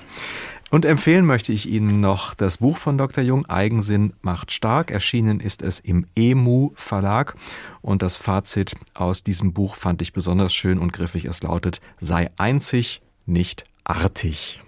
Und 0.72 0.86
empfehlen 0.86 1.26
möchte 1.26 1.52
ich 1.52 1.68
Ihnen 1.68 2.00
noch 2.00 2.34
das 2.34 2.60
Buch 2.60 2.78
von 2.78 2.98
Dr. 2.98 3.22
Jung, 3.26 3.46
Eigensinn 3.46 4.14
macht 4.22 4.54
stark. 4.54 4.90
Erschienen 4.90 5.42
ist 5.42 5.62
es 5.62 5.82
im 5.82 6.08
EMU 6.16 6.72
Verlag. 6.76 7.36
Und 7.82 8.02
das 8.02 8.16
Fazit 8.16 8.78
aus 8.94 9.26
diesem 9.26 9.52
Buch 9.52 9.76
fand 9.76 10.02
ich 10.02 10.14
besonders 10.14 10.54
schön 10.54 10.80
und 10.80 10.94
griffig. 10.94 11.26
Es 11.26 11.44
lautet, 11.44 11.82
sei 12.00 12.32
einzig, 12.38 13.02
nicht 13.26 13.66
artig. 13.84 14.62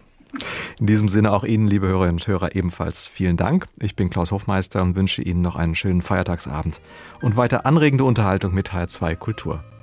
In 0.77 0.87
diesem 0.87 1.07
Sinne 1.07 1.31
auch 1.31 1.45
Ihnen, 1.45 1.67
liebe 1.67 1.87
Hörerinnen 1.87 2.15
und 2.15 2.27
Hörer, 2.27 2.53
ebenfalls 2.53 3.07
vielen 3.07 3.37
Dank. 3.37 3.69
Ich 3.79 3.95
bin 3.95 4.09
Klaus 4.09 4.33
Hofmeister 4.33 4.81
und 4.81 4.97
wünsche 4.97 5.21
Ihnen 5.21 5.41
noch 5.41 5.55
einen 5.55 5.75
schönen 5.75 6.01
Feiertagsabend 6.01 6.81
und 7.21 7.37
weiter 7.37 7.65
anregende 7.65 8.03
Unterhaltung 8.03 8.53
mit 8.53 8.73
HR2 8.73 9.15
Kultur. 9.15 9.63